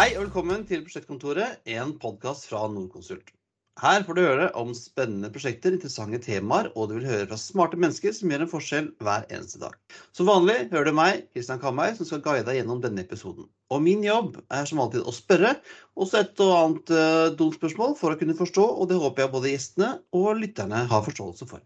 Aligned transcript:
Hei 0.00 0.14
og 0.14 0.22
velkommen 0.22 0.62
til 0.64 0.80
Prosjektkontoret, 0.80 1.58
en 1.68 1.90
podkast 2.00 2.46
fra 2.48 2.62
Nordkonsult. 2.72 3.34
Her 3.82 4.06
får 4.06 4.16
du 4.16 4.20
høre 4.22 4.46
om 4.56 4.70
spennende 4.72 5.28
prosjekter, 5.34 5.74
interessante 5.76 6.22
temaer, 6.24 6.70
og 6.72 6.88
du 6.88 6.94
vil 6.94 7.08
høre 7.10 7.26
fra 7.28 7.36
smarte 7.36 7.76
mennesker 7.76 8.14
som 8.16 8.32
gjør 8.32 8.46
en 8.46 8.48
forskjell 8.48 8.88
hver 9.04 9.26
eneste 9.28 9.60
dag. 9.60 9.74
Som 10.16 10.30
vanlig 10.30 10.56
hører 10.70 10.88
du 10.88 10.96
meg, 10.96 11.26
Kristian 11.34 11.60
Kamei, 11.60 11.90
som 11.98 12.08
skal 12.08 12.22
guide 12.24 12.46
deg 12.48 12.62
gjennom 12.62 12.80
denne 12.80 13.04
episoden. 13.04 13.50
Og 13.68 13.84
min 13.84 14.00
jobb 14.06 14.38
er 14.48 14.64
som 14.70 14.80
alltid 14.80 15.04
å 15.04 15.12
spørre, 15.12 15.52
også 16.00 16.22
et 16.22 16.40
og 16.46 16.54
annet 16.62 16.94
uh, 16.96 17.26
dumt 17.36 17.60
spørsmål 17.60 17.92
for 18.00 18.16
å 18.16 18.22
kunne 18.22 18.38
forstå, 18.40 18.70
og 18.80 18.88
det 18.88 19.02
håper 19.04 19.26
jeg 19.26 19.34
både 19.36 19.52
gjestene 19.52 19.92
og 20.16 20.30
lytterne 20.40 20.86
har 20.94 21.04
forståelse 21.10 21.50
for. 21.52 21.60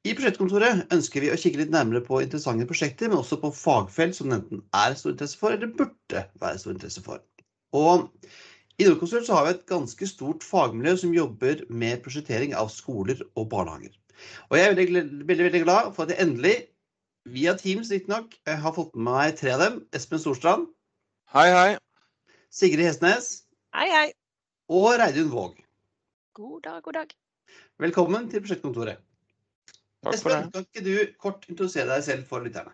I 0.00 0.14
Prosjektkontoret 0.16 0.86
ønsker 0.94 1.20
vi 1.20 1.28
å 1.28 1.36
kikke 1.36 1.60
litt 1.60 1.72
nærmere 1.74 2.00
på 2.00 2.22
interessante 2.24 2.64
prosjekter, 2.68 3.10
men 3.12 3.20
også 3.20 3.36
på 3.42 3.50
fagfelt 3.52 4.16
som 4.16 4.30
enten 4.32 4.62
er 4.72 4.94
stor 4.96 5.12
interesse 5.12 5.36
for, 5.36 5.52
eller 5.52 5.74
burde 5.76 6.22
være 6.40 6.60
stor 6.62 6.72
interesse 6.72 7.02
for. 7.04 7.20
Og 7.76 8.06
i 8.80 8.86
Nordkonsult 8.86 9.26
så 9.28 9.36
har 9.36 9.44
vi 9.44 9.52
et 9.58 9.66
ganske 9.68 10.08
stort 10.08 10.46
fagmiljø 10.46 10.94
som 11.02 11.12
jobber 11.12 11.60
med 11.68 12.00
prosjektering 12.06 12.54
av 12.56 12.70
skoler 12.72 13.20
og 13.34 13.50
barnehager. 13.52 13.92
Og 14.48 14.56
jeg 14.56 14.70
er 14.70 14.78
veldig, 14.78 15.04
veldig, 15.28 15.46
veldig 15.50 15.62
glad 15.66 15.92
for 15.92 16.06
at 16.06 16.14
jeg 16.14 16.24
endelig, 16.24 16.54
via 17.28 17.52
Teams 17.60 17.92
riktignok, 17.92 18.32
eh, 18.48 18.56
har 18.56 18.72
fått 18.72 18.96
med 18.96 19.04
meg 19.10 19.36
tre 19.36 19.52
av 19.52 19.66
dem. 19.66 19.78
Espen 19.92 20.24
Storstrand. 20.24 20.64
Hei, 21.34 21.50
hei. 21.52 21.76
Sigrid 22.48 22.88
Hestnes. 22.88 23.28
Hei, 23.76 23.90
hei. 23.92 24.08
Og 24.72 24.96
Reidun 24.96 25.28
Våg. 25.28 25.60
God 26.40 26.64
dag, 26.64 26.80
god 26.88 27.02
dag. 27.02 27.14
Velkommen 27.84 28.32
til 28.32 28.40
prosjektkontoret. 28.40 29.04
Takk 30.00 30.14
for 30.14 30.16
Espen, 30.16 30.46
det. 30.46 30.52
kan 30.54 30.66
ikke 30.68 30.84
du 30.86 31.18
kort 31.20 31.44
introdusere 31.50 31.90
deg 31.90 32.06
selv 32.06 32.28
for 32.28 32.44
lytterne? 32.44 32.72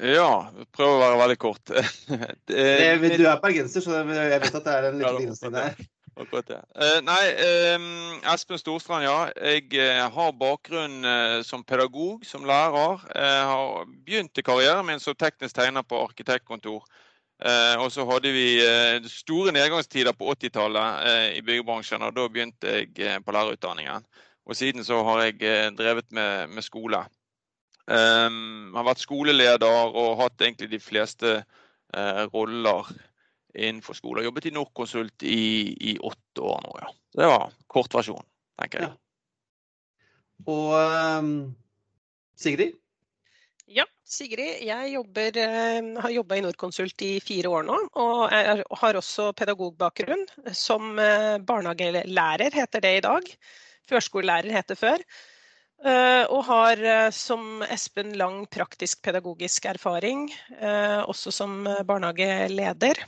Ja, 0.00 0.50
prøv 0.74 0.96
å 0.96 1.00
være 1.00 1.18
veldig 1.20 1.38
kort. 1.42 1.72
Det, 2.50 2.66
du 3.18 3.24
er 3.26 3.40
bergenser, 3.42 3.82
så 3.84 4.00
jeg 4.00 4.06
vet 4.08 4.54
at 4.54 4.64
det 4.64 4.74
er 4.74 4.86
en 4.88 5.00
liten 5.00 5.18
begrensning 5.18 5.56
ja, 5.56 5.64
der. 5.66 5.90
Akkurat 6.20 6.48
det. 6.50 6.58
Eh, 6.74 6.98
nei, 7.06 7.20
Espen 8.32 8.58
Storstrand, 8.60 9.06
ja. 9.06 9.30
Jeg 9.38 9.70
eh, 9.78 10.00
har 10.12 10.32
bakgrunn 10.36 11.06
eh, 11.06 11.36
som 11.46 11.62
pedagog, 11.64 12.26
som 12.26 12.44
lærer. 12.48 13.04
Jeg 13.14 13.44
har 13.50 13.92
begynt 14.06 14.40
i 14.40 14.44
karrieren 14.44 14.88
min 14.88 15.02
som 15.02 15.16
teknisk 15.16 15.56
tegner 15.56 15.86
på 15.86 16.00
arkitektkontor. 16.02 16.84
Og 17.80 17.86
så 17.88 18.04
hadde 18.04 18.34
vi 18.34 18.60
store 19.08 19.54
nedgangstider 19.56 20.12
på 20.12 20.26
80-tallet 20.34 21.06
eh, 21.08 21.28
i 21.38 21.44
byggebransjen, 21.46 22.02
og 22.04 22.12
da 22.12 22.26
begynte 22.28 22.74
jeg 22.82 23.22
på 23.24 23.32
lærerutdanningen. 23.32 24.04
Og 24.50 24.58
siden 24.58 24.84
så 24.86 24.98
har 25.06 25.24
jeg 25.24 25.42
eh, 25.46 25.68
drevet 25.78 26.08
med, 26.10 26.50
med 26.50 26.66
skole. 26.66 27.04
Um, 27.90 28.74
har 28.76 28.86
vært 28.86 29.02
skoleleder 29.02 29.94
og 29.98 30.18
hatt 30.20 30.42
egentlig 30.42 30.68
de 30.70 30.78
fleste 30.82 31.30
uh, 31.40 32.24
roller 32.30 32.86
innenfor 33.54 33.98
skole. 33.98 34.22
Jobbet 34.26 34.50
i 34.50 34.54
Norconsult 34.54 35.24
i, 35.26 35.74
i 35.90 35.96
åtte 35.98 36.44
år 36.44 36.60
nå, 36.66 36.74
ja. 36.82 36.90
Så 37.10 37.22
det 37.22 37.30
var 37.32 37.56
kortversjonen, 37.70 38.28
tenker 38.60 38.84
jeg. 38.84 38.92
Ja. 38.92 39.00
Og 40.50 40.76
um, 41.18 41.32
Sigrid? 42.38 42.76
Ja, 43.70 43.84
Sigrid. 44.06 44.62
Jeg 44.66 44.92
jobber, 44.94 45.36
eh, 45.38 45.90
har 46.02 46.14
jobba 46.14 46.38
i 46.38 46.42
Norconsult 46.42 47.02
i 47.06 47.10
fire 47.22 47.50
år 47.54 47.66
nå. 47.68 47.76
Og 48.02 48.22
jeg 48.32 48.64
har 48.82 48.98
også 48.98 49.30
pedagogbakgrunn. 49.38 50.24
Som 50.56 50.98
eh, 50.98 51.38
barnehagelærer 51.46 52.56
heter 52.56 52.82
det 52.86 52.94
i 52.96 53.04
dag. 53.06 53.28
Førskolelærer 53.90 54.54
heter 54.54 54.78
før. 54.78 55.04
Eh, 55.80 56.24
og 56.28 56.44
har 56.44 56.82
eh, 56.84 57.06
som 57.14 57.62
Espen 57.64 58.12
lang 58.20 58.42
praktisk 58.52 59.00
pedagogisk 59.06 59.64
erfaring, 59.70 60.26
eh, 60.58 61.00
også 61.08 61.32
som 61.32 61.64
eh, 61.66 61.82
barnehageleder. 61.88 63.00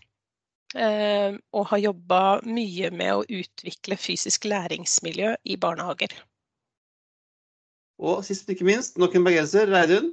Eh, 0.72 1.36
og 1.52 1.66
har 1.68 1.82
jobba 1.82 2.22
mye 2.48 2.88
med 2.96 3.12
å 3.12 3.26
utvikle 3.28 3.98
fysisk 4.00 4.48
læringsmiljø 4.48 5.34
i 5.44 5.58
barnehager. 5.60 6.14
Og 8.00 8.24
sist, 8.24 8.46
men 8.48 8.56
ikke 8.56 8.70
minst, 8.70 8.96
nok 8.98 9.14
en 9.14 9.26
bergenser, 9.26 9.68
Reidun. 9.68 10.08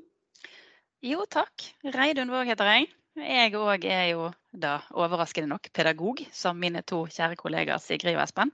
Jo, 1.06 1.24
takk. 1.32 1.64
Reidun 1.96 2.32
Våg 2.34 2.52
heter 2.52 2.74
jeg. 2.74 2.90
Jeg 3.20 3.56
òg 3.56 3.88
er 3.88 4.06
jo 4.12 4.28
da 4.52 4.80
overraskende 4.98 5.50
nok 5.52 5.70
pedagog, 5.74 6.22
som 6.34 6.58
mine 6.60 6.82
to 6.88 7.04
kjære 7.12 7.38
kollegaer 7.38 7.82
Sigrid 7.82 8.18
og 8.18 8.24
Espen. 8.24 8.52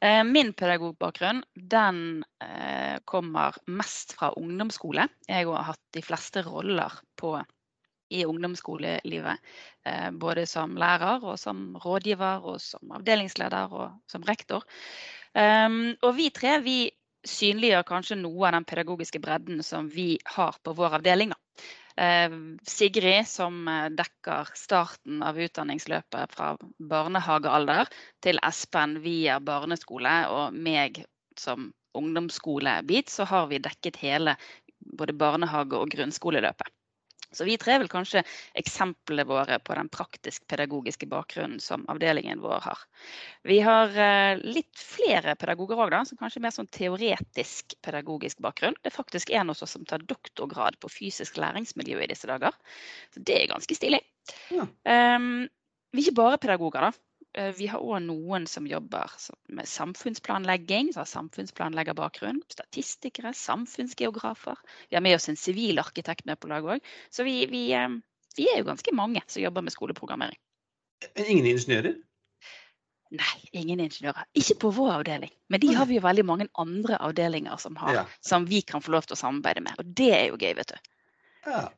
Eh, 0.00 0.22
Min 0.24 0.52
pedagogbakgrunn 0.54 1.42
den 1.54 2.24
eh, 2.44 3.00
kommer 3.04 3.56
mest 3.66 4.14
fra 4.18 4.30
ungdomsskole. 4.38 5.08
Jeg 5.28 5.48
har 5.50 5.68
hatt 5.70 5.82
de 5.96 6.02
fleste 6.02 6.44
roller 6.46 6.92
på, 7.18 7.34
i 8.14 8.24
ungdomsskolelivet. 8.24 9.38
eh, 9.84 10.10
Både 10.10 10.46
som 10.46 10.76
lærer 10.76 11.24
og 11.24 11.38
som 11.38 11.74
rådgiver 11.82 12.44
og 12.44 12.60
som 12.62 12.94
avdelingsleder 13.00 13.72
og 13.72 13.98
som 14.06 14.22
rektor. 14.22 14.62
Og 15.34 16.12
vi 16.14 16.28
tre 16.30 16.60
vi 16.62 16.78
synliggjør 17.26 17.82
kanskje 17.88 18.20
noe 18.20 18.46
av 18.46 18.52
den 18.54 18.66
pedagogiske 18.68 19.18
bredden 19.18 19.64
som 19.66 19.88
vi 19.90 20.12
har 20.36 20.54
på 20.62 20.74
vår 20.78 21.00
avdeling. 21.00 21.32
Da. 21.34 21.43
Eh, 21.96 22.30
Sigrid 22.66 23.28
som 23.28 23.68
eh, 23.68 23.88
dekker 23.94 24.50
starten 24.58 25.22
av 25.22 25.38
utdanningsløpet 25.38 26.34
fra 26.34 26.54
barnehagealder 26.78 27.90
til 28.24 28.40
Espen 28.42 28.98
via 29.04 29.38
barneskole, 29.38 30.14
og 30.26 30.56
meg 30.58 31.04
som 31.38 31.70
ungdomsskolebit, 31.94 33.10
så 33.10 33.26
har 33.30 33.46
vi 33.50 33.62
dekket 33.62 34.00
hele 34.02 34.34
både 34.98 35.14
barnehage- 35.14 35.78
og 35.78 35.92
grunnskoleløpet. 35.94 36.72
Så 37.34 37.46
vi 37.48 37.56
tre 37.60 37.76
er 37.76 37.82
vel 37.82 37.90
kanskje 37.92 38.22
eksemplene 38.58 39.26
våre 39.28 39.58
på 39.62 39.76
den 39.76 39.90
praktisk-pedagogiske 39.92 41.08
bakgrunnen 41.10 41.60
som 41.62 41.86
avdelingen 41.92 42.42
vår 42.44 42.64
har. 42.64 42.84
Vi 43.46 43.58
har 43.64 43.94
eh, 43.98 44.42
litt 44.44 44.78
flere 44.78 45.36
pedagoger 45.40 45.80
òg, 45.84 45.96
som 46.08 46.20
kanskje 46.20 46.40
er 46.40 46.46
mer 46.46 46.56
sånn 46.56 46.70
teoretisk 46.74 47.76
pedagogisk 47.84 48.42
bakgrunn. 48.44 48.78
Det 48.82 48.92
er 48.92 48.98
faktisk 48.98 49.34
en 49.34 49.50
av 49.52 49.58
oss 49.58 49.74
som 49.76 49.86
tar 49.88 50.04
doktorgrad 50.06 50.78
på 50.82 50.92
fysisk 50.92 51.38
læringsmiljø 51.42 52.00
i 52.02 52.10
disse 52.10 52.30
dager. 52.30 52.56
Så 53.14 53.22
det 53.22 53.40
er 53.42 53.52
ganske 53.52 53.76
stilig. 53.76 54.02
Ja. 54.54 54.66
Um, 54.86 55.46
vi 55.94 56.02
er 56.02 56.08
ikke 56.08 56.22
bare 56.22 56.40
pedagoger, 56.42 56.88
da. 56.88 57.13
Eh, 57.34 57.50
Vi 57.58 57.66
har 57.66 57.82
òg 57.82 58.02
noen 58.06 58.46
som 58.46 58.66
jobber 58.66 59.10
med 59.48 59.66
samfunnsplanlegging, 59.68 60.92
som 60.92 61.00
har 61.02 61.10
samfunnsplanleggerbakgrunn. 61.10 62.40
Statistikere, 62.48 63.34
samfunnsgeografer. 63.34 64.56
Vi 64.88 64.96
har 64.96 65.02
med 65.02 65.16
oss 65.16 65.28
en 65.28 65.36
sivil 65.36 65.78
arkitekt 65.82 66.26
med 66.26 66.38
på 66.40 66.48
laget 66.48 66.76
òg. 66.76 66.80
Så 67.10 67.26
vi, 67.26 67.44
vi, 67.50 67.72
eh, 67.74 67.88
vi 68.36 68.48
er 68.52 68.58
jo 68.62 68.70
ganske 68.70 68.94
mange 68.94 69.22
som 69.26 69.42
jobber 69.42 69.62
med 69.66 69.74
skoleprogrammering. 69.74 70.38
Men 71.16 71.26
ingen 71.26 71.46
ingeniører? 71.46 71.96
Nei, 73.14 73.34
ingen 73.52 73.80
ingeniører. 73.84 74.24
Ikke 74.34 74.56
på 74.58 74.70
vår 74.74 74.92
avdeling. 75.00 75.30
Men 75.52 75.60
de 75.60 75.74
har 75.74 75.86
vi 75.86 75.98
jo 75.98 76.02
veldig 76.06 76.24
mange 76.26 76.48
andre 76.58 76.96
avdelinger 76.98 77.58
som 77.60 77.76
har, 77.76 77.94
Ja. 77.94 78.04
som 78.20 78.46
vi 78.46 78.62
kan 78.62 78.82
få 78.82 78.90
lov 78.90 79.06
til 79.06 79.14
å 79.14 79.20
samarbeide 79.20 79.60
med. 79.62 79.74
Og 79.78 79.84
det 79.94 80.10
er 80.14 80.26
jo 80.28 80.36
gøy, 80.36 80.54
vet 80.54 80.72
du. 80.72 80.76
Ja. 81.46 81.68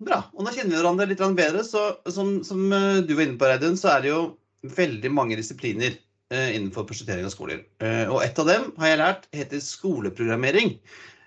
Bra. 0.00 0.18
Og 0.34 0.44
nå 0.44 0.50
kjenner 0.52 0.76
vi 0.76 0.80
hverandre 0.82 1.06
litt 1.08 1.22
bedre. 1.36 1.62
Så 1.64 2.12
som, 2.12 2.42
som 2.44 2.72
eh, 2.72 3.00
du 3.06 3.14
var 3.14 3.22
inne 3.22 3.38
på, 3.38 3.46
Reidun, 3.48 3.76
så 3.76 3.96
er 3.96 4.02
det 4.02 4.10
jo 4.10 4.38
veldig 4.62 5.10
mange 5.12 5.36
disipliner 5.38 5.94
eh, 6.32 6.54
innenfor 6.56 6.86
prosjektering 6.88 7.26
av 7.26 7.34
skoler. 7.34 7.64
Eh, 7.82 8.04
og 8.10 8.22
et 8.24 8.38
av 8.40 8.48
dem 8.48 8.70
har 8.80 8.92
jeg 8.92 9.02
lært 9.02 9.28
heter 9.36 9.62
skoleprogrammering. 9.62 10.76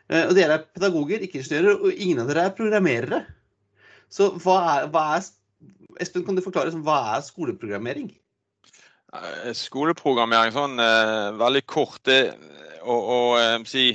Eh, 0.10 0.26
og 0.26 0.34
dere 0.38 0.60
er 0.60 0.66
pedagoger, 0.76 1.26
ikke 1.26 1.42
ingeniører, 1.42 1.78
og 1.78 1.94
ingen 1.94 2.24
av 2.24 2.32
dere 2.32 2.48
er 2.48 2.58
programmerere. 2.58 3.22
Så 4.10 4.32
hva 4.42 4.58
er, 4.76 4.90
hva 4.94 5.12
er 5.18 5.30
Espen, 6.00 6.24
kan 6.24 6.38
du 6.38 6.44
forklare 6.46 6.72
hva 6.86 7.18
er 7.18 7.24
skoleprogrammering? 7.26 8.14
Skoleprogrammering 9.58 10.54
sånn 10.54 10.78
veldig 11.36 11.62
kort, 11.68 11.98
det, 12.08 12.38
og, 12.86 13.10
og 13.10 13.66
si 13.68 13.90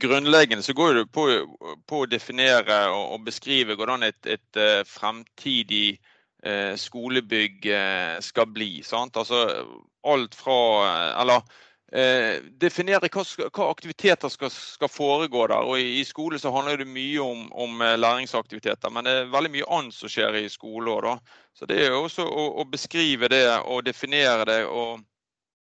Grunnleggende 0.00 0.64
så 0.66 0.74
går 0.74 0.96
det 0.96 1.04
på, 1.14 1.26
på 1.86 2.00
å 2.02 2.08
definere 2.10 2.80
og, 2.90 3.04
og 3.14 3.28
beskrive 3.28 3.76
hvordan 3.78 4.08
et, 4.08 4.18
et 4.26 4.60
fremtidig 4.90 6.00
skolebygg 6.76 7.66
eh, 7.66 8.20
skal 8.24 8.46
bli. 8.48 8.82
Sant? 8.86 9.16
Altså 9.16 9.44
alt 10.02 10.34
fra 10.34 10.86
eh, 10.86 11.20
Eller 11.20 11.42
eh, 11.92 12.42
definere 12.60 13.10
hva, 13.12 13.24
hva 13.50 13.68
aktiviteter 13.70 14.32
skal, 14.32 14.50
skal 14.50 14.92
foregå 14.92 15.46
der. 15.50 15.66
Og 15.66 15.80
i, 15.80 16.00
i 16.00 16.04
skole 16.08 16.38
så 16.40 16.52
handler 16.54 16.80
det 16.80 16.88
mye 16.88 17.20
om, 17.24 17.46
om 17.52 17.82
eh, 17.84 17.98
læringsaktiviteter, 17.98 18.90
men 18.90 19.06
det 19.06 19.16
er 19.18 19.32
veldig 19.34 19.54
mye 19.58 19.70
annet 19.78 19.96
som 19.96 20.12
skjer 20.12 20.40
i 20.40 20.48
skole 20.52 20.96
òg. 20.96 21.32
Så 21.56 21.68
det 21.68 21.80
er 21.82 21.94
jo 21.94 22.04
også 22.06 22.26
å, 22.26 22.48
å 22.62 22.66
beskrive 22.70 23.30
det 23.32 23.44
og 23.60 23.84
definere 23.84 24.46
det 24.48 24.60
og, 24.66 25.02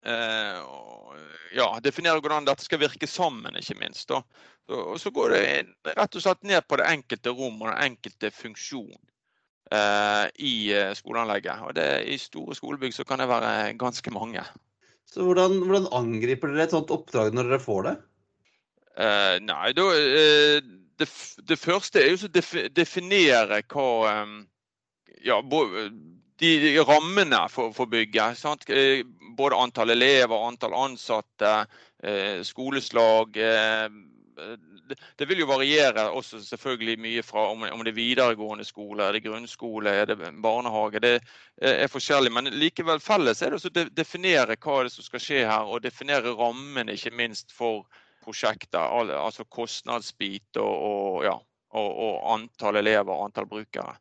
eh, 0.07 0.61
ja, 1.55 1.69
definere 1.83 2.21
hvordan 2.23 2.47
dette 2.47 2.65
skal 2.65 2.81
virke 2.81 3.07
sammen, 3.07 3.55
ikke 3.59 3.77
minst. 3.79 4.11
Og 4.11 4.95
så 4.99 5.11
går 5.13 5.35
det 5.35 5.43
rett 5.93 6.15
og 6.17 6.23
slett 6.23 6.41
ned 6.47 6.65
på 6.67 6.79
det 6.81 6.87
enkelte 6.89 7.35
rom 7.35 7.59
og 7.61 7.69
den 7.69 7.83
enkelte 7.91 8.31
funksjon 8.33 8.95
eh, 8.95 9.14
i 9.71 10.71
eh, 10.73 10.91
skoleanlegget. 10.93 11.63
Og 11.65 11.73
det, 11.77 11.85
I 12.13 12.17
store 12.21 12.53
skolebygg 12.53 12.93
så 12.93 13.03
kan 13.07 13.19
det 13.19 13.29
være 13.31 13.73
ganske 13.81 14.11
mange. 14.13 14.43
Så 15.09 15.23
hvordan, 15.25 15.61
hvordan 15.65 15.87
angriper 15.95 16.51
dere 16.53 16.67
et 16.67 16.75
sånt 16.75 16.91
oppdrag 16.93 17.33
når 17.33 17.49
dere 17.49 17.63
får 17.63 17.87
det? 17.87 17.95
Uh, 18.95 19.35
nei, 19.43 19.71
da 19.75 19.85
uh, 19.91 20.59
det, 20.99 21.07
det 21.49 21.57
første 21.59 21.99
er 21.99 22.13
jo 22.13 22.29
å 22.29 22.31
defi 22.31 22.67
definere 22.71 23.59
hva 23.73 23.87
um, 24.23 24.37
Ja, 25.25 25.41
bo- 25.41 25.89
de 26.39 26.51
rammene 26.85 27.41
for, 27.49 27.73
for 27.73 27.89
bygget. 27.89 28.37
Sant? 28.37 28.67
Både 29.35 29.57
antall 29.57 29.95
elever, 29.95 30.35
antall 30.35 30.75
ansatte, 30.77 31.53
skoleslag 32.45 33.39
det 35.17 35.25
vil 35.29 35.39
jo 35.41 35.47
variere 35.49 36.07
også 36.11 36.41
selvfølgelig 36.43 36.95
mye 37.01 37.23
fra 37.25 37.45
om, 37.51 37.63
det 37.83 37.93
er 37.93 37.97
videregående 37.97 38.65
skole, 38.67 39.03
er 39.03 39.15
det 39.15 39.23
grunnskole, 39.25 39.89
er 39.89 40.09
det 40.09 40.17
barnehage. 40.43 41.01
Det 41.03 41.13
er 41.61 41.91
forskjellig. 41.91 42.33
Men 42.33 42.51
likevel 42.53 42.99
felles 43.03 43.41
er 43.41 43.55
det 43.55 43.61
å 43.63 43.85
definere 43.95 44.57
hva 44.59 44.81
det 44.83 44.93
som 44.95 45.07
skal 45.07 45.23
skje 45.23 45.43
her, 45.47 45.67
og 45.67 45.83
definere 45.85 46.35
rammen 46.35 46.91
ikke 46.91 47.13
minst 47.15 47.55
for 47.55 47.85
prosjektet. 48.25 48.79
Altså 48.79 49.45
kostnadsbit 49.45 50.59
og, 50.61 50.73
og, 50.89 51.21
ja, 51.27 51.35
og, 51.75 51.91
og 52.07 52.33
antall 52.35 52.81
elever 52.81 53.13
og 53.13 53.29
antall 53.29 53.49
brukere. 53.49 53.95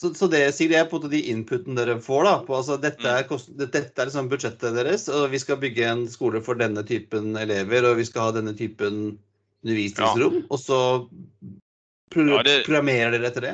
Så, 0.00 0.14
så, 0.16 0.30
det 0.32 0.54
Sigrid, 0.56 0.78
er 0.78 0.86
på 0.88 0.96
en 0.96 1.02
måte 1.02 1.12
de 1.12 1.18
inputen 1.28 1.76
dere 1.76 1.98
får. 2.00 2.22
da, 2.24 2.36
på, 2.46 2.54
altså 2.56 2.78
Dette 2.80 3.04
er, 3.04 3.26
mm. 3.26 3.28
kost, 3.28 3.50
dette 3.60 3.82
er 3.84 4.08
liksom 4.08 4.30
budsjettet 4.32 4.78
deres, 4.78 5.04
og 5.12 5.26
vi 5.34 5.40
skal 5.42 5.60
bygge 5.60 5.88
en 5.90 6.06
skole 6.08 6.40
for 6.44 6.56
denne 6.56 6.84
typen 6.88 7.34
elever, 7.36 7.84
og 7.84 7.98
vi 8.00 8.06
skal 8.08 8.30
ha 8.30 8.36
denne 8.38 8.54
typen 8.56 9.18
undervisningsrom, 9.60 10.38
ja. 10.40 10.46
og 10.48 10.62
så 10.62 10.78
pro 12.10 12.24
ja, 12.24 12.40
det, 12.46 12.54
programmerer 12.64 13.12
dere 13.12 13.28
etter 13.28 13.44
det? 13.44 13.52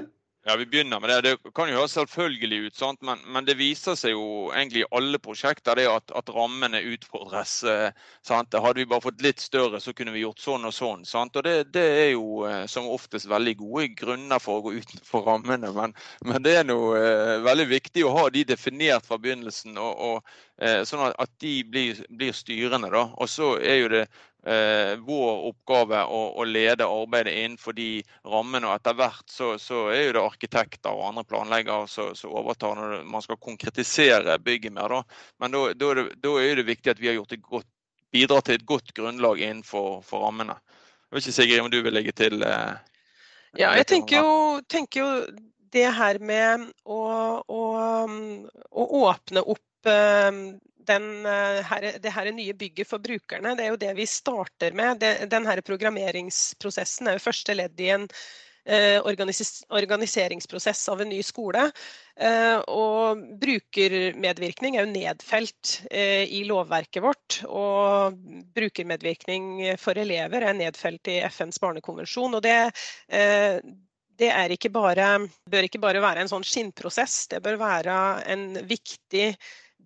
Ja, 0.48 0.56
vi 0.56 0.66
begynner 0.66 1.00
med 1.00 1.10
det. 1.10 1.20
Det 1.22 1.52
kan 1.54 1.66
jo 1.66 1.75
høres 1.75 1.96
selvfølgelig 1.96 2.69
ut, 2.69 2.75
sant? 2.78 3.00
Men, 3.02 3.19
men, 3.34 3.43
det 3.48 3.56
viser 3.58 3.96
seg 3.98 4.12
jo 4.12 4.26
egentlig 4.54 4.84
i 4.84 4.87
alle 4.94 5.19
prosjekter 5.19 5.81
at, 5.90 6.12
at 6.14 6.31
rammene 6.31 6.84
utfordres. 6.93 7.54
Eh, 7.66 7.88
sant? 8.22 8.54
Hadde 8.54 8.78
vi 8.78 8.87
bare 8.87 9.02
fått 9.02 9.25
litt 9.26 9.43
større, 9.43 9.81
så 9.82 9.90
kunne 9.90 10.14
vi 10.14 10.22
gjort 10.22 10.44
sånn 10.44 10.69
og 10.69 10.75
sånn. 10.76 11.02
Sant? 11.02 11.34
Og 11.34 11.43
det, 11.48 11.56
det, 11.75 11.82
er 12.04 12.12
jo 12.12 12.44
eh, 12.46 12.62
som 12.70 12.87
oftest 12.87 13.26
veldig 13.26 13.56
gode 13.64 13.88
grunner 13.98 14.38
for 14.44 14.60
å 14.60 14.64
gå 14.69 14.76
utenfor 14.84 15.26
rammene. 15.26 15.72
Men, 15.81 15.96
men 16.31 16.46
det 16.46 16.54
er 16.60 16.70
noe 16.70 16.94
eh, 17.00 17.34
veldig 17.42 17.66
viktig 17.72 18.06
å 18.06 18.14
ha 18.14 18.28
de 18.31 18.46
definert 18.46 19.10
fra 19.10 19.19
begynnelsen, 19.19 19.75
og, 19.82 19.99
og, 20.12 20.38
eh, 20.62 20.84
sånn 20.87 21.08
at, 21.08 21.19
at 21.26 21.34
de 21.42 21.56
blir, 21.66 22.06
blir 22.22 22.38
styrende. 22.38 22.94
Og 22.94 23.26
så 23.34 23.56
er 23.58 23.81
jo 23.82 23.90
det 23.99 24.06
vår 24.46 25.40
oppgave 25.48 26.04
å, 26.06 26.20
å, 26.38 26.44
lede 26.46 26.87
arbeidet 26.87 27.32
innenfor 27.34 27.75
de 27.75 27.88
rammene. 28.22 28.69
og 28.69 28.76
Etter 28.76 28.94
hvert 28.94 29.32
så, 29.32 29.48
så 29.58 29.88
er 29.90 30.12
det 30.14 30.22
arkitekter 30.22 30.94
og 30.94 31.08
andre 31.08 31.25
planleggere 31.26 31.88
som 31.90 32.31
overtar 32.31 32.78
når 32.78 33.00
man 33.10 33.25
skal 33.25 33.40
konkretisere 33.43 34.38
bygget 34.38 34.76
mer. 34.76 34.94
Da. 34.94 35.19
Men 35.43 35.56
da, 35.56 35.64
da, 35.75 35.90
er 35.90 35.98
det, 35.98 36.06
da, 36.22 36.37
er 36.43 36.60
det, 36.60 36.69
viktig 36.70 36.94
at 36.94 37.02
vi 37.02 37.10
har 37.10 37.19
gjort 37.19 37.34
et 37.34 37.43
godt, 37.43 37.70
bidratt 38.14 38.46
til 38.46 38.60
et 38.60 38.69
godt 38.69 38.94
grunnlag 38.94 39.43
innenfor 39.43 40.06
rammene. 40.14 40.60
Jeg 41.06 41.16
vet 41.16 41.26
ikke 41.26 41.37
Sigrid 41.40 41.64
om 41.64 41.72
du 41.72 41.81
vil 41.82 41.94
legge 41.94 42.14
til? 42.16 42.42
Eh, 42.42 42.94
ja, 43.58 43.72
jeg 43.78 43.87
tenker 43.90 44.22
jo, 44.22 44.32
tenker 44.69 45.02
jo, 45.02 45.10
det 45.75 45.88
her 45.92 46.19
med 46.22 46.69
å, 46.87 47.00
å, 47.42 47.62
å 48.70 48.84
åpne 49.02 49.42
opp 49.42 49.90
eh, 49.90 50.38
den, 50.88 51.27
eh, 51.27 51.61
her, 51.67 51.91
det 52.03 52.15
her 52.15 52.33
nye 52.33 52.55
bygget 52.56 52.88
for 52.88 53.03
brukerne, 53.03 53.55
det 53.56 53.67
er 53.67 53.75
jo 53.75 53.81
det 53.81 53.93
vi 53.99 54.09
starter 54.09 54.75
med. 54.77 55.00
Det, 55.03 55.31
den 55.31 55.47
her 55.47 55.62
programmeringsprosessen 55.67 57.09
er 57.09 57.19
jo 57.19 57.27
første 57.27 57.56
ledd 57.56 57.81
i 57.81 57.91
en 57.94 58.06
eh, 58.67 58.99
organis 59.06 59.65
organiseringsprosess 59.69 60.88
av 60.93 61.03
en 61.03 61.11
ny 61.12 61.23
skole. 61.27 61.69
Eh, 62.17 62.59
og 62.73 63.25
brukermedvirkning 63.43 64.77
er 64.77 64.87
jo 64.87 64.93
nedfelt 64.94 65.75
i 65.91 66.44
lovverket 66.49 67.05
vårt. 67.05 67.41
Og 67.49 68.17
brukermedvirkning 68.56 69.77
for 69.83 69.99
elever 69.99 70.47
er 70.47 70.56
nedfelt 70.56 71.12
i 71.12 71.21
FNs 71.29 71.61
barnekonvensjon. 71.62 72.38
og 72.38 72.47
det 72.47 72.56
det 74.17 74.33
ikke 74.55 74.71
bare, 74.73 75.29
bør 75.50 75.67
ikke 75.67 75.81
bare 75.83 76.00
være 76.00 76.23
en 76.25 76.31
sånn 76.31 76.44
skinnprosess, 76.47 77.27
det 77.29 77.43
bør 77.44 77.59
være 77.61 77.97
en 78.33 78.47
viktig 78.65 79.35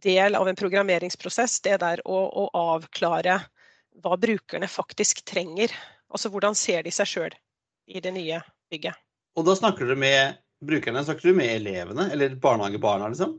del 0.03 0.37
av 0.39 0.49
en 0.49 0.59
programmeringsprosess, 0.59 1.61
det 1.67 1.81
der 1.83 2.03
å, 2.09 2.21
å 2.29 2.49
avklare 2.77 3.41
hva 4.01 4.17
brukerne 4.21 4.69
faktisk 4.71 5.25
trenger. 5.29 5.73
Altså 6.11 6.31
hvordan 6.33 6.57
ser 6.59 6.85
de 6.87 6.93
seg 6.95 7.09
sjøl 7.09 7.37
i 7.91 8.03
det 8.03 8.13
nye 8.15 8.41
bygget. 8.71 8.97
Og 9.39 9.47
da 9.47 9.55
snakker 9.59 9.87
du 9.87 9.97
med 9.99 10.41
brukerne, 10.65 11.05
snakker 11.05 11.31
du 11.31 11.37
med 11.37 11.55
elevene 11.61 12.11
eller 12.13 12.35
barnehagebarna, 12.41 13.11
liksom? 13.13 13.39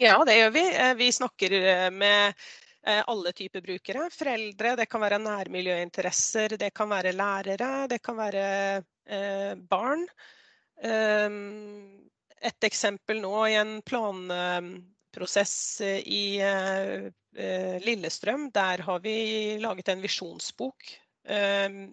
Ja, 0.00 0.18
det 0.28 0.36
gjør 0.36 0.54
vi. 0.56 0.64
Eh, 0.76 0.94
vi 0.98 1.10
snakker 1.12 1.52
eh, 1.56 1.90
med 1.90 2.34
eh, 2.86 3.02
alle 3.06 3.32
typer 3.32 3.64
brukere. 3.64 4.08
Foreldre, 4.12 4.74
det 4.80 4.88
kan 4.92 5.04
være 5.04 5.20
nærmiljøinteresser, 5.24 6.56
det 6.60 6.72
kan 6.76 6.90
være 6.92 7.14
lærere, 7.16 7.70
det 7.88 8.02
kan 8.04 8.18
være 8.18 8.48
eh, 8.76 9.54
barn. 9.56 10.04
Um, 10.76 12.04
et 12.44 12.66
eksempel 12.68 13.22
nå 13.22 13.46
i 13.48 13.54
en 13.56 13.78
plan, 13.86 14.18
prosess 15.16 15.80
eh, 15.80 16.02
i 16.04 16.38
eh, 16.44 17.08
eh, 17.36 17.80
Lillestrøm. 17.84 18.50
Der 18.54 18.84
har 18.86 19.02
vi 19.04 19.16
laget 19.62 19.92
en 19.92 20.04
visjonsbok 20.04 20.94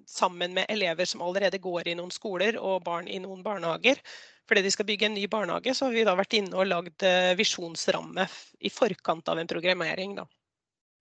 sammen 0.05 0.51
med 0.53 0.69
elever 0.69 1.07
som 1.09 1.23
allerede 1.25 1.57
går 1.57 1.87
i 1.89 1.95
noen 1.97 2.11
skoler 2.13 2.53
og 2.61 2.83
barn 2.85 3.07
i 3.09 3.15
noen 3.17 3.39
barnehager. 3.41 3.97
Fordi 4.45 4.61
de 4.61 4.71
skal 4.75 4.85
bygge 4.85 5.07
en 5.07 5.15
ny 5.17 5.23
barnehage, 5.25 5.73
så 5.73 5.87
har 5.87 5.95
vi 5.95 6.03
da 6.05 6.13
vært 6.13 6.35
inne 6.37 6.53
og 6.53 6.67
lagd 6.69 7.05
visjonsramme 7.39 8.27
i 8.61 8.69
forkant 8.69 9.31
av 9.33 9.41
en 9.41 9.49
programmering. 9.49 10.13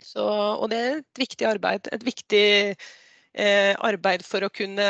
Så, 0.00 0.24
og 0.24 0.64
det 0.72 0.78
er 0.80 0.96
et 1.02 1.22
viktig 1.26 1.50
arbeid. 1.50 1.92
Et 1.92 2.08
viktig 2.08 2.46
eh, 2.72 3.74
arbeid 3.76 4.24
for 4.24 4.48
å 4.48 4.52
kunne 4.54 4.88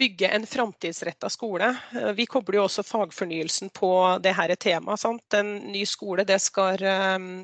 bygge 0.00 0.28
en 0.28 0.46
framtidsretta 0.46 1.28
skole. 1.30 1.76
Eh, 1.94 2.10
vi 2.16 2.26
kobler 2.26 2.58
jo 2.58 2.64
også 2.64 2.84
fagfornyelsen 2.88 3.70
på 3.76 3.90
det 4.24 4.32
her 4.36 4.54
temaet. 4.56 5.04
En 5.36 5.52
ny 5.74 5.84
skole 5.88 6.24
skal, 6.40 6.80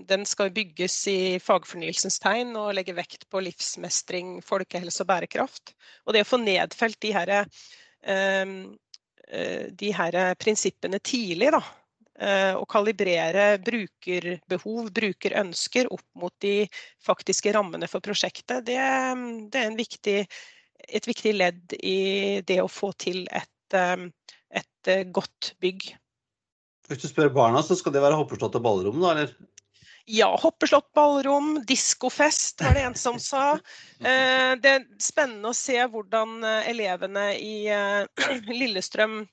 den 0.08 0.26
skal, 0.28 0.52
bygges 0.56 0.96
i 1.12 1.20
fagfornyelsens 1.42 2.18
tegn 2.22 2.56
og 2.56 2.72
legge 2.78 2.96
vekt 2.96 3.28
på 3.30 3.44
livsmestring, 3.44 4.38
folkehelse 4.44 5.04
og 5.04 5.10
bærekraft. 5.12 5.74
Og 6.06 6.16
det 6.16 6.24
å 6.24 6.30
få 6.32 6.40
nedfelt 6.40 7.00
de 7.04 7.12
her, 7.16 7.34
eh, 8.02 8.46
de 9.84 9.92
her 10.00 10.20
prinsippene 10.40 11.02
tidlig, 11.02 11.50
da, 11.52 11.60
og 12.56 12.62
kalibrere 12.72 13.58
brukerbehov, 13.60 14.86
brukerønsker 14.94 15.90
opp 15.92 16.06
mot 16.16 16.32
de 16.40 16.62
faktiske 17.04 17.52
rammene 17.52 17.90
for 17.90 18.00
prosjektet, 18.00 18.62
det, 18.64 18.78
det 19.52 19.60
er 19.60 19.66
en 19.68 19.76
viktig 19.76 20.22
et 20.88 21.08
viktig 21.08 21.34
ledd 21.36 21.76
i 21.82 22.40
det 22.46 22.60
å 22.62 22.70
få 22.70 22.92
til 23.00 23.24
et, 23.34 23.74
um, 23.74 24.08
et 24.54 24.90
uh, 24.92 25.02
godt 25.14 25.52
bygg. 25.62 25.90
Hvis 26.86 27.02
du 27.02 27.08
spør 27.10 27.32
barna, 27.34 27.62
så 27.66 27.76
skal 27.78 27.94
det 27.96 28.02
være 28.04 28.18
hoppeslott 28.18 28.58
og 28.58 28.64
ballrom, 28.66 28.98
da, 29.02 29.14
eller? 29.14 29.32
Ja, 30.06 30.28
hoppeslott, 30.38 30.92
ballrom, 30.94 31.56
diskofest 31.66 32.62
var 32.62 32.76
det 32.78 32.84
en 32.86 32.98
som 32.98 33.18
sa. 33.22 33.56
Uh, 33.98 34.52
det 34.62 34.74
er 34.76 34.86
spennende 35.02 35.50
å 35.50 35.56
se 35.56 35.80
hvordan 35.90 36.44
elevene 36.46 37.32
i 37.42 37.56
Lillestrøm 38.60 39.24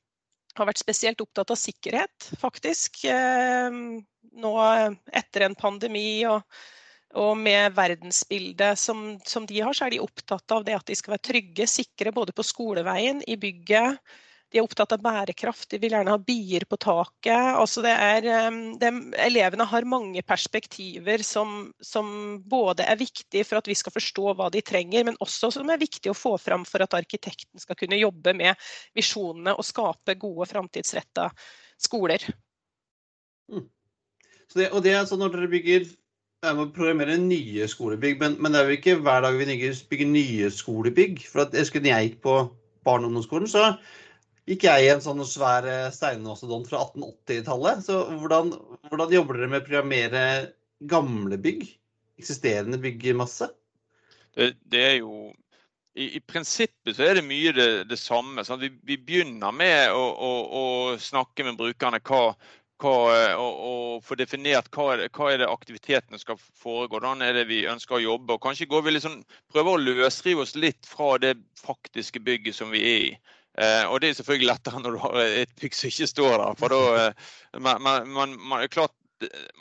har 0.53 0.69
vært 0.69 0.81
spesielt 0.81 1.21
opptatt 1.21 1.49
av 1.49 1.57
sikkerhet, 1.57 2.27
faktisk. 2.37 2.99
Nå 3.09 4.51
etter 5.09 5.45
en 5.47 5.55
pandemi 5.57 6.21
og 6.29 6.45
og 7.13 7.37
med 7.37 7.75
verdensbildet 7.77 8.79
som, 8.79 9.05
som, 9.25 9.45
de 9.49 9.61
har, 9.61 9.73
så 9.77 9.85
er 9.87 9.95
de 9.95 10.03
opptatt 10.03 10.53
av 10.55 10.65
det 10.65 10.75
at 10.77 10.87
de 10.89 10.97
skal 10.97 11.15
være 11.15 11.27
trygge, 11.29 11.69
sikre 11.69 12.13
både 12.15 12.33
på 12.35 12.45
skoleveien, 12.45 13.21
i 13.29 13.37
bygget. 13.37 13.99
De 14.53 14.59
er 14.59 14.65
opptatt 14.65 14.93
av 14.93 15.01
bærekraft, 15.01 15.65
de 15.71 15.79
vil 15.81 15.95
gjerne 15.95 16.13
ha 16.13 16.19
bier 16.21 16.65
på 16.69 16.77
taket. 16.77 17.55
Altså 17.57 17.81
det 17.81 17.93
er, 17.93 18.27
de, 18.81 18.91
elevene 19.25 19.65
har 19.65 19.87
mange 19.89 20.21
perspektiver 20.25 21.23
som, 21.25 21.71
som, 21.81 22.11
både 22.49 22.85
er 22.85 22.99
viktige 23.01 23.47
for 23.49 23.57
at 23.57 23.69
vi 23.69 23.77
skal 23.77 23.95
forstå 23.95 24.35
hva 24.37 24.51
de 24.53 24.61
trenger, 24.65 25.07
men 25.09 25.17
også 25.25 25.49
som 25.55 25.73
er 25.73 25.81
viktig 25.81 26.13
å 26.13 26.17
få 26.17 26.35
fram 26.41 26.67
for 26.69 26.85
at 26.85 26.93
arkitekten 26.97 27.61
skal 27.61 27.77
kunne 27.79 27.97
jobbe 27.97 28.35
med 28.37 28.69
visjonene 28.97 29.57
og 29.57 29.65
skape 29.65 30.17
gode, 30.21 30.49
framtidsretta 30.53 31.31
skoler. 31.81 32.29
Mm. 33.49 33.65
Det, 34.53 34.69
og 34.69 34.85
det 34.85 34.93
er 34.93 35.09
sånn 35.09 35.21
når 35.23 35.33
dere 35.33 35.49
bygger 35.49 35.89
jeg 36.43 36.57
må 36.57 36.67
programmere 36.75 37.15
nye 37.21 37.67
skolebygg, 37.71 38.19
men, 38.21 38.37
men, 38.41 38.53
det 38.53 38.61
er 38.61 38.69
jo 38.69 38.77
ikke 38.77 38.95
hver 39.05 39.23
dag 39.23 39.37
vi 39.39 39.57
bygger 39.89 40.09
nye 40.11 40.49
skolebygg. 40.51 41.21
For 41.29 41.45
at 41.45 41.55
jeg 41.55 41.65
husker 41.65 41.83
da 41.83 41.93
jeg 41.93 42.09
gikk 42.09 42.23
på 42.25 42.37
barne- 42.83 43.07
og 43.07 43.13
ungdomsskolen, 43.13 43.47
så 43.47 43.69
gikk 44.49 44.65
jeg 44.67 44.85
i 44.85 44.89
en 44.91 45.03
sånn 45.03 45.23
svær 45.27 45.67
eh, 45.69 45.91
steinmastodont 45.93 46.67
fra 46.69 46.83
1880-tallet. 46.89 47.85
Så 47.85 48.01
hvordan, 48.19 48.51
hvordan, 48.91 49.15
jobber 49.15 49.39
dere 49.39 49.53
med 49.53 49.63
å 49.63 49.67
programmere 49.69 50.25
gamle 50.91 51.39
bygg? 51.39 51.63
Eksisterende 52.19 52.79
byggmasse? 52.81 53.49
Det, 54.35 54.53
det 54.69 54.83
er 54.83 54.97
jo 54.99 55.31
i, 55.93 56.07
i, 56.17 56.19
prinsippet 56.25 56.97
så 56.97 57.05
er 57.05 57.19
det 57.19 57.25
mye 57.27 57.53
det, 57.55 57.67
det 57.89 57.99
samme. 58.01 58.43
Vi, 58.59 58.71
vi, 58.83 58.97
begynner 58.97 59.53
med 59.55 59.93
å, 59.93 60.01
å, 60.01 60.31
å, 60.43 60.63
snakke 61.01 61.45
med 61.45 61.59
brukerne 61.59 62.01
hva, 62.03 62.33
hva, 62.83 62.95
eh, 63.15 63.35
og, 63.39 63.59
og 63.69 64.05
få 64.05 64.17
definert 64.19 64.69
hva 64.75 64.97
hva 65.07 65.29
er 65.31 65.41
det 65.41 65.49
aktivitetene 65.49 66.19
skal 66.21 66.39
foregå. 66.39 66.97
Hvordan 66.97 67.23
er 67.25 67.37
det 67.37 67.47
vi 67.51 67.63
ønsker 67.69 67.97
å 67.97 68.03
jobbe. 68.03 68.35
og 68.35 68.43
Kanskje 68.43 68.69
går 68.71 68.83
vi 68.87 68.97
liksom, 68.97 69.21
prøver 69.53 69.77
å 69.77 69.83
løsrive 69.83 70.43
oss 70.43 70.57
litt 70.59 70.89
fra 70.89 71.15
det 71.21 71.37
faktiske 71.63 72.21
bygget 72.23 72.59
som 72.59 72.73
vi 72.73 72.83
er 72.83 73.07
i. 73.11 73.13
Eh, 73.53 73.85
og 73.85 74.01
det 74.01 74.09
er 74.09 74.17
selvfølgelig 74.17 74.49
lettere 74.49 74.81
når 74.81 74.95
du 74.95 75.01
har 75.03 75.19
et 75.27 75.55
bygg 75.61 75.77
som 75.77 75.91
ikke 75.91 76.09
står 76.09 76.35
der. 76.41 76.59
for 76.59 76.73
da, 76.73 76.81
eh, 77.03 77.31
man, 77.61 77.81
man, 77.85 78.37
man, 78.39 78.67
klart, 78.73 78.95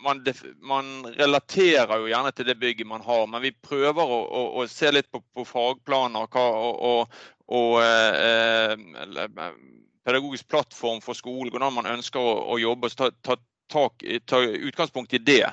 man, 0.03 0.25
man, 0.61 0.89
relaterer 1.19 2.01
jo 2.01 2.09
gjerne 2.11 2.33
til 2.33 2.49
det 2.49 2.59
bygget 2.61 2.89
man 2.89 3.05
har, 3.05 3.27
men 3.29 3.45
vi 3.45 3.53
prøver 3.53 4.03
å, 4.03 4.23
å, 4.25 4.47
å 4.63 4.67
se 4.71 4.91
litt 4.91 5.11
på, 5.13 5.21
på 5.37 5.45
fagplaner 5.47 6.27
hva, 6.33 6.47
og, 6.65 6.81
og, 6.89 7.23
og 7.53 7.79
eh, 7.85 8.75
pedagogisk 10.05 10.49
plattform 10.49 11.01
for 11.01 11.19
skolen, 11.19 11.51
hvordan 11.53 11.75
man 11.75 11.91
ønsker 11.97 12.21
å, 12.21 12.37
å 12.55 12.59
jobbe. 12.61 12.91
så 12.91 13.05
ta, 13.05 13.11
ta, 13.23 13.37
tak, 13.73 14.05
ta 14.27 14.43
utgangspunkt 14.43 15.15
i 15.15 15.19
det. 15.19 15.47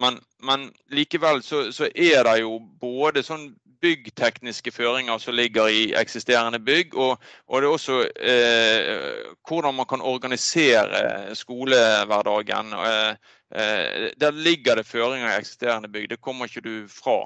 Men, 0.00 0.20
men 0.42 0.70
likevel 0.88 1.42
så, 1.42 1.72
så, 1.72 1.90
er 1.94 2.24
det 2.24 2.38
jo 2.40 2.56
både 2.80 3.22
sånn 3.22 3.50
byggtekniske 3.80 4.72
føringer 4.72 5.20
som 5.20 5.36
ligger 5.36 5.68
i 5.72 5.82
eksisterende 5.96 6.60
bygg, 6.60 6.96
og, 7.00 7.20
og 7.48 7.62
det 7.62 7.68
er 7.68 7.74
også 7.74 7.98
eh, 8.30 9.20
hvordan 9.48 9.76
man 9.76 9.88
kan 9.88 10.04
organisere 10.04 11.34
skolehverdagen. 11.36 12.74
Eh, 12.76 13.30
eh, 13.56 14.08
der 14.20 14.36
ligger 14.36 14.80
det 14.80 14.88
føringer 14.88 15.30
i 15.30 15.38
eksisterende 15.38 15.88
bygg, 15.92 16.10
det 16.10 16.20
kommer 16.20 16.48
ikke 16.48 16.64
du 16.64 16.74
fra. 16.88 17.22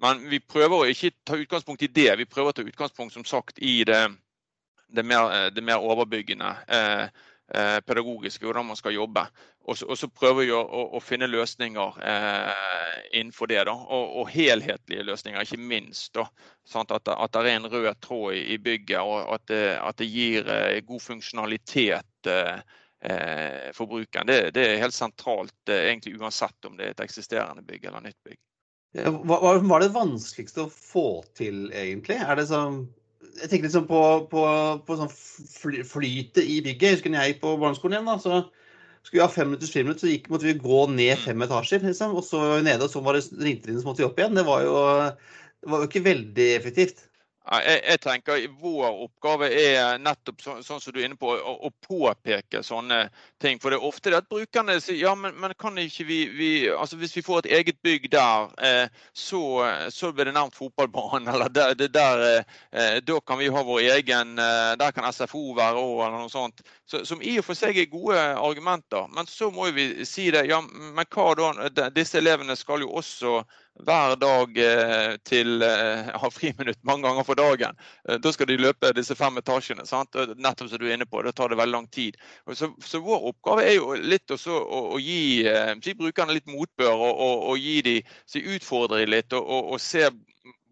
Men 0.00 0.24
vi 0.30 0.40
prøver 0.40 0.76
å 0.76 0.88
ikke 0.88 1.12
ta 1.28 1.36
utgangspunkt 1.36 1.84
i 1.84 1.92
det, 1.92 2.14
vi 2.20 2.28
prøver 2.28 2.52
å 2.52 2.56
ta 2.56 2.64
utgangspunkt 2.64 3.16
som 3.16 3.24
sagt 3.28 3.60
i 3.60 3.82
det, 3.84 4.06
det, 4.92 5.04
mer, 5.06 5.50
det 5.54 5.64
mer, 5.64 5.82
overbyggende. 5.82 6.54
Eh, 6.68 7.26
Eh, 7.54 7.80
pedagogiske, 7.80 8.44
hvordan 8.44 8.66
man 8.66 8.76
skal 8.76 8.94
jobbe. 8.94 9.24
Og 9.66 9.76
så, 9.76 10.08
prøver 10.08 10.44
vi 10.44 10.52
å, 10.54 10.60
å, 10.62 10.82
å 10.94 11.00
finne 11.02 11.26
løsninger 11.26 11.96
eh, 12.06 13.00
innenfor 13.18 13.50
det. 13.50 13.64
Da. 13.66 13.74
Og, 13.74 14.12
og, 14.20 14.28
helhetlige 14.30 15.02
løsninger, 15.08 15.42
ikke 15.42 15.58
minst. 15.58 16.12
Da, 16.14 16.28
at, 16.78 17.10
at, 17.10 17.32
det 17.34 17.40
er 17.42 17.58
en 17.58 17.66
rød 17.72 17.88
tråd 18.06 18.36
i, 18.38 18.44
i 18.54 18.58
bygget, 18.62 19.00
og 19.02 19.34
at 19.34 19.48
det, 19.50 19.64
at 19.82 19.98
det 19.98 20.06
gir 20.12 20.46
eh, 20.46 20.78
god 20.86 21.02
funksjonalitet 21.02 22.30
eh, 22.30 22.62
eh 23.10 23.66
for 23.74 23.90
brukeren. 23.90 24.30
Det, 24.30 24.54
det, 24.54 24.68
er 24.68 24.84
helt 24.84 24.94
sentralt, 24.94 25.58
eh, 25.66 25.88
egentlig 25.90 26.20
uansett 26.20 26.70
om 26.70 26.78
det 26.78 26.86
er 26.86 26.94
et 26.94 27.04
eksisterende 27.08 27.66
bygg 27.66 27.90
eller 27.90 28.06
nytt 28.06 28.20
bygg. 28.30 28.38
Hva 29.26 29.58
var 29.58 29.82
det 29.82 29.90
vanskeligste 29.94 30.68
å 30.68 30.70
få 30.70 31.22
til, 31.38 31.66
egentlig? 31.74 32.22
Er 32.22 32.38
det 32.38 32.46
sånn 32.50 32.84
jeg 33.20 33.48
tenker 33.48 33.68
liksom 33.68 33.86
på, 33.88 34.00
på, 34.30 34.44
på 34.86 34.96
sånn 34.98 35.10
flytet 35.12 36.42
i 36.44 36.60
bygget. 36.64 36.86
Jeg 36.86 36.98
husker 36.98 37.12
når 37.12 37.24
jeg 37.24 37.34
gikk 37.34 37.42
på 37.44 37.56
barneskolen 37.60 37.98
igjen, 37.98 38.08
da, 38.08 38.16
så 38.20 38.40
skulle 39.04 39.20
vi 39.20 39.24
ha 39.24 39.32
fem 39.32 39.50
minutters 39.50 39.72
friminutt, 39.74 40.02
så 40.02 40.10
gikk, 40.10 40.30
måtte 40.32 40.48
vi 40.48 40.56
gå 40.60 40.80
ned 40.92 41.14
mm. 41.14 41.22
fem 41.24 41.44
etasjer. 41.46 41.84
Liksom, 41.84 42.16
og 42.16 42.26
så 42.26 42.40
nede, 42.64 42.86
og 42.86 42.92
så 42.92 43.04
var 43.04 43.16
det 43.16 43.24
ringte 43.40 43.72
inn, 43.72 43.80
så 43.80 43.88
måtte 43.88 44.04
vi 44.04 44.08
opp 44.08 44.20
igjen. 44.20 44.36
Det 44.38 44.46
var 44.48 44.64
jo, 44.66 44.74
det 45.60 45.72
var 45.72 45.84
jo 45.84 45.90
ikke 45.90 46.06
veldig 46.08 46.48
effektivt. 46.56 47.06
Jeg, 47.48 47.80
jeg, 47.88 48.00
tenker 48.04 48.42
Vår 48.60 48.98
oppgave 49.06 49.48
er 49.48 49.96
nettopp 49.98 50.42
så, 50.44 50.54
sånn 50.62 50.80
som 50.82 50.92
du 50.92 51.00
er 51.00 51.06
inne 51.08 51.16
på, 51.18 51.30
å, 51.32 51.54
å, 51.66 51.70
påpeke 51.86 52.60
sånne 52.62 53.06
ting. 53.40 53.56
For 53.62 53.72
det 53.72 53.78
er 53.78 53.86
ofte 53.88 54.12
det 54.12 54.18
at 54.20 54.28
brukerne 54.28 54.76
sier 54.82 55.00
ja, 55.00 55.14
men, 55.16 55.32
men 55.40 55.54
kan 55.58 55.78
ikke 55.80 56.04
vi, 56.04 56.18
vi, 56.36 56.50
altså 56.70 56.98
Hvis 57.00 57.16
vi 57.16 57.24
får 57.24 57.42
et 57.42 57.50
eget 57.60 57.80
bygg 57.82 58.10
der, 58.12 58.52
eh, 58.60 59.00
så, 59.16 59.40
så 59.88 60.12
blir 60.12 60.28
det 60.28 60.36
nærmt 60.36 60.58
fotballbanen. 60.58 61.30
Eller 61.32 61.48
der, 61.48 61.74
det 61.80 61.88
der, 61.96 62.44
eh, 62.70 63.00
da 63.08 63.18
kan 63.24 63.40
vi 63.40 63.48
ha 63.48 63.64
vår 63.64 63.88
egen 63.96 64.36
eh, 64.38 64.74
Der 64.80 64.92
kan 64.94 65.08
SFO 65.08 65.54
være 65.56 65.80
òg, 65.80 66.04
eller 66.06 66.20
noe 66.20 66.32
sånt. 66.32 66.60
Så, 66.84 67.02
som 67.08 67.22
i 67.24 67.38
og 67.40 67.46
for 67.48 67.58
seg 67.58 67.78
er 67.80 67.88
gode 67.90 68.20
argumenter. 68.20 69.08
Men 69.16 69.28
så 69.30 69.48
må 69.54 69.70
vi 69.74 70.04
si 70.04 70.28
det. 70.34 70.44
Ja, 70.50 70.60
men 70.60 71.08
hva 71.08 71.32
da? 71.38 71.88
Disse 71.94 72.20
elevene 72.20 72.56
skal 72.58 72.84
jo 72.84 72.92
også 73.00 73.40
hver 73.78 74.16
dag 74.20 74.58
eh, 74.58 75.16
til 75.24 75.62
eh, 75.62 76.10
ha 76.22 76.30
friminutt 76.32 76.80
mange 76.86 77.06
ganger 77.06 77.24
for 77.24 77.38
dagen. 77.38 77.76
Eh, 78.08 78.18
da 78.22 78.32
skal 78.32 78.50
de 78.50 78.58
løpe 78.60 78.92
disse 78.96 79.16
fem 79.16 79.38
etasjene. 79.40 79.86
Sant? 79.88 80.16
Nettopp 80.36 80.70
som 80.70 80.80
du 80.80 80.86
er 80.88 80.96
inne 80.96 81.08
på, 81.08 81.22
da 81.24 81.32
tar 81.32 81.52
det 81.52 81.60
veldig 81.60 81.76
lang 81.76 81.88
tid. 81.92 82.18
Så, 82.54 82.72
så 82.84 83.02
vår 83.04 83.30
oppgave 83.32 83.66
er 83.66 83.76
jo 83.78 83.94
litt 83.96 84.30
også 84.30 84.56
å, 84.60 84.82
å 84.96 85.00
gi 85.00 85.44
si, 85.84 85.96
brukerne 85.98 86.36
litt 86.36 86.48
motbør 86.50 86.94
og, 86.94 87.12
og, 87.12 87.44
og 87.52 87.60
gi 87.60 87.80
de, 87.86 87.98
si, 88.28 88.44
utfordre 88.56 89.02
dem 89.04 89.14
litt 89.14 89.36
og, 89.36 89.48
og, 89.48 89.78
se 89.80 90.10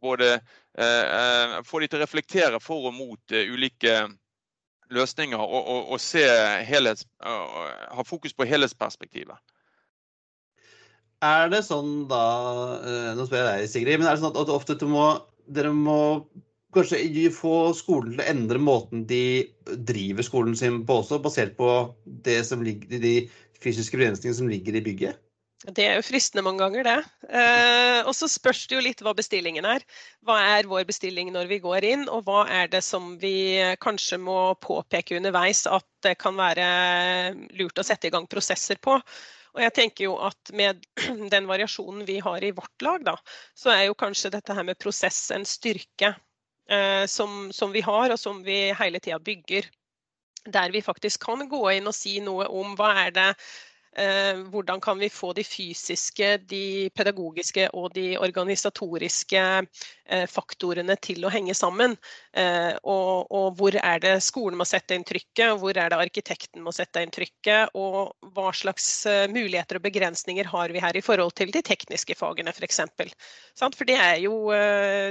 både 0.02 0.34
eh, 0.78 1.58
Få 1.66 1.80
de 1.82 1.88
til 1.90 1.98
å 1.98 2.04
reflektere 2.04 2.60
for 2.62 2.90
og 2.90 2.94
mot 2.94 3.34
ulike 3.34 4.04
løsninger 4.94 5.40
og, 5.40 5.96
se 6.00 6.22
helhets, 6.64 7.04
ha 7.20 8.04
fokus 8.08 8.32
på 8.32 8.46
helhetsperspektivet. 8.48 9.36
Er 11.24 11.48
det 11.50 11.64
sånn 11.66 12.04
da 12.10 12.24
eh, 12.78 13.14
Nå 13.18 13.26
spør 13.26 13.42
jeg 13.42 13.48
deg, 13.48 13.70
Sigrid. 13.72 14.00
Men 14.00 14.10
er 14.10 14.16
det 14.16 14.22
sånn 14.22 14.36
at 14.38 14.52
ofte 14.54 14.78
må, 14.86 15.06
dere 15.50 15.72
må 15.74 16.00
kanskje 16.76 17.30
få 17.34 17.72
skolen 17.74 18.12
til 18.14 18.22
å 18.22 18.28
endre 18.30 18.60
måten 18.62 19.06
de 19.08 19.48
driver 19.88 20.26
skolen 20.26 20.54
sin 20.58 20.82
på 20.86 21.00
også, 21.00 21.18
basert 21.24 21.56
på 21.58 21.70
ligger, 22.62 23.00
de 23.00 23.14
fysiske 23.58 23.96
begrensningene 23.96 24.38
som 24.38 24.50
ligger 24.52 24.78
i 24.78 24.84
bygget? 24.84 25.24
Det 25.74 25.88
er 25.88 25.96
jo 25.98 26.04
fristende 26.06 26.44
mange 26.46 26.62
ganger, 26.62 26.84
det. 26.86 27.32
Eh, 27.34 28.04
og 28.06 28.12
så 28.14 28.28
spørs 28.30 28.60
det 28.70 28.76
jo 28.76 28.82
litt 28.84 29.00
hva 29.02 29.10
bestillingen 29.18 29.66
er. 29.66 29.82
Hva 30.22 30.36
er 30.52 30.68
vår 30.70 30.84
bestilling 30.86 31.32
når 31.34 31.48
vi 31.50 31.58
går 31.64 31.86
inn, 31.88 32.04
og 32.06 32.28
hva 32.28 32.44
er 32.60 32.70
det 32.70 32.84
som 32.86 33.16
vi 33.18 33.58
kanskje 33.82 34.20
må 34.22 34.54
påpeke 34.62 35.18
underveis 35.18 35.64
at 35.66 35.88
det 36.06 36.14
kan 36.22 36.38
være 36.38 36.68
lurt 37.58 37.82
å 37.82 37.86
sette 37.88 38.06
i 38.06 38.14
gang 38.14 38.30
prosesser 38.30 38.78
på. 38.78 39.00
Og 39.58 39.64
jeg 39.64 39.74
tenker 39.74 40.06
jo 40.06 40.14
at 40.22 40.52
med 40.54 40.84
den 41.34 41.48
variasjonen 41.50 42.06
vi 42.06 42.20
har 42.22 42.44
i 42.46 42.54
vårt 42.54 42.86
lag, 42.86 43.02
da, 43.08 43.16
så 43.58 43.74
er 43.74 43.88
jo 43.88 43.98
kanskje 43.98 44.30
dette 44.36 44.54
her 44.54 44.66
med 44.68 44.78
prosess 44.78 45.32
en 45.34 45.46
styrke 45.48 46.12
eh, 46.70 47.04
som, 47.10 47.48
som, 47.52 47.74
vi 47.74 47.82
har, 47.82 48.14
og 48.14 48.20
som 48.22 48.44
vi 48.46 48.68
hele 48.78 49.02
tida 49.02 49.18
bygger. 49.18 49.66
Der 50.48 50.70
vi 50.72 50.80
faktisk 50.80 51.26
kan 51.26 51.42
gå 51.50 51.64
inn 51.74 51.90
og 51.90 51.96
si 51.96 52.20
noe 52.24 52.46
om 52.54 52.78
hva 52.78 52.92
er 53.02 53.10
det 53.16 53.26
hvordan 54.52 54.80
kan 54.80 54.98
vi 54.98 55.08
få 55.10 55.32
de 55.36 55.44
fysiske, 55.44 56.36
de 56.50 56.90
pedagogiske 56.94 57.68
og 57.74 57.90
de 57.94 58.12
organisatoriske 58.18 59.42
eh, 59.42 60.26
faktorene 60.30 60.96
til 61.02 61.26
å 61.26 61.32
henge 61.32 61.56
sammen? 61.56 61.96
Eh, 62.32 62.74
og, 62.82 63.26
og, 63.30 63.48
hvor 63.58 63.78
er 63.80 64.02
det 64.04 64.14
skolen 64.24 64.58
må 64.60 64.66
sette 64.68 64.94
inn 64.94 65.06
trykket, 65.08 65.58
hvor 65.58 65.76
er 65.76 65.90
det 65.90 65.98
arkitekten 65.98 66.62
må 66.64 66.74
sette 66.76 67.02
inn 67.02 67.14
trykket? 67.14 67.74
Og 67.78 68.14
hva 68.34 68.52
slags 68.54 68.88
muligheter 69.32 69.80
og 69.80 69.86
begrensninger 69.88 70.48
har 70.52 70.74
vi 70.74 70.82
her 70.84 70.96
i 70.96 71.04
forhold 71.04 71.34
til 71.38 71.52
de 71.54 71.64
tekniske 71.64 72.16
fagene 72.18 72.54
f.eks. 72.54 72.82
For, 72.98 73.74
for 73.74 73.88
det 73.88 73.98
er, 73.98 74.16
jo, 74.22 74.48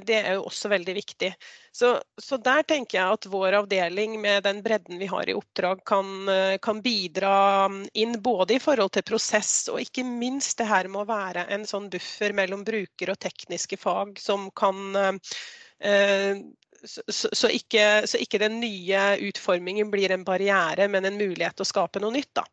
det 0.08 0.22
er 0.24 0.38
jo 0.38 0.48
også 0.48 0.72
veldig 0.72 0.98
viktig. 1.01 1.34
Så, 1.77 2.01
så, 2.22 2.38
der 2.41 2.63
tenker 2.65 2.98
jeg 2.98 3.15
at 3.19 3.25
vår 3.29 3.53
avdeling 3.60 4.15
med 4.17 4.48
den 4.48 4.63
bredden 4.65 4.98
vi 4.98 5.05
har 5.12 5.29
i 5.29 5.36
oppdrag, 5.38 5.84
kan, 5.86 6.07
eh, 6.34 6.55
kan, 6.57 6.79
bidra 6.81 7.67
inn 7.93 8.15
både 8.25 8.55
i 8.55 8.62
forhold 8.63 8.96
til 8.96 9.05
prosess 9.05 9.67
og 9.69 9.84
ikke 9.84 10.01
minst 10.07 10.57
det 10.57 10.65
her 10.72 10.89
med 10.89 11.03
å 11.03 11.12
være 11.12 11.43
en 11.53 11.67
sånn 11.69 11.86
buffer 11.93 12.34
mellom 12.34 12.63
bruker 12.65 13.12
og 13.13 13.19
tekniske 13.22 13.77
fag 13.77 14.17
som 14.17 14.50
kan 14.57 14.98
eh, 14.98 16.41
så, 16.81 17.29
så, 17.29 17.53
ikke, 17.53 17.86
så, 18.10 18.24
ikke, 18.25 18.41
den 18.41 18.57
nye 18.63 19.05
utformingen 19.29 19.93
blir 19.93 20.17
en 20.17 20.25
barriere, 20.25 20.89
men 20.89 21.05
en 21.05 21.22
mulighet 21.22 21.60
til 21.60 21.67
å 21.67 21.72
skape 21.75 22.01
noe 22.01 22.17
nytt. 22.17 22.34
da. 22.41 22.48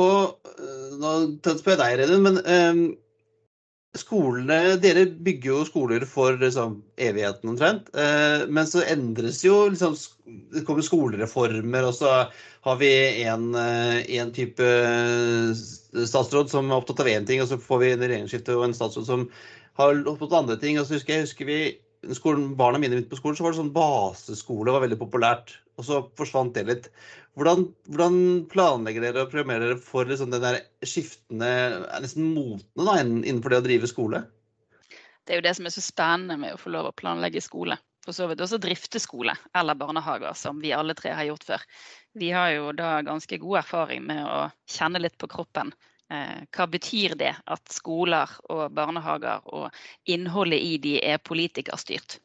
Og 0.00 0.48
eh, 0.56 0.96
Nå 0.96 1.14
spør 1.44 1.76
jeg 1.76 1.82
deg, 1.84 2.00
Redun, 2.00 2.24
men 2.24 2.40
um 2.40 2.84
skolene 3.98 4.76
Dere 4.78 5.06
bygger 5.06 5.50
jo 5.50 5.64
skoler 5.66 6.04
for 6.06 6.38
liksom, 6.38 6.78
evigheten 7.00 7.50
omtrent. 7.52 7.90
Eh, 7.94 8.46
men 8.46 8.68
så 8.70 8.84
endres 8.86 9.42
jo 9.44 9.64
liksom, 9.72 9.96
Det 10.52 10.64
kommer 10.66 10.86
skolereformer, 10.86 11.88
og 11.88 11.96
så 11.98 12.12
har 12.66 12.76
vi 12.78 12.92
en, 13.24 13.54
eh, 13.54 14.30
type 14.36 14.62
eh, 14.62 15.54
statsråd 16.06 16.50
som 16.52 16.70
er 16.70 16.78
opptatt 16.78 17.00
av 17.00 17.10
én 17.10 17.26
ting, 17.26 17.42
og 17.42 17.48
så 17.48 17.58
får 17.58 17.78
vi 17.82 17.92
en 17.92 18.04
regjeringsskifte 18.04 18.56
og 18.56 18.68
en 18.68 18.76
statsråd 18.76 19.06
som 19.06 19.28
har 19.80 20.02
opptatt 20.06 20.32
av 20.32 20.42
andre 20.44 20.60
ting. 20.60 20.78
og 20.78 20.86
så 20.86 20.94
husker 20.94 21.14
jeg, 21.14 21.26
husker 21.26 21.46
vi 21.46 21.60
skolen, 22.14 22.54
Barna 22.56 22.78
mine 22.78 22.94
begynte 22.94 23.10
på 23.10 23.18
skolen, 23.20 23.36
så 23.36 23.44
var 23.44 23.52
det 23.52 23.60
sånn 23.60 23.74
baseskole 23.74 24.72
var 24.72 24.84
veldig 24.86 25.00
populært. 25.00 25.56
Og 25.80 25.86
så 25.86 26.02
forsvant 26.18 26.52
det 26.56 26.66
litt. 26.68 26.88
Hvordan, 27.38 27.70
hvordan 27.88 28.16
planlegger 28.52 29.06
dere 29.06 29.24
og 29.24 29.30
programmerer 29.32 29.70
dere 29.70 29.80
for 29.80 30.08
liksom 30.08 30.32
den 30.34 30.42
der 30.44 30.60
skiftende, 30.84 31.50
nesten 32.02 32.34
motene 32.34 32.84
da, 32.84 32.98
innenfor 33.00 33.54
det 33.54 33.62
å 33.62 33.64
drive 33.64 33.88
skole? 33.88 34.24
Det 35.24 35.36
er 35.36 35.40
jo 35.40 35.46
det 35.46 35.54
som 35.56 35.68
er 35.68 35.72
så 35.72 35.84
spennende 35.84 36.36
med 36.42 36.56
å 36.56 36.60
få 36.60 36.72
lov 36.74 36.90
å 36.90 36.96
planlegge 37.00 37.42
skole. 37.44 37.78
For 38.04 38.16
så 38.16 38.26
vidt 38.30 38.40
også 38.40 38.58
drifte 38.60 39.00
skole 39.00 39.34
eller 39.56 39.76
barnehager, 39.78 40.32
som 40.36 40.60
vi 40.60 40.72
alle 40.76 40.96
tre 40.98 41.12
har 41.16 41.28
gjort 41.28 41.46
før. 41.46 41.64
Vi 42.16 42.30
har 42.32 42.50
jo 42.56 42.72
da 42.76 42.96
ganske 43.06 43.38
god 43.40 43.60
erfaring 43.60 44.06
med 44.08 44.24
å 44.24 44.40
kjenne 44.68 45.02
litt 45.02 45.18
på 45.20 45.28
kroppen. 45.30 45.72
Eh, 46.10 46.40
hva 46.56 46.66
betyr 46.66 47.14
det 47.20 47.34
at 47.46 47.72
skoler 47.72 48.32
og 48.50 48.72
barnehager 48.74 49.44
og 49.46 49.68
innholdet 50.10 50.64
i 50.64 50.78
de 50.82 50.96
er 51.12 51.22
politikerstyrt? 51.22 52.18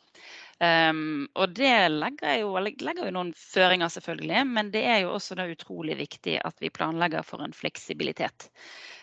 Um, 0.63 1.25
og 1.35 1.51
det 1.51 1.73
legger 1.91 2.37
jo, 2.39 2.53
legger 2.63 3.01
jo, 3.03 3.11
noen 3.11 3.33
føringer, 3.35 3.91
selvfølgelig, 3.91 4.43
men 4.47 4.69
det 4.71 4.85
er 4.87 5.01
jo 5.03 5.15
også 5.17 5.35
utrolig 5.51 5.97
viktig 5.99 6.37
at 6.39 6.61
vi 6.63 6.71
planlegger 6.71 7.25
for 7.27 7.43
en 7.43 7.55
fleksibilitet. 7.55 8.47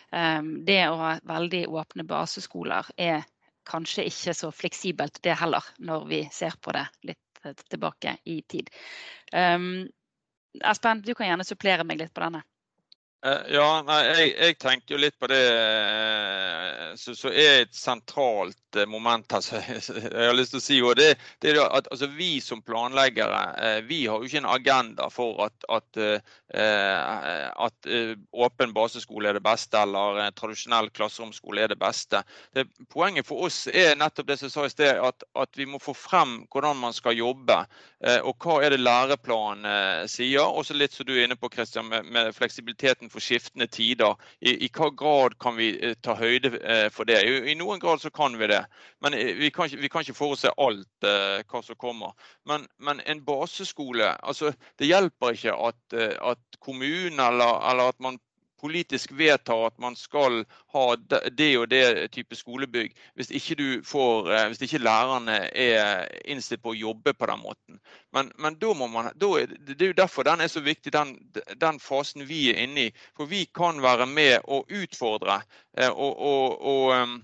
Um, 0.09 0.63
det 0.65 0.81
å 0.89 0.97
ha 0.97 1.11
veldig 1.29 1.67
åpne 1.69 2.07
baseskoler 2.09 2.89
er 2.97 3.27
kanskje 3.69 4.07
ikke 4.09 4.33
så 4.35 4.49
fleksibelt 4.51 5.21
det 5.23 5.37
heller, 5.39 5.63
når 5.77 6.07
vi 6.09 6.23
ser 6.33 6.57
på 6.61 6.73
det 6.75 6.87
litt 7.09 7.19
tilbake 7.69 8.17
i 8.29 8.41
tid. 8.49 8.69
Um, 9.33 9.85
Espen, 10.63 11.01
du 11.01 11.13
kan 11.13 11.27
gjerne 11.27 11.45
supplere 11.47 11.85
meg 11.85 12.01
litt 12.01 12.13
på 12.13 12.23
denne. 12.23 12.43
Eh, 13.25 13.53
ja, 13.55 13.67
nei, 13.87 14.01
jeg, 14.03 14.31
jeg, 14.35 14.55
tenkte 14.59 14.95
jo 14.95 14.97
litt 14.99 15.15
på 15.15 15.29
det 15.31 15.39
eh, 15.47 16.89
som 16.99 17.31
er 17.31 17.61
et 17.61 17.77
sentralt 17.77 18.75
eh, 18.75 18.89
moment 18.89 19.31
her. 19.31 19.45
jeg 19.79 20.27
har 20.27 20.35
lyst 20.35 20.51
til 20.51 20.59
å 20.59 20.63
si, 20.65 20.79
og 20.83 20.97
det, 20.99 21.13
det 21.39 21.53
er 21.53 21.61
at 21.63 21.87
altså, 21.87 22.09
Vi 22.17 22.41
som 22.43 22.59
planleggere 22.65 23.39
vi 23.87 24.01
har 24.11 24.19
jo 24.19 24.27
ikke 24.27 24.41
en 24.41 24.49
agenda 24.51 25.07
for 25.11 25.39
at, 25.45 25.65
at, 25.71 25.99
at 26.53 27.87
åpen 28.45 28.73
baseskole 28.75 29.29
er 29.31 29.37
det 29.37 29.43
beste, 29.45 29.79
eller 29.79 30.19
tradisjonell 30.35 30.89
klasseromsskole 30.93 31.63
er 31.63 31.71
det 31.71 31.79
beste. 31.79 32.21
Det, 32.55 32.65
poenget 32.91 33.27
for 33.27 33.47
oss 33.47 33.65
er 33.71 33.95
nettopp 33.99 34.27
det 34.29 34.37
som 34.39 34.49
jeg 34.49 34.55
sa 34.55 34.65
i 34.67 34.73
sted, 34.73 34.99
at, 34.99 35.25
at, 35.39 35.51
vi 35.57 35.67
må 35.69 35.79
få 35.81 35.95
frem 35.97 36.41
hvordan 36.51 36.79
man 36.81 36.95
skal 36.95 37.17
jobbe. 37.17 37.57
Og 38.27 38.43
hva 38.43 38.59
er 38.65 38.73
det 38.73 38.81
læreplanen 38.83 40.09
sier. 40.11 40.43
Også 40.43 40.75
litt 40.77 40.95
som 40.95 41.07
du 41.07 41.15
er 41.15 41.25
inne 41.25 41.39
på, 41.39 41.51
Christian, 41.53 41.89
med, 41.89 42.09
med 42.13 42.33
fleksibiliteten 42.35 43.12
for 43.13 43.23
skiftende 43.23 43.67
tider. 43.71 44.17
I, 44.41 44.55
i 44.65 44.69
hva 44.73 44.89
grad 44.97 45.37
kan 45.41 45.57
vi 45.57 45.71
eh, 45.77 45.95
ta 46.01 46.15
høyde 46.17 46.55
eh, 46.59 46.87
for 46.93 47.09
det? 47.09 47.21
I, 47.23 47.37
I, 47.51 47.55
noen 47.59 47.81
grad 47.83 48.01
så 48.03 48.11
kan 48.13 48.37
vi 48.39 48.49
det, 48.51 48.63
men 49.03 49.17
eh, 49.17 49.33
vi 49.39 49.51
kan, 49.53 49.69
vi 49.69 49.91
kan 49.91 50.05
ikke 50.05 50.17
forutse 50.17 50.51
alt 50.57 51.07
uh, 51.07 51.39
hva 51.49 51.63
som 51.65 51.79
kommer. 51.79 52.13
Men, 52.49 52.67
men, 52.77 53.01
en 53.09 53.23
baseskole 53.25 54.13
altså 54.23 54.53
Det 54.79 54.87
hjelper 54.87 55.35
ikke 55.35 55.55
at, 55.67 55.95
at 56.31 56.59
kommunen 56.63 57.19
eller, 57.19 57.59
eller 57.69 57.91
at 57.93 57.99
man 58.03 58.19
politisk 58.63 59.11
vedta 59.19 59.55
at 59.67 59.75
man 59.81 59.97
skal 59.99 60.43
ha 60.73 60.85
det 61.37 61.49
og 61.59 61.67
det 61.71 62.11
type 62.15 62.37
skolebygg, 62.39 62.93
hvis 63.17 63.31
ikke, 63.35 63.81
får, 63.87 64.31
eh, 64.31 64.45
hvis 64.51 64.63
ikke 64.67 64.83
lærerne 64.83 65.39
er 65.51 66.07
innstilt 66.23 66.63
på 66.63 66.71
å 66.71 66.79
jobbe 66.79 67.15
på 67.17 67.29
den 67.29 67.43
måten. 67.43 67.81
Men, 68.15 68.31
men 68.39 68.57
da 68.61 68.71
må 68.77 68.87
man, 68.91 69.11
da 69.19 69.33
er, 69.41 69.51
det 69.67 69.81
er 69.81 69.91
jo 69.91 69.99
derfor 69.99 70.27
den 70.27 70.45
er 70.45 70.51
så 70.51 70.63
viktig, 70.63 70.93
den, 70.95 71.17
den, 71.59 71.81
fasen 71.83 72.27
vi 72.29 72.47
er 72.53 72.63
inne 72.63 72.87
i. 72.87 72.95
For 73.17 73.29
vi 73.29 73.45
kan 73.51 73.83
være 73.83 74.07
med 74.07 74.39
og 74.47 74.71
utfordre 74.71 75.41
eh, 75.77 75.91
og, 75.91 76.17
og, 76.17 76.65
og 76.73 77.19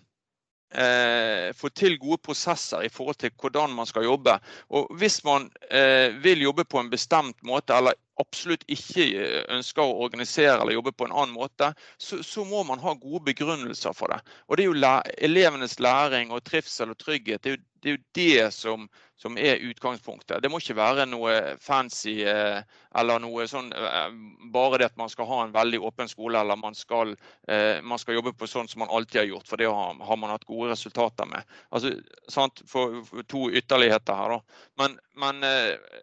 eh, 0.75 1.50
få 1.55 1.69
til 1.74 1.98
gode 2.01 2.19
prosesser 2.24 2.84
i 2.86 2.91
forhold 2.93 3.19
til 3.22 3.34
hvordan 3.39 3.74
man 3.75 3.89
skal 3.89 4.05
jobbe. 4.05 4.39
Og 4.69 4.91
Hvis 4.98 5.24
man 5.24 5.50
eh, 5.72 6.15
vil 6.24 6.41
jobbe 6.41 6.65
på 6.65 6.79
en 6.79 6.91
bestemt 6.91 7.43
måte, 7.43 7.75
eller 7.75 7.98
absolutt 8.20 8.66
ikke 8.72 9.06
eh, 9.16 9.42
ønsker 9.56 9.84
å 9.84 10.00
organisere 10.06 10.58
eller 10.60 10.76
jobbe 10.76 10.94
på 10.96 11.08
en 11.08 11.16
annen 11.16 11.36
måte, 11.36 11.72
så, 11.98 12.22
så 12.26 12.46
må 12.48 12.64
man 12.68 12.82
ha 12.84 12.96
gode 13.00 13.24
begrunnelser 13.32 13.96
for 13.98 14.14
det. 14.14 14.20
Og 14.48 14.58
Det 14.58 14.66
er 14.66 14.72
jo 14.72 14.80
læ 14.84 14.96
elevenes 15.30 15.80
læring 15.80 16.34
og 16.36 16.44
trivsel 16.48 16.94
og 16.94 17.00
trygghet 17.02 17.44
det 17.44 17.52
er 17.54 17.58
jo 17.58 17.64
det, 17.80 17.90
er 17.90 17.96
jo 17.96 18.04
det 18.12 18.54
som, 18.54 18.90
som, 19.16 19.38
er 19.38 19.62
utgangspunktet. 19.64 20.42
Det 20.44 20.50
må 20.52 20.60
ikke 20.60 20.76
være 20.76 21.06
noe 21.08 21.36
fancy 21.64 22.18
eh, 22.28 22.60
eller 23.00 23.22
noe 23.24 23.46
sånn 23.48 23.72
eh, 23.72 24.10
bare 24.54 24.82
det 24.82 24.90
at 24.90 25.00
man 25.00 25.12
skal 25.12 25.30
ha 25.30 25.38
en 25.46 25.54
veldig 25.56 25.80
åpen 25.88 26.12
skole 26.12 26.42
eller 26.42 26.60
man 26.60 26.76
skal, 26.76 27.16
eh, 27.48 27.80
man 27.80 28.02
skal 28.02 28.18
jobbe 28.18 28.34
på 28.36 28.50
sånn 28.52 28.68
som 28.68 28.84
man 28.84 28.92
alltid 28.92 29.22
har 29.22 29.30
gjort, 29.32 29.48
for 29.48 29.62
det 29.62 29.70
har, 29.72 29.96
har 29.96 30.20
man 30.20 30.34
hatt 30.34 30.48
gode 30.50 30.74
resultater 30.74 31.30
med. 31.32 31.56
Altså, 31.72 31.96
sant, 32.28 32.64
for, 32.68 33.00
for 33.08 33.28
To 33.32 33.48
ytterligheter 33.50 34.20
her, 34.20 34.36
da. 34.36 34.64
Men, 34.82 35.00
men 35.24 35.48
eh, 35.48 36.02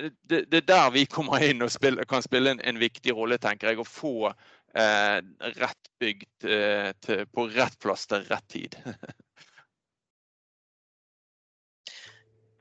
det, 0.00 0.44
det, 0.50 0.62
er 0.62 0.68
der 0.68 0.90
vi 0.94 1.06
kommer 1.10 1.42
inn 1.44 1.64
og 1.64 1.72
spiller, 1.72 2.08
kan 2.08 2.24
spille 2.24 2.54
en, 2.54 2.62
en, 2.64 2.80
viktig 2.80 3.14
rolle, 3.16 3.38
tenker 3.42 3.72
jeg. 3.72 3.82
Å 3.82 3.88
få 3.88 4.14
eh, 4.28 5.18
rett 5.58 5.92
bygd 6.02 6.48
eh, 6.48 6.90
til, 7.04 7.26
på 7.32 7.48
rett 7.54 7.78
plass 7.82 8.08
til 8.10 8.24
rett 8.30 8.48
tid. 8.52 8.78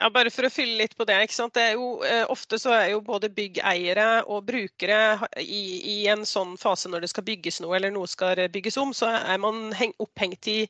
Ja, 0.02 0.08
bare 0.10 0.32
for 0.34 0.48
å 0.48 0.50
fylle 0.50 0.80
litt 0.80 0.96
på 0.98 1.06
det. 1.06 1.14
ikke 1.22 1.36
sant? 1.36 1.54
det 1.54 1.76
jo, 1.76 2.00
eh, 2.02 2.24
ofte 2.34 2.58
så 2.58 2.72
er 2.74 2.88
jo 2.96 3.04
både 3.06 3.30
byggeiere 3.30 4.24
og 4.34 4.48
brukere 4.48 5.28
i, 5.38 5.62
i, 5.78 5.98
en 6.10 6.26
sånn 6.26 6.56
fase 6.58 6.90
når 6.90 7.04
det 7.04 7.12
skal 7.12 7.28
bygges 7.28 7.60
noe 7.62 7.76
eller 7.78 7.94
noe 7.94 8.10
skal 8.10 8.42
bygges 8.50 8.80
om, 8.82 8.96
så 8.98 9.12
er 9.20 9.38
man 9.44 9.70
heng, 9.78 9.94
opphengt 10.02 10.50
i, 10.50 10.64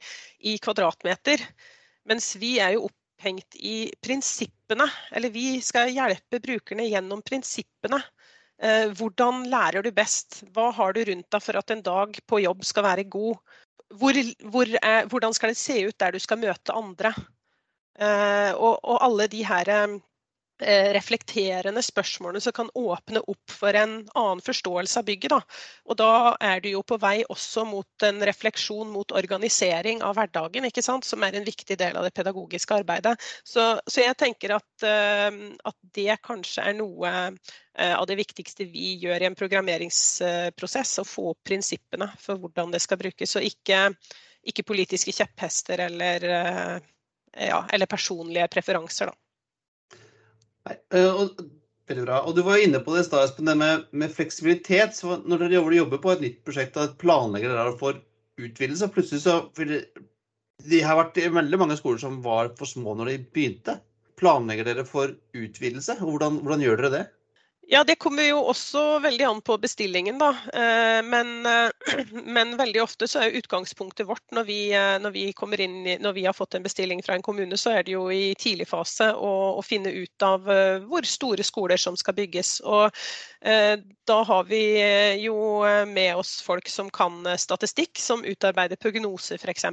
i, 0.44 0.58
kvadratmeter. 0.60 1.46
Mens 2.12 2.34
vi 2.42 2.58
er 2.60 2.76
jo 2.76 2.90
opp, 2.90 2.98
opphengt 3.22 3.56
i 3.56 3.92
prinsippene. 4.02 4.90
Eller 5.12 5.30
vi 5.30 5.62
skal 5.62 5.92
hjelpe 5.94 6.40
brukerne 6.42 6.88
gjennom 6.90 7.22
prinsippene. 7.22 8.02
Eh, 8.62 8.90
hvordan 8.98 9.46
lærer 9.50 9.84
du 9.84 9.92
best? 9.92 10.44
Hva 10.54 10.72
har 10.72 10.94
du 10.94 11.04
rundt 11.06 11.30
deg 11.32 11.42
for 11.42 11.58
at 11.58 11.72
en 11.72 11.82
dag 11.82 12.18
på 12.28 12.42
jobb 12.42 12.66
skal 12.66 12.84
være 12.84 13.04
god? 13.04 13.38
Hvor, 13.94 14.14
hvor 14.50 14.66
er, 14.82 15.06
hvordan 15.08 15.34
skal 15.34 15.52
det 15.52 15.58
se 15.58 15.86
ut 15.86 15.98
der 16.00 16.12
du 16.12 16.20
skal 16.20 16.40
møte 16.40 16.74
andre? 16.74 17.14
Eh, 18.00 18.54
og, 18.56 18.80
og 18.84 19.04
alle 19.04 19.28
de 19.28 19.46
her 19.46 19.70
eh, 19.70 20.00
Eh, 20.00 20.11
reflekterende 20.62 21.82
spørsmålene 21.82 22.42
som 22.44 22.54
kan 22.54 22.70
åpne 22.78 23.24
opp 23.32 23.54
for 23.54 23.74
en 23.78 23.96
annen 24.18 24.42
forståelse 24.46 25.00
av 25.00 25.08
bygget. 25.08 25.34
Da. 25.34 25.40
Og 25.90 25.98
da 25.98 26.12
er 26.44 26.62
du 26.62 26.70
jo 26.72 26.84
på 26.86 26.98
vei 27.02 27.22
også 27.24 27.64
mot 27.66 28.06
en 28.06 28.22
refleksjon 28.28 28.92
mot 28.94 29.14
organisering 29.18 30.04
av 30.06 30.18
hverdagen, 30.20 30.68
ikke 30.70 30.84
sant? 30.86 31.08
som 31.08 31.24
er 31.26 31.38
en 31.38 31.48
viktig 31.48 31.78
del 31.80 31.98
av 31.98 32.06
det 32.06 32.14
pedagogiske 32.18 32.78
arbeidet. 32.82 33.16
Så, 33.44 33.66
så 33.88 34.04
jeg 34.04 34.18
tenker 34.20 34.56
at, 34.58 34.86
uh, 34.86 35.42
at, 35.66 35.78
det 35.98 36.20
kanskje 36.24 36.68
er 36.70 36.78
noe 36.78 37.12
uh, 37.12 37.96
av 37.98 38.06
det 38.10 38.20
viktigste 38.22 38.70
vi 38.70 38.94
gjør 39.02 39.26
i 39.26 39.30
en 39.32 39.38
programmeringsprosess, 39.40 41.00
å 41.02 41.08
få 41.08 41.32
opp 41.34 41.42
prinsippene 41.48 42.12
for 42.22 42.42
hvordan 42.42 42.72
det 42.76 42.84
skal 42.84 43.02
brukes, 43.02 43.36
og 43.40 43.48
ikke, 43.48 43.88
ikke 44.48 44.68
politiske 44.68 45.16
kjepphester 45.16 45.88
eller, 45.88 46.30
ja, 47.34 47.60
eller 47.74 47.90
personlige 47.90 48.48
preferanser. 48.52 49.12
Da. 49.12 49.21
Nei, 50.68 50.78
eh, 50.98 51.10
og, 51.10 51.42
veldig 51.90 52.06
bra. 52.06 52.22
Og 52.28 52.38
du 52.38 52.44
var 52.46 52.62
inne 52.62 52.82
på 52.84 52.96
det 52.96 53.06
i 53.06 53.10
stad, 53.10 53.34
det 53.38 53.58
med, 53.58 53.86
med, 53.92 54.14
fleksibilitet. 54.14 54.96
så 54.98 55.20
Når 55.26 55.46
dere 55.48 55.76
jobber 55.78 56.02
på 56.04 56.14
et 56.14 56.24
nytt 56.26 56.42
prosjekt 56.48 56.80
og 56.82 56.98
planlegger 57.02 57.54
dere 57.54 57.76
for 57.80 58.00
utvidelse, 58.42 58.90
plutselig 58.94 59.24
så 59.26 59.38
det 60.62 60.84
har 60.86 61.00
vært 61.00 61.18
veldig 61.34 61.58
mange 61.58 61.78
skoler 61.80 62.02
som 62.02 62.20
var 62.26 62.52
for 62.58 62.70
små 62.70 62.94
når 62.98 63.12
de 63.12 63.18
begynte. 63.34 63.80
Planlegger 64.22 64.68
dere 64.68 64.86
for 64.86 65.14
utvidelse, 65.34 65.98
hvordan, 66.02 66.42
hvordan 66.46 66.64
gjør 66.66 66.84
dere 66.84 66.94
det? 66.94 67.04
Ja, 67.74 67.84
Det 67.84 67.96
kommer 67.96 68.26
jo 68.28 68.42
også 68.52 68.82
veldig 69.00 69.24
an 69.24 69.38
på 69.48 69.56
bestillingen. 69.58 70.18
da. 70.20 70.30
Eh, 70.54 71.04
men, 71.08 71.46
eh, 71.46 71.70
men 72.36 72.58
veldig 72.60 72.82
ofte 72.84 73.08
så 73.08 73.22
er 73.24 73.38
utgangspunktet 73.40 74.10
vårt 74.10 74.36
når 74.36 74.44
vi, 74.44 74.58
eh, 74.76 74.98
når 75.00 75.14
vi, 75.16 75.24
kommer 75.32 75.62
inn, 75.64 75.86
når 76.04 76.18
vi 76.18 76.26
har 76.26 76.36
fått 76.36 76.58
en 76.60 76.68
bestilling 76.68 77.00
fra 77.00 77.16
en 77.16 77.24
kommune, 77.24 77.56
så 77.56 77.78
er 77.78 77.88
det 77.88 77.96
jo 77.96 78.10
i 78.12 78.36
tidlig 78.36 78.68
fase 78.68 79.14
å, 79.16 79.32
å 79.56 79.64
finne 79.64 79.88
ut 79.88 80.28
av 80.28 80.52
hvor 80.84 81.08
store 81.08 81.48
skoler 81.48 81.80
som 81.80 81.96
skal 81.96 82.18
bygges. 82.20 82.58
Og 82.68 82.92
da 84.12 84.18
har 84.28 84.44
vi 84.52 84.64
jo 85.24 85.38
med 85.88 86.16
oss 86.20 86.42
folk 86.44 86.68
som 86.70 86.90
kan 86.92 87.24
statistikk, 87.40 87.96
som 88.00 88.26
utarbeider 88.28 88.76
prognoser 88.76 89.40
f.eks. 89.40 89.72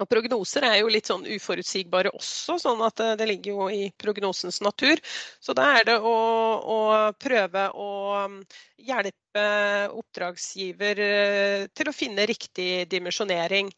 Og 0.00 0.08
Prognoser 0.08 0.64
er 0.64 0.78
jo 0.80 0.90
litt 0.92 1.10
sånn 1.10 1.26
uforutsigbare 1.28 2.12
også, 2.16 2.56
sånn 2.62 2.80
at 2.86 3.02
det 3.20 3.26
ligger 3.28 3.52
jo 3.52 3.66
i 3.68 3.82
prognosens 4.00 4.60
natur. 4.64 5.00
Så 5.42 5.52
da 5.56 5.66
er 5.76 5.86
det 5.90 5.96
å, 6.00 6.14
å 6.64 6.78
prøve 7.20 7.66
å 7.76 7.90
um, 8.24 8.38
hjelpe 8.80 9.44
oppdragsgiver 9.92 11.02
eh, 11.04 11.66
til 11.76 11.90
å 11.90 11.94
finne 11.94 12.26
riktig 12.30 12.86
dimensjonering. 12.90 13.68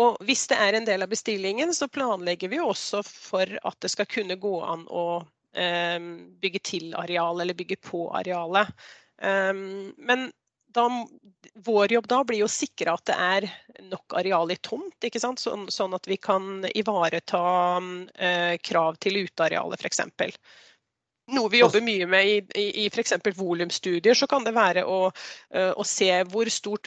Og 0.00 0.16
hvis 0.24 0.46
det 0.50 0.60
er 0.64 0.78
en 0.78 0.88
del 0.88 1.04
av 1.04 1.12
bestillingen, 1.12 1.74
så 1.76 1.90
planlegger 1.92 2.52
vi 2.52 2.60
jo 2.60 2.70
også 2.72 3.04
for 3.06 3.58
at 3.60 3.78
det 3.84 3.92
skal 3.92 4.08
kunne 4.08 4.40
gå 4.40 4.56
an 4.64 4.88
å 4.88 5.06
um, 5.20 6.10
bygge 6.40 6.64
til 6.72 6.96
areal 6.96 7.44
eller 7.44 7.56
bygge 7.56 7.80
på 7.84 8.08
arealet. 8.16 8.72
Men 9.16 10.26
da, 10.76 10.86
vår 11.66 11.92
jobb 11.92 12.08
da 12.10 12.20
blir 12.28 12.44
å 12.44 12.50
sikre 12.50 12.92
at 12.92 13.06
det 13.08 13.16
er 13.16 13.48
nok 13.90 14.16
areal 14.20 14.52
i 14.52 14.58
tomt? 14.60 15.08
Sånn, 15.16 15.66
sånn 15.72 15.96
at 15.96 16.06
vi 16.08 16.18
kan 16.20 16.66
ivareta 16.74 17.42
eh, 18.14 18.54
krav 18.62 19.00
til 19.02 19.22
utearealet 19.24 19.82
f.eks. 19.82 20.04
Noe 21.34 21.50
vi 21.50 21.58
jobber 21.62 21.82
mye 21.82 22.06
med 22.06 22.28
i, 22.30 22.36
i, 22.60 22.66
i 22.84 22.86
f.eks. 22.86 23.16
volumstudier, 23.34 24.14
så 24.14 24.28
kan 24.30 24.46
det 24.46 24.54
være 24.54 24.84
å, 24.86 25.08
uh, 25.10 25.72
å 25.74 25.82
se 25.82 26.12
hvor, 26.30 26.46
stort, 26.54 26.86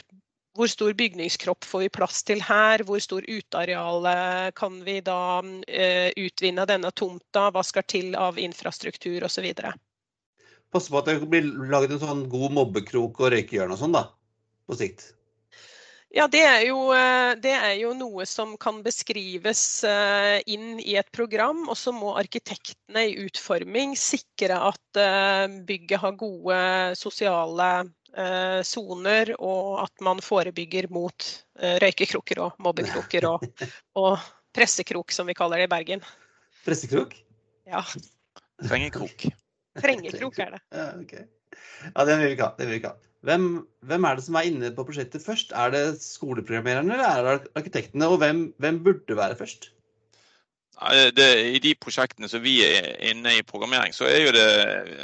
hvor 0.56 0.70
stor 0.72 0.96
bygningskropp 0.96 1.66
får 1.68 1.84
vi 1.84 1.90
plass 1.92 2.22
til 2.24 2.40
her, 2.46 2.80
hvor 2.88 3.02
stor 3.04 3.26
uteareal 3.28 4.08
kan 4.56 4.80
vi 4.86 4.96
da 5.04 5.20
uh, 5.44 6.08
utvinne 6.16 6.64
denne 6.72 6.94
tomta, 6.96 7.50
hva 7.52 7.66
skal 7.66 7.84
til 7.84 8.16
av 8.16 8.40
infrastruktur 8.40 9.28
osv 9.28 9.52
passe 10.72 10.92
på 10.92 11.00
at 11.00 11.08
det 11.10 11.18
blir 11.30 11.46
laget 11.70 11.96
en 11.96 12.02
sånn 12.02 12.26
god 12.30 12.54
mobbekrok 12.58 13.22
og 13.22 13.32
røykehjørne 13.34 13.76
og 13.76 13.82
sånn, 13.82 13.96
da, 13.96 14.06
på 14.68 14.78
sikt? 14.78 15.10
Ja, 16.10 16.24
det 16.26 16.40
er, 16.42 16.64
jo, 16.66 16.88
eh, 16.90 17.36
det 17.38 17.52
er, 17.54 17.76
jo, 17.78 17.92
noe 17.94 18.24
som 18.26 18.56
kan 18.58 18.80
beskrives 18.82 19.62
eh, 19.86 20.40
inn 20.50 20.80
i 20.82 20.96
et 20.98 21.10
program. 21.14 21.68
Og 21.70 21.78
så 21.78 21.94
må 21.94 22.16
arkitektene 22.18 23.04
i 23.06 23.14
utforming 23.28 23.94
sikre 23.98 24.58
at 24.72 24.98
eh, 24.98 25.46
bygget 25.68 26.02
har 26.02 26.18
gode 26.18 26.60
sosiale 26.98 27.70
soner, 28.66 29.28
og 29.38 29.84
at 29.84 30.02
man 30.02 30.18
forebygger 30.18 30.88
mot 30.90 31.26
røykekroker 31.54 32.40
og 32.42 32.56
mobbekroker 32.58 33.28
og, 33.28 33.44
og 34.02 34.16
pressekrok, 34.50 35.14
som 35.14 35.30
vi 35.30 35.36
kaller 35.38 35.62
det 35.62 35.68
i 35.68 35.70
Bergen. 35.70 36.02
Pressekrok? 36.66 37.14
Ja. 37.70 37.84
Trengekrok. 38.66 39.28
Trengekrok 39.84 40.38
er 40.42 40.56
det. 40.56 40.60
Ja, 40.76 40.88
okay. 41.00 41.26
Ja, 41.90 42.04
den 42.06 42.20
vil 42.20 42.28
vi 42.28 42.36
ikke 42.36 42.48
ha. 42.48 42.54
Den 42.58 42.68
vil 42.68 42.76
vi 42.76 42.80
ikke 42.82 42.92
ha. 42.94 43.10
Hvem, 43.26 43.50
hvem 43.84 44.06
er 44.08 44.16
det 44.16 44.24
som 44.24 44.38
er 44.40 44.48
inne 44.48 44.70
på 44.72 44.86
prosjektet 44.88 45.24
først? 45.24 45.52
Er 45.52 45.72
det 45.74 45.82
skoleprogrammererne 46.00 46.96
eller 46.96 47.10
er 47.10 47.42
det 47.42 47.52
arkitektene? 47.58 48.08
Og 48.08 48.22
hvem, 48.22 48.46
hvem 48.62 48.80
burde 48.84 49.16
være 49.16 49.36
først? 49.36 49.72
Det, 51.12 51.26
I 51.52 51.58
de 51.60 51.74
prosjektene 51.76 52.28
som 52.32 52.40
vi 52.40 52.54
er 52.64 52.94
inne 53.10 53.34
i 53.36 53.44
programmering, 53.44 53.92
så 53.92 54.06
er 54.08 54.22
jo 54.24 54.32
det 54.32 54.46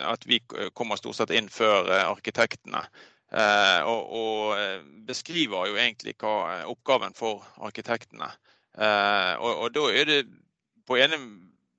at 0.08 0.24
vi 0.24 0.38
kommer 0.72 0.96
stort 0.96 1.18
sett 1.18 1.34
inn 1.36 1.50
før 1.52 1.90
eh, 1.92 2.06
arkitektene. 2.08 2.80
Eh, 3.28 3.80
og, 3.84 4.12
og, 4.16 4.86
beskriver 5.06 5.68
jo 5.68 5.76
egentlig 5.76 6.16
hva 6.18 6.62
oppgaven 6.72 7.12
for 7.14 7.44
arkitektene. 7.60 8.30
Eh, 8.72 9.34
og, 9.36 9.52
og, 9.66 9.68
da 9.76 9.84
er 9.92 10.08
det 10.08 10.22
på 10.88 10.96
ene 10.96 11.20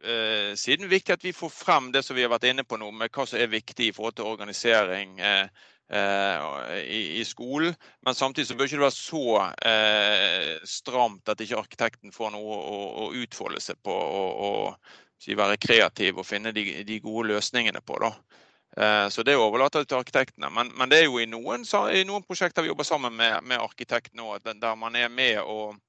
eh, 0.03 0.51
siden 0.59 0.89
viktig 0.91 1.15
at 1.15 1.25
vi 1.25 1.33
får 1.35 1.53
frem 1.53 1.89
det 1.91 2.03
som 2.05 2.17
vi 2.17 2.25
har 2.25 2.33
vært 2.33 2.49
inne 2.49 2.65
på 2.67 2.79
nå, 2.79 2.91
med 2.91 3.13
hva 3.13 3.25
som 3.27 3.39
er 3.39 3.51
viktig 3.51 3.89
i 3.89 3.95
forhold 3.95 4.19
til 4.19 4.29
organisering. 4.29 5.17
Eh, 5.89 6.77
i, 6.83 7.19
i, 7.19 7.25
skolen. 7.25 7.75
Men 8.03 8.15
samtidig 8.15 8.47
så 8.47 8.55
bør 8.55 8.67
ikke 8.67 8.75
det 8.75 8.83
være 8.83 8.91
så 8.91 9.27
eh, 9.69 10.49
stramt 10.67 11.29
at 11.31 11.39
ikke 11.39 11.61
arkitekten 11.61 12.11
får 12.11 12.33
noe 12.33 12.57
å, 12.59 12.79
å 13.05 13.07
utfolde 13.15 13.61
seg 13.63 13.79
på 13.87 13.95
og, 13.95 14.41
og 14.43 15.37
være 15.39 15.55
kreativ 15.63 16.19
og 16.19 16.27
finne 16.27 16.51
de, 16.51 16.83
de 16.83 16.99
gode 16.99 17.29
løsningene 17.31 17.79
på. 17.87 18.01
Eh, 18.03 19.07
så 19.09 19.23
det 19.23 19.37
overlater 19.39 19.85
jeg 19.85 19.87
til 19.93 20.01
arkitektene. 20.01 20.51
Men, 20.51 20.73
men, 20.75 20.91
det 20.91 20.99
er 20.99 21.07
jo 21.07 21.21
i 21.23 21.29
noen, 21.29 21.63
i 21.95 22.03
noen 22.03 22.27
prosjekter 22.27 22.67
vi 22.67 22.73
jobber 22.73 22.87
sammen 22.87 23.15
med, 23.15 23.39
med 23.47 23.63
arkitekt 23.63 24.11
nå, 24.19 24.35
der 24.43 24.75
man 24.75 24.99
er 24.99 25.07
med 25.07 25.39
og 25.39 25.79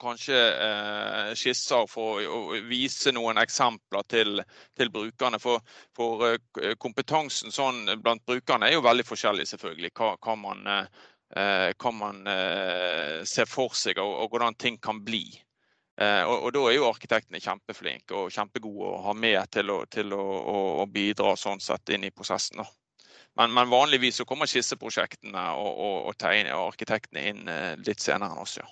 kanskje 0.00 0.38
eh, 0.38 1.32
skisser 1.38 1.86
for 1.90 2.22
å 2.24 2.40
vise 2.68 3.12
noen 3.14 3.40
eksempler 3.42 4.06
til, 4.10 4.42
til 4.78 4.90
brukerne. 4.94 5.40
For, 5.42 5.62
for 5.96 6.26
eh, 6.30 6.74
kompetansen 6.80 7.54
sånn 7.54 7.84
blant 8.02 8.24
brukerne 8.28 8.68
er 8.68 8.78
jo 8.78 8.86
veldig 8.86 9.06
forskjellig, 9.08 9.46
selvfølgelig. 9.52 9.92
Hva, 9.96 10.14
hva 10.24 10.36
man, 10.40 10.66
eh, 10.72 11.70
hva 11.76 11.94
man 11.94 12.24
eh, 12.30 13.20
ser 13.28 13.50
for 13.50 13.76
seg, 13.76 14.02
og, 14.02 14.16
og, 14.24 14.34
hvordan 14.34 14.58
ting 14.60 14.80
kan 14.82 15.04
bli. 15.04 15.24
Eh, 16.00 16.24
og, 16.24 16.46
og, 16.48 16.52
Da 16.56 16.66
er 16.70 16.78
jo 16.78 16.88
arkitektene 16.88 17.42
kjempeflinke 17.44 18.16
og 18.16 18.34
kjempegode 18.34 18.90
å 18.90 19.00
ha 19.10 19.16
med 19.16 19.40
til 19.52 19.72
å, 19.74 19.82
til 19.90 20.16
å, 20.16 20.26
å 20.82 20.86
bidra 20.90 21.36
sånn 21.36 21.60
sett 21.60 21.92
inn 21.94 22.08
i 22.08 22.14
prosessen. 22.14 22.64
Men, 23.38 23.52
men, 23.54 23.70
vanligvis 23.70 24.18
så 24.20 24.26
kommer 24.26 24.48
skisseprosjektene 24.50 25.46
og, 25.60 25.70
og, 25.70 25.96
og, 26.10 26.26
og 26.26 26.66
arkitektene 26.66 27.30
inn 27.30 27.48
eh, 27.48 27.74
litt 27.86 28.02
senere 28.02 28.34
enn 28.34 28.42
oss. 28.42 28.58
ja. 28.58 28.68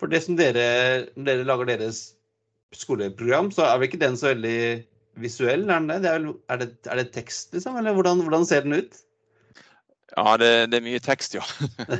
For 0.00 0.10
det 0.10 0.24
som 0.24 0.38
dere, 0.38 0.66
når 1.14 1.28
dere 1.28 1.46
lager 1.48 1.70
deres 1.70 2.02
skoleprogram, 2.74 3.50
så 3.54 3.68
er 3.68 3.78
vel 3.78 3.88
ikke 3.88 4.02
den 4.02 4.16
så 4.18 4.32
veldig 4.32 4.58
visuell? 5.22 5.68
Er, 5.70 5.80
det? 5.80 6.00
Det 6.02 6.10
er, 6.10 6.18
vel, 6.18 6.36
er, 6.48 6.62
det, 6.62 6.70
er, 6.86 6.96
det, 7.00 7.10
tekst, 7.14 7.52
liksom? 7.54 7.76
Eller 7.76 7.94
hvordan, 7.94 8.22
hvordan 8.26 8.46
ser 8.46 8.66
den 8.66 8.80
ut? 8.80 8.96
Ja, 10.16 10.36
det, 10.38 10.70
det 10.70 10.78
er 10.78 10.86
mye 10.86 11.02
tekst, 11.02 11.34
ja. 11.34 11.44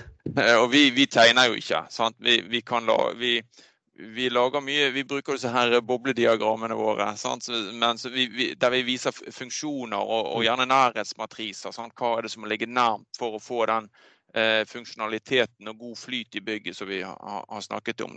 og 0.63 0.73
vi, 0.73 0.89
vi, 0.95 1.07
tegner 1.07 1.51
jo 1.51 1.59
ikke. 1.59 1.85
Sant? 1.91 2.17
Vi, 2.23 2.41
vi, 2.51 2.61
kan 2.67 2.87
la, 2.87 2.99
vi, 3.19 3.37
vi 4.15 4.29
lager 4.31 4.63
mye, 4.63 4.91
vi 4.95 5.07
bruker 5.09 5.39
disse 5.39 5.51
her 5.51 5.81
boblediagrammene 5.81 6.77
våre 6.79 7.13
der 7.15 8.71
vi 8.75 8.83
viser 8.87 9.15
funksjoner 9.15 9.99
og, 9.99 10.33
og 10.37 10.45
gjerne 10.47 10.67
nærhetsmatriser. 10.71 11.75
Sant? 11.75 11.95
Hva 11.99 12.19
er 12.19 12.27
det 12.27 12.35
som 12.35 12.45
må 12.45 12.51
ligge 12.51 12.71
nærmt 12.71 13.19
for 13.19 13.35
å 13.35 13.43
få 13.43 13.67
den 13.71 13.91
funksjonaliteten 14.66 15.68
og 15.70 15.79
god 15.79 15.99
flyt 15.99 16.35
i 16.35 16.40
bygget 16.42 16.75
som 16.75 16.88
vi 16.90 17.01
har, 17.07 17.44
har 17.49 17.61
snakket 17.62 18.01
om. 18.03 18.16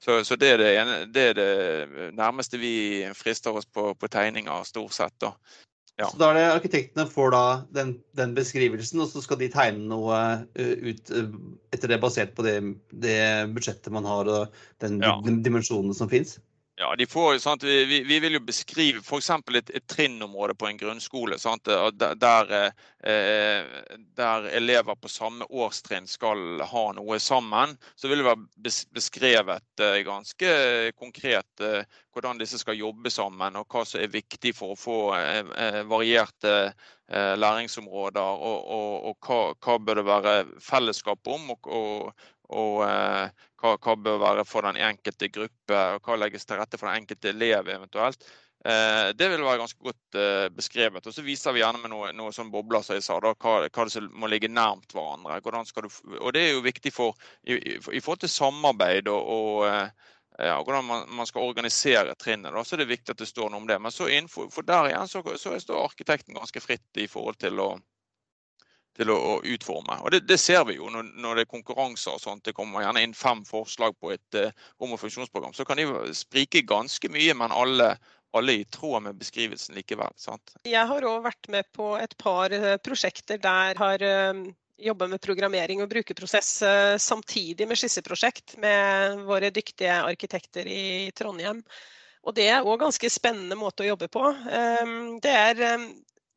Så, 0.00 0.22
så 0.24 0.36
det, 0.40 0.54
er 0.54 0.62
det, 0.62 0.68
ene, 0.80 0.94
det, 1.12 1.24
er 1.30 1.34
det, 1.36 2.12
nærmeste 2.16 2.56
vi 2.56 3.04
frister 3.14 3.56
oss 3.56 3.68
på, 3.68 3.90
på 3.94 4.08
tegninger, 4.08 4.64
stort 4.64 4.96
sett. 4.96 5.12
da. 5.20 5.34
Ja. 5.98 6.06
Så 6.06 6.18
da 6.20 6.28
er 6.30 6.36
det 6.36 6.42
arkitektene 6.52 7.08
får 7.10 7.32
da 7.34 7.44
den, 7.74 7.96
den, 8.14 8.34
beskrivelsen, 8.36 9.00
og 9.02 9.08
så 9.10 9.22
skal 9.24 9.40
de 9.40 9.48
tegne 9.50 9.88
noe 9.90 10.18
uh, 10.46 10.74
ut 10.86 11.10
uh, 11.10 11.32
etter 11.74 11.90
det 11.90 11.98
basert 12.04 12.36
på 12.36 12.44
det, 12.46 12.54
det, 12.94 13.18
budsjettet 13.50 13.90
man 13.94 14.06
har 14.06 14.30
og 14.30 14.60
den 14.84 15.00
ja. 15.02 15.16
dimensjonene 15.26 15.96
som 15.98 16.10
fins? 16.12 16.36
Ja, 16.80 16.96
får, 17.08 17.38
sant, 17.38 17.62
vi, 17.62 18.04
vi, 18.04 18.20
vil 18.20 18.36
jo 18.36 18.40
beskrive 18.46 19.00
f.eks. 19.02 19.30
Et, 19.30 19.70
et 19.74 19.86
trinnområde 19.90 20.54
på 20.54 20.68
en 20.68 20.76
grunnskole 20.78 21.34
sant, 21.42 21.66
der, 21.66 22.52
eh, 22.54 23.64
der, 24.14 24.46
elever 24.60 24.94
på 24.94 25.10
samme 25.10 25.48
årstrinn 25.50 26.06
skal 26.06 26.62
ha 26.62 26.84
noe 26.94 27.18
sammen. 27.18 27.74
Så 27.98 28.06
vil 28.06 28.22
det 28.22 28.28
være 28.28 28.70
beskrevet 28.94 29.82
eh, 29.82 29.98
ganske 30.06 30.54
konkret 30.94 31.66
eh, 31.66 31.98
hvordan 32.14 32.38
disse 32.38 32.62
skal 32.62 32.78
jobbe 32.78 33.10
sammen, 33.10 33.58
og 33.58 33.66
hva 33.66 33.82
som 33.82 33.98
er 33.98 34.14
viktig 34.14 34.54
for 34.54 34.74
å 34.74 34.78
få 34.78 35.00
varierte 35.86 36.72
læringsområder, 37.08 38.42
og, 38.48 38.72
og, 38.74 38.96
og 39.10 39.28
hva, 39.28 39.38
hva, 39.54 39.76
bør 39.78 40.00
det 40.00 40.08
være 40.08 40.34
fellesskap 40.62 41.30
om, 41.30 41.52
og, 41.54 42.10
og, 42.48 42.82
eh, 42.86 43.46
hva, 43.60 43.76
hva, 43.76 43.94
bør 43.96 44.20
være 44.22 44.44
for 44.48 44.66
den 44.68 44.80
enkelte 44.88 45.30
gruppe, 45.32 45.80
og 45.94 46.04
hva 46.04 46.18
legges 46.18 46.46
til 46.46 46.60
rette 46.60 46.80
for 46.80 46.88
den 46.88 47.02
enkelte 47.02 47.32
elev 47.32 47.68
eventuelt. 47.74 48.24
Eh, 48.64 49.10
det 49.14 49.28
vil 49.30 49.44
være 49.46 49.60
ganske 49.60 49.84
godt 49.84 50.18
eh, 50.18 50.48
beskrevet. 50.54 51.06
Og 51.06 51.14
så 51.14 51.22
viser 51.22 51.54
vi 51.54 51.62
gjerne 51.62 51.82
med 51.82 51.92
noen 51.92 52.16
noe 52.18 52.34
sånn 52.34 52.50
bobler 52.50 52.82
som 52.82 52.98
jeg 52.98 53.06
sa, 53.06 53.18
da, 53.22 53.34
hva, 53.38 53.60
hva, 53.68 53.88
som 53.92 54.08
må 54.18 54.30
ligge 54.30 54.50
nærmt 54.50 54.94
hverandre. 54.96 55.38
Du, 55.42 55.90
og 56.18 56.32
det 56.34 56.44
er 56.46 56.54
jo 56.56 56.64
viktig 56.66 56.94
for, 56.94 57.18
i, 57.44 57.58
i, 57.58 57.76
i 57.78 58.02
forhold 58.02 58.24
til 58.24 58.32
samarbeid 58.32 59.10
og, 59.12 59.34
og 59.34 59.68
ja, 60.38 60.56
hvordan 60.62 60.84
man, 60.86 61.06
man, 61.10 61.26
skal 61.26 61.46
organisere 61.46 62.14
trinnet. 62.14 62.54
Da, 62.54 62.64
så 62.64 62.78
det 62.78 62.88
viktig 62.90 63.14
at 63.14 63.22
det 63.22 63.30
står 63.30 63.50
noe 63.50 63.62
om 63.62 63.68
det. 63.70 63.78
Men 63.82 63.94
så 63.94 64.08
innenfor, 64.08 64.50
for 64.54 64.66
der 64.66 64.90
igjen 64.90 65.10
så, 65.10 65.22
så 65.38 65.54
står 65.58 65.84
arkitekten 65.84 66.38
ganske 66.38 66.62
fritt 66.62 67.02
i 67.02 67.08
forhold 67.10 67.38
til 67.42 67.62
å 67.62 67.72
til 68.98 69.12
å, 69.14 69.16
å 69.16 69.34
utforme. 69.46 69.98
Og 70.02 70.12
det, 70.14 70.22
det, 70.28 70.38
ser 70.42 70.64
vi 70.68 70.78
jo 70.78 70.90
når, 70.92 71.12
når, 71.22 71.38
det 71.38 71.46
er 71.46 71.52
konkurranser 71.52 72.16
og 72.16 72.22
sånt. 72.22 72.44
Det 72.48 72.54
kommer 72.56 72.84
gjerne 72.84 73.04
inn 73.06 73.16
fem 73.16 73.44
forslag 73.46 73.96
på 74.02 74.12
et 74.14 74.38
uh, 74.38 74.50
rom- 74.80 74.94
og 74.96 75.02
funksjonsprogram. 75.02 75.54
Så 75.56 75.66
kan 75.68 75.78
de 75.78 75.86
sprike 76.16 76.64
ganske 76.66 77.10
mye, 77.12 77.36
men 77.38 77.54
alle, 77.54 77.92
alle 78.36 78.56
i 78.58 78.64
tråd 78.74 79.06
med 79.06 79.20
beskrivelsen 79.20 79.78
likevel. 79.78 80.14
Sant? 80.18 80.56
Jeg 80.68 80.86
har 80.90 81.10
òg 81.10 81.28
vært 81.28 81.50
med 81.54 81.68
på 81.76 81.92
et 82.00 82.16
par 82.20 82.54
uh, 82.54 82.74
prosjekter 82.82 83.38
der 83.42 83.78
har 83.78 84.02
uh, 84.02 84.42
jobba 84.78 85.08
med 85.10 85.22
programmering 85.22 85.80
og 85.82 85.90
brukerprosess 85.90 86.50
samtidig 87.02 87.66
med 87.66 87.80
skisseprosjekt 87.80 88.52
med 88.62 89.24
våre 89.26 89.48
dyktige 89.50 89.96
arkitekter 90.06 90.70
i 90.70 90.82
Trondheim. 91.18 91.64
Og 92.22 92.36
det 92.36 92.46
er 92.52 92.62
òg 92.62 92.84
ganske 92.84 93.10
spennende 93.10 93.58
måte 93.58 93.82
å 93.82 93.88
jobbe 93.88 94.06
på. 94.12 94.22
Det 95.18 95.32
er 95.34 95.64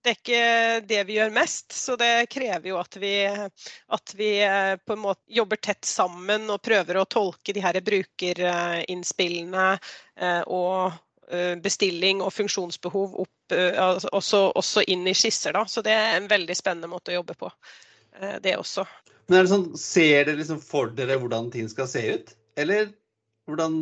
det 0.01 0.11
er 0.11 0.17
ikke 0.17 0.85
det 0.89 1.01
vi 1.05 1.17
gjør 1.19 1.33
mest, 1.35 1.73
så 1.77 1.95
det 1.99 2.29
krever 2.33 2.71
jo 2.71 2.79
at 2.81 2.97
vi, 3.01 3.13
at 3.27 4.13
vi 4.17 4.31
eh, 4.43 4.73
på 4.81 4.95
en 4.95 5.03
måte 5.03 5.21
jobber 5.29 5.61
tett 5.61 5.85
sammen 5.85 6.49
og 6.49 6.63
prøver 6.65 6.97
å 6.97 7.05
tolke 7.09 7.53
de 7.53 7.61
her 7.61 7.77
brukerinnspillene 7.85 9.67
eh, 9.75 10.41
og 10.47 10.95
eh, 11.29 11.53
bestilling 11.61 12.23
og 12.25 12.33
funksjonsbehov 12.33 13.19
opp, 13.25 13.37
altså 13.51 14.09
også, 14.15 14.41
også, 14.55 14.85
inn 14.89 15.05
i 15.11 15.13
skisser. 15.17 15.53
Da. 15.53 15.65
Så 15.67 15.83
det 15.85 15.93
er 15.93 16.15
en 16.15 16.29
veldig 16.31 16.55
spennende 16.57 16.89
måte 16.89 17.11
å 17.11 17.19
jobbe 17.19 17.35
på, 17.35 17.49
det 18.39 18.53
også. 18.55 18.85
Men 19.27 19.41
det 19.41 19.51
sånn, 19.51 19.65
Ser 19.79 20.25
dere 20.25 20.39
liksom 20.39 20.61
for 20.63 20.93
dere 20.95 21.17
hvordan 21.19 21.49
ting 21.51 21.67
skal 21.71 21.89
se 21.91 22.01
ut? 22.15 22.31
Eller 22.59 22.89
hvordan, 23.49 23.75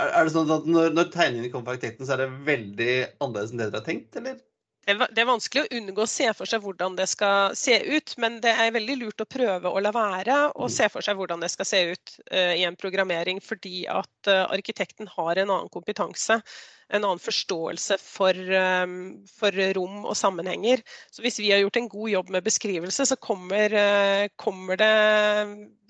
er 0.00 0.24
det 0.24 0.32
sånn 0.32 0.52
at 0.56 0.66
når, 0.68 0.96
når 0.96 1.12
tegningene 1.12 1.52
kommer 1.52 1.68
fra 1.68 1.76
arkitekten, 1.76 2.08
så 2.08 2.16
er 2.16 2.24
det 2.24 2.44
veldig 2.48 2.94
annerledes 3.20 3.52
enn 3.52 3.60
det 3.60 3.68
dere 3.68 3.82
har 3.82 3.86
tenkt, 3.86 4.18
eller? 4.20 4.40
Det 4.86 5.20
er 5.22 5.28
vanskelig 5.28 5.64
å 5.64 5.78
unngå 5.78 6.04
å 6.04 6.10
se 6.10 6.26
for 6.36 6.48
seg 6.48 6.62
hvordan 6.64 6.96
det 6.98 7.06
skal 7.08 7.54
se 7.56 7.78
ut, 7.84 8.14
men 8.20 8.40
det 8.44 8.52
er 8.52 8.74
veldig 8.74 8.96
lurt 9.00 9.24
å 9.24 9.28
prøve 9.28 9.70
å 9.70 9.80
la 9.80 9.92
være 9.94 10.38
å 10.60 10.68
se 10.72 10.90
for 10.92 11.04
seg 11.04 11.16
hvordan 11.18 11.40
det 11.40 11.50
skal 11.52 11.68
se 11.68 11.80
ut 11.94 12.14
uh, 12.32 12.52
i 12.52 12.66
en 12.68 12.76
programmering, 12.76 13.40
fordi 13.44 13.84
at 13.88 14.30
uh, 14.30 14.44
arkitekten 14.52 15.08
har 15.16 15.40
en 15.40 15.50
annen 15.50 15.72
kompetanse 15.72 16.40
en 16.88 17.04
annen 17.04 17.22
forståelse 17.22 17.96
for, 18.02 18.38
um, 18.84 18.96
for, 19.28 19.56
rom 19.76 20.04
og 20.04 20.16
sammenhenger. 20.18 20.82
Så 21.10 21.24
hvis 21.24 21.38
vi 21.40 21.50
har 21.52 21.62
gjort 21.62 21.78
en 21.80 21.88
god 21.92 22.10
jobb 22.10 22.32
med 22.36 22.44
beskrivelse, 22.44 23.06
så 23.06 23.16
kommer, 23.16 23.72
uh, 23.72 24.26
kommer 24.40 24.80
det 24.80 24.90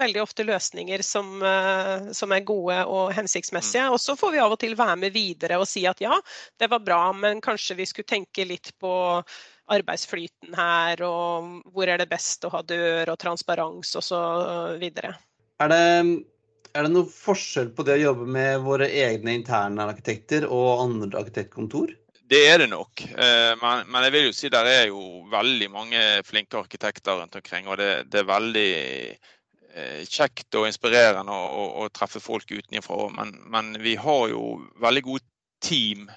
veldig 0.00 0.22
ofte 0.22 0.46
løsninger 0.46 1.02
som, 1.06 1.36
uh, 1.42 2.12
som, 2.12 2.32
er 2.32 2.46
gode 2.46 2.78
og 2.90 3.12
hensiktsmessige. 3.16 3.88
Og 3.90 4.00
så 4.02 4.16
får 4.18 4.34
vi 4.34 4.42
av 4.44 4.54
og 4.54 4.60
til 4.62 4.76
være 4.78 5.00
med 5.06 5.14
videre 5.14 5.58
og 5.60 5.68
si 5.70 5.86
at 5.90 6.02
ja, 6.04 6.14
det 6.60 6.70
var 6.70 6.84
bra, 6.84 7.02
men 7.16 7.42
kanskje 7.44 7.78
vi 7.80 7.88
skulle 7.90 8.10
tenke 8.10 8.46
litt 8.48 8.74
på 8.80 8.94
arbeidsflyten 9.74 10.52
her, 10.58 11.00
og 11.06 11.72
hvor 11.72 11.88
er 11.88 12.00
det 12.00 12.10
best 12.10 12.44
å 12.44 12.52
ha 12.52 12.60
dør 12.66 13.14
og 13.14 13.20
transparens 13.20 13.94
osv. 13.96 14.84
Er 14.84 15.70
det 15.72 15.84
er 16.74 16.86
det 16.86 16.92
noe 16.94 17.06
forskjell 17.10 17.70
på 17.74 17.84
det 17.86 17.98
å 17.98 18.04
jobbe 18.08 18.26
med 18.34 18.64
våre 18.64 18.88
egne 18.90 19.36
interne 19.38 19.86
arkitekter 19.86 20.46
og 20.48 20.82
andre 20.82 21.20
arkitektkontor? 21.20 21.92
Det 22.24 22.40
er 22.48 22.58
det 22.62 22.70
nok. 22.72 23.04
Eh, 23.04 23.52
men, 23.60 23.84
men, 23.86 24.06
jeg 24.06 24.14
vil 24.14 24.26
jo 24.26 24.34
si 24.34 24.50
der 24.50 24.66
er 24.66 24.86
jo 24.88 25.02
veldig 25.30 25.68
mange 25.70 26.00
flinke 26.26 26.58
arkitekter 26.58 27.20
rundt 27.20 27.36
omkring. 27.38 27.68
Og 27.68 27.78
det, 27.78 27.90
det 28.10 28.22
er 28.22 28.30
veldig 28.30 28.72
eh, 28.72 30.00
kjekt 30.08 30.56
og 30.58 30.66
inspirerende 30.70 31.36
å, 31.36 31.44
å, 31.44 31.68
å 31.84 31.92
treffe 31.94 32.22
folk 32.24 32.50
utenfra. 32.50 33.06
Men, 33.20 33.36
men, 33.52 33.70
vi 33.84 33.94
har 34.00 34.26
jo 34.32 34.56
veldig 34.82 35.04
gode 35.06 35.26
team. 35.62 36.08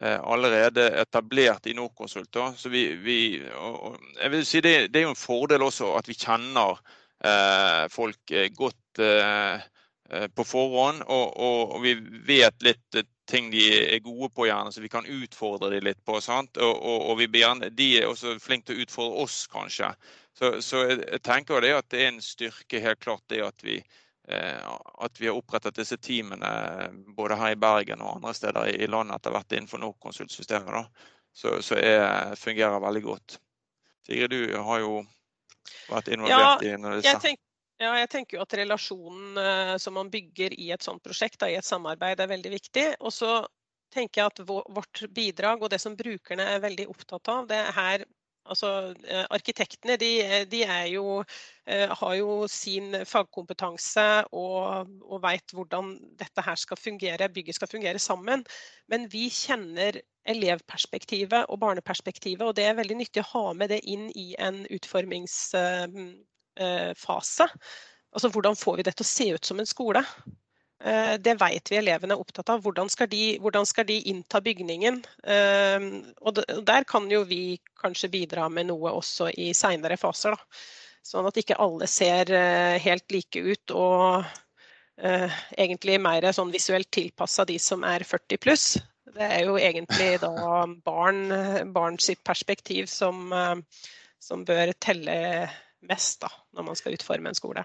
Eh, 0.00 0.20
allerede 0.20 0.86
etablert 1.00 1.66
i 1.68 1.74
Norconsult. 1.76 2.36
Så 2.56 2.70
vi, 2.72 2.86
vi, 2.96 3.18
og 3.52 3.98
jeg 4.16 4.30
vil 4.32 4.46
si 4.48 4.62
det, 4.64 4.72
det, 4.88 5.02
er 5.02 5.08
jo 5.08 5.12
en 5.12 5.18
fordel 5.18 5.66
også 5.66 5.90
at 5.98 6.08
vi 6.08 6.16
kjenner 6.16 6.78
eh, 6.78 6.99
folk 7.92 8.32
godt 8.56 9.00
eh, 9.04 9.66
på 10.34 10.44
forhånd. 10.48 11.02
Og, 11.06 11.26
og, 11.36 11.74
og, 11.76 11.82
vi 11.84 11.94
vet 12.26 12.64
litt 12.64 13.00
ting 13.30 13.50
de 13.52 13.66
er 13.94 14.00
gode 14.02 14.30
på, 14.34 14.48
gjerne, 14.48 14.72
så 14.72 14.82
vi 14.82 14.90
kan 14.90 15.06
utfordre 15.06 15.68
dem 15.74 15.84
litt 15.86 16.00
på. 16.08 16.16
sant? 16.24 16.56
Og, 16.56 16.80
og 17.10 17.20
vi, 17.20 17.28
de 17.28 17.90
er 18.00 18.08
også 18.08 18.38
flinke 18.42 18.70
til 18.70 18.80
å 18.80 18.86
utfordre 18.86 19.26
oss, 19.26 19.44
kanskje. 19.52 19.92
Så, 20.38 20.56
så 20.64 20.86
jeg 20.88 21.20
tenker 21.26 21.62
det 21.62 21.76
at 21.76 21.90
det 21.92 22.02
er 22.02 22.14
en 22.14 22.22
styrke, 22.24 22.80
helt 22.82 23.02
klart, 23.04 23.26
det 23.28 23.44
at 23.44 23.66
vi 23.66 23.78
Eh, 24.30 24.68
at 24.94 25.20
vi 25.20 25.26
har 25.26 25.34
opprettet 25.34 25.74
disse 25.74 25.96
teamene 25.96 26.50
både 27.16 27.34
her 27.34 27.56
i 27.56 27.58
Bergen 27.58 28.02
og 28.04 28.18
andre 28.18 28.34
steder 28.36 28.68
i 28.76 28.86
landet 28.86 29.16
etter 29.16 29.34
hvert 29.34 29.54
innenfor 29.56 29.80
Norconsult-systemet. 29.82 31.00
Så, 31.34 31.56
så 31.66 31.78
er, 31.80 32.36
fungerer 32.38 32.82
veldig 32.82 33.02
godt. 33.02 33.40
Sigrid, 34.06 34.30
du 34.30 34.54
har 34.54 34.84
jo 34.84 35.00
vært 35.90 36.10
involvert 36.14 36.64
ja, 36.64 36.74
i 36.76 36.82
disse. 36.82 37.06
Jeg 37.08 37.22
tenker, 37.24 37.44
ja, 37.80 37.94
jeg 38.02 38.10
tenker 38.12 38.36
jo 38.36 38.44
at 38.44 38.58
relasjonen 38.60 39.40
uh, 39.40 39.74
som 39.80 39.96
man 39.96 40.12
bygger 40.12 40.56
i 40.58 40.70
et 40.74 40.84
sånt 40.84 41.02
prosjekt, 41.04 41.40
da, 41.40 41.48
i 41.50 41.58
et 41.58 41.66
samarbeid, 41.66 42.20
er 42.20 42.30
veldig 42.30 42.54
viktig. 42.56 42.86
Og 43.00 43.14
så 43.14 43.40
tenker 43.94 44.22
jeg 44.22 44.32
at 44.32 44.42
vårt 44.46 45.04
bidrag 45.14 45.64
og 45.64 45.72
det 45.72 45.80
som 45.82 45.96
brukerne 45.98 46.46
er 46.54 46.62
veldig 46.62 46.86
opptatt 46.92 47.32
av, 47.32 47.46
det 47.50 47.58
er 47.58 47.72
her 47.74 48.04
Altså, 48.48 48.94
eh, 49.04 49.26
arkitektene 49.30 49.96
de, 50.00 50.46
de 50.50 50.60
jo, 50.90 51.22
eh, 51.66 51.88
har 52.00 52.14
jo 52.16 52.46
sin 52.48 52.94
fagkompetanse 53.06 54.24
og, 54.32 54.88
og 55.04 55.22
veit 55.22 55.52
hvordan 55.54 55.92
dette 56.18 56.44
her 56.46 56.56
skal 56.58 56.80
fungere, 56.80 57.28
bygget 57.28 57.58
skal 57.58 57.70
fungere 57.70 57.98
sammen. 57.98 58.44
Men 58.88 59.06
vi 59.12 59.28
kjenner 59.28 60.00
elevperspektivet 60.28 61.46
og 61.48 61.60
barneperspektivet, 61.60 62.46
og 62.46 62.56
det 62.56 62.64
er 62.64 62.80
veldig 62.80 62.96
nyttig 62.96 63.22
å 63.24 63.30
ha 63.34 63.52
med 63.54 63.68
det 63.74 63.82
inn 63.84 64.08
i 64.16 64.34
en 64.38 64.64
utformingsfase. 64.72 66.20
Eh, 66.60 67.56
altså 68.10 68.28
hvordan 68.32 68.56
får 68.56 68.76
vi 68.76 68.88
det 68.88 68.96
til 68.96 69.06
å 69.06 69.14
se 69.14 69.32
ut 69.36 69.46
som 69.46 69.60
en 69.60 69.68
skole? 69.68 70.02
Eh, 70.84 71.14
det 71.20 71.34
vet 71.40 71.70
vi 71.70 71.76
elevene 71.76 72.16
er 72.16 72.22
opptatt 72.22 72.50
av. 72.52 72.62
Hvordan 72.64 72.88
skal 72.92 73.08
de, 73.12 73.36
hvordan 73.42 73.66
skal 73.68 73.86
de 73.88 73.98
innta 74.10 74.40
bygningen? 74.44 75.02
Eh, 75.22 75.88
og 76.24 76.40
der 76.66 76.86
kan 76.88 77.08
jo 77.12 77.22
vi 77.28 77.58
kanskje 77.80 78.12
bidra 78.12 78.48
med 78.48 78.70
noe 78.70 78.94
også 78.96 79.30
i 79.36 79.50
seinere 79.56 79.98
faser. 80.00 80.36
Da. 80.36 80.62
Sånn 81.10 81.28
at 81.28 81.40
ikke 81.40 81.58
alle 81.60 81.88
ser 81.88 82.32
eh, 82.36 82.76
helt 82.80 83.08
like 83.12 83.40
ut 83.40 83.76
og 83.76 84.36
egentlig 85.00 85.94
mer 85.96 86.26
sånn 86.36 86.50
visuelt 86.52 86.90
tilpassa 86.92 87.46
de 87.48 87.54
som 87.56 87.86
er 87.88 88.02
40 88.04 88.36
pluss. 88.36 88.64
Det 89.16 89.24
er 89.24 89.46
jo 89.48 89.54
egentlig 89.56 90.18
da 90.20 90.28
barn, 90.90 91.22
barn 91.72 91.96
sitt 91.96 92.20
perspektiv 92.20 92.84
som, 92.92 93.32
som 94.20 94.44
bør 94.44 94.74
telle 94.76 95.16
mest 95.88 96.20
da, 96.20 96.28
når 96.52 96.68
man 96.68 96.76
skal 96.76 96.98
utforme 96.98 97.32
en 97.32 97.40
skole. 97.40 97.64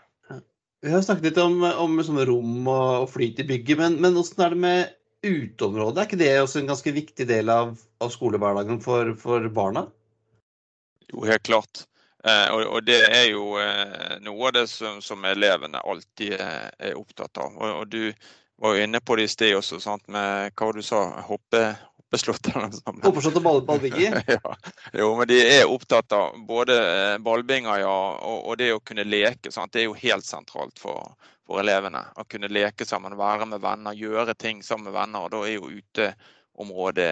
Vi 0.86 0.92
har 0.94 1.02
snakket 1.02 1.24
litt 1.32 1.38
om, 1.42 1.64
om 1.66 1.98
rom 2.30 2.68
og, 2.70 2.90
og, 3.02 3.08
flyt 3.10 3.40
i 3.42 3.48
bygget, 3.50 3.80
men, 3.80 3.96
men 4.04 4.14
hvordan 4.14 4.44
er 4.46 4.54
det 4.54 4.60
med 4.62 4.92
uteområdet? 5.26 5.98
Er 5.98 6.06
ikke 6.06 6.20
det 6.20 6.28
også 6.38 6.60
en 6.62 6.70
ganske 6.70 6.92
viktig 6.94 7.26
del 7.26 7.50
av, 7.50 7.72
av 8.06 8.12
skolehverdagen 8.14 8.78
for, 8.84 9.10
for, 9.18 9.48
barna? 9.50 9.88
Jo, 11.10 11.24
helt 11.26 11.42
klart. 11.50 11.88
Eh, 12.22 12.54
og, 12.54 12.62
og, 12.68 12.86
det 12.86 13.00
er 13.08 13.26
jo 13.32 13.56
eh, 13.58 14.14
noe 14.28 14.52
av 14.52 14.54
det 14.60 14.68
som, 14.70 15.02
som 15.02 15.26
elevene 15.26 15.82
alltid 15.82 16.38
er, 16.38 16.70
er 16.78 17.02
opptatt 17.02 17.42
av. 17.42 17.58
Og, 17.58 17.82
og, 17.82 17.90
du 17.90 18.62
var 18.62 18.78
jo 18.78 18.86
inne 18.86 19.02
på 19.02 19.18
det 19.18 19.26
i 19.26 19.34
sted 19.34 19.58
også, 19.58 19.82
sant? 19.82 20.06
med 20.06 20.54
hva 20.54 20.70
du 20.70 20.86
sa, 20.86 21.02
hoppe, 21.26 21.64
eller 22.14 22.68
noe 22.68 22.72
sånt. 22.78 23.04
Hoppeslott 23.04 23.40
og 23.40 23.46
ball, 23.46 23.62
ballbinger? 23.66 24.20
ja. 24.36 24.56
Jo, 24.94 25.12
men 25.18 25.30
de 25.30 25.40
er 25.42 25.72
opptatt 25.72 26.14
av 26.16 26.38
både 26.48 26.78
eh, 26.78 27.16
ballbinger 27.24 27.82
ja, 27.82 27.96
og, 28.20 28.46
og, 28.46 28.58
det 28.62 28.72
å 28.76 28.84
kunne 28.84 29.08
leke. 29.08 29.52
Sant? 29.52 29.74
Det 29.74 29.84
er 29.84 29.90
jo 29.90 29.98
helt 30.00 30.28
sentralt 30.28 30.80
for, 30.80 31.16
for, 31.48 31.60
elevene. 31.64 32.06
Å 32.16 32.28
kunne 32.30 32.52
leke 32.52 32.88
sammen, 32.88 33.18
være 33.20 33.50
med 33.50 33.64
venner, 33.66 33.98
gjøre 33.98 34.38
ting 34.38 34.64
sammen 34.64 34.92
med 34.92 35.00
venner. 35.00 35.26
og 35.26 35.34
Da 35.34 35.44
er 35.44 35.58
jo 35.58 35.74
uteområdet 35.82 37.12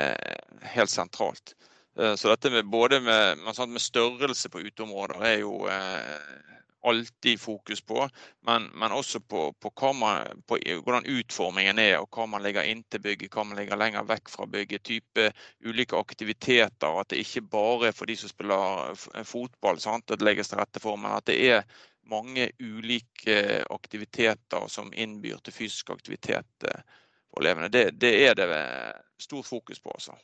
helt 0.75 0.93
sentralt. 0.93 1.55
Eh, 1.99 2.15
så 2.15 2.31
dette 2.31 2.53
med 2.53 2.69
både 2.71 3.01
med, 3.03 3.43
med, 3.43 3.81
størrelse 3.81 4.49
på 4.49 4.63
uteområder 4.63 5.27
er 5.33 5.39
jo 5.43 5.65
eh, 5.69 6.53
alltid 6.83 7.39
fokus 7.39 7.81
på, 7.81 8.07
men, 8.47 8.67
men 8.75 8.91
også 8.91 9.19
på, 9.19 9.53
på, 9.59 9.91
man, 9.93 10.43
på, 10.47 10.57
hvordan 10.83 11.07
utformingen 11.07 11.79
er, 11.79 11.97
og 12.01 12.09
hva 12.11 12.27
man 12.27 12.43
legger 12.43 12.67
inntil 12.67 13.01
bygget, 13.03 13.31
hva 13.33 13.45
man 13.47 13.59
legger 13.59 13.79
lenger 13.79 14.07
vekk 14.09 14.31
fra 14.33 14.47
bygget. 14.49 14.83
Type 14.83 15.29
ulike 15.65 15.97
aktiviteter. 15.97 16.99
At 16.99 17.13
det 17.13 17.23
ikke 17.23 17.45
bare 17.55 17.89
er 17.89 17.95
for 17.95 18.09
de 18.09 18.17
som 18.19 18.31
spiller 18.31 18.93
fotball 19.27 19.79
sant, 19.79 20.11
at 20.11 20.19
det 20.19 20.27
legges 20.27 20.51
til 20.51 20.59
rette 20.59 20.83
for, 20.83 20.99
men 20.99 21.15
at 21.15 21.27
det 21.29 21.39
er 21.53 21.63
mange 22.11 22.49
ulike 22.59 23.63
aktiviteter 23.71 24.67
som 24.67 24.91
innbyr 24.93 25.39
til 25.43 25.55
fysisk 25.55 25.93
aktivitet 25.95 26.67
eh, 26.67 26.83
for 27.31 27.43
elevene. 27.43 27.71
Det, 27.71 27.89
det 28.01 28.13
er 28.27 28.35
det 28.37 28.49
stort 29.23 29.47
fokus 29.47 29.79
på. 29.79 29.91
altså. 29.95 30.17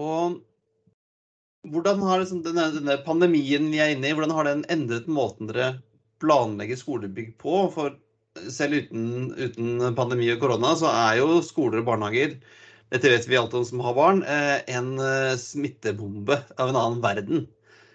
Og 0.00 0.40
hvordan 1.70 2.02
har 2.02 2.22
liksom 2.22 2.40
denne, 2.44 2.68
denne, 2.74 2.98
pandemien 3.06 3.68
vi 3.70 3.80
er 3.82 3.92
inne 3.94 4.10
i, 4.10 4.14
hvordan 4.16 4.34
har 4.34 4.48
den 4.48 4.64
endret 4.72 5.06
måten 5.10 5.50
dere 5.50 5.76
planlegger 6.22 6.78
skolebygg 6.80 7.36
på? 7.42 7.66
For 7.74 7.94
selv 8.50 8.80
uten, 8.80 9.30
uten 9.36 9.94
pandemi 9.98 10.30
og 10.32 10.42
korona, 10.42 10.74
så 10.78 10.90
er 10.90 11.20
jo 11.20 11.38
skoler 11.44 11.82
og 11.82 11.88
barnehager 11.90 12.38
dette 12.92 13.08
vet 13.08 13.26
vi 13.28 13.38
alt 13.40 13.54
om 13.56 13.64
som 13.64 13.80
har 13.86 13.94
barn, 13.96 14.20
eh, 14.28 14.58
en 14.68 14.98
eh, 15.00 15.34
smittebombe 15.40 16.36
av 16.60 16.68
en 16.68 16.76
annen 16.76 17.00
verden. 17.00 17.46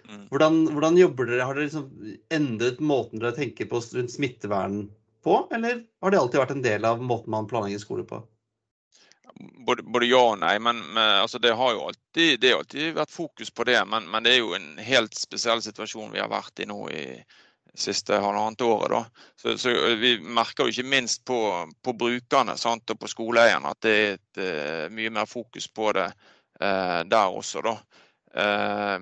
Mm. 0.08 0.24
Hvordan, 0.32 0.56
hvordan 0.74 0.98
jobber 0.98 1.28
dere? 1.28 1.44
Har 1.46 1.54
dere 1.54 1.68
liksom 1.68 2.16
endret 2.34 2.80
måten 2.82 3.22
dere 3.22 3.36
tenker 3.36 3.68
på 3.70 3.78
rundt 3.94 4.14
smittevern 4.14 4.88
på, 5.22 5.36
eller 5.54 5.84
har 6.02 6.10
det 6.10 6.18
alltid 6.18 6.42
vært 6.42 6.56
en 6.56 6.66
del 6.66 6.88
av 6.88 7.04
måten 7.04 7.30
man 7.34 7.46
planlegger 7.50 7.84
skole 7.84 8.06
på? 8.08 8.24
Både, 9.36 9.82
både, 9.82 10.06
ja 10.06 10.20
og 10.32 10.38
nei. 10.42 10.54
men, 10.58 10.80
men 10.94 11.20
altså, 11.22 11.38
det 11.38 11.54
har 11.56 11.74
jo 11.74 11.88
alltid, 11.88 12.40
det 12.40 12.52
har 12.52 12.62
alltid 12.62 12.94
vært 12.96 13.12
fokus 13.14 13.50
på 13.50 13.66
det. 13.68 13.78
Men, 13.88 14.08
men, 14.10 14.24
det 14.24 14.34
er 14.34 14.40
jo 14.40 14.54
en 14.56 14.70
helt 14.82 15.18
spesiell 15.18 15.62
situasjon 15.64 16.12
vi 16.14 16.22
har 16.22 16.30
vært 16.32 16.62
i 16.62 16.68
nå 16.68 16.80
i 16.90 17.04
siste 17.78 18.18
halvannet 18.18 18.64
året. 18.66 18.90
Da. 18.90 19.26
Så, 19.36 19.58
så, 19.58 19.74
Vi 20.00 20.16
merker 20.18 20.66
jo 20.66 20.74
ikke 20.74 20.90
minst 20.90 21.24
på, 21.28 21.38
på 21.84 21.94
brukerne 21.94 22.56
sant, 22.58 22.90
og 22.90 23.00
på 23.00 23.10
skoleeierne 23.10 23.70
at 23.70 23.80
det 23.84 23.94
er 23.94 24.16
et, 24.16 24.40
uh, 24.40 24.84
mye 24.94 25.12
mer 25.14 25.28
fokus 25.30 25.68
på 25.70 25.92
det 25.94 26.08
uh, 26.08 27.00
der 27.06 27.38
også. 27.38 27.62
Da. 27.62 27.76
Uh, 28.34 28.96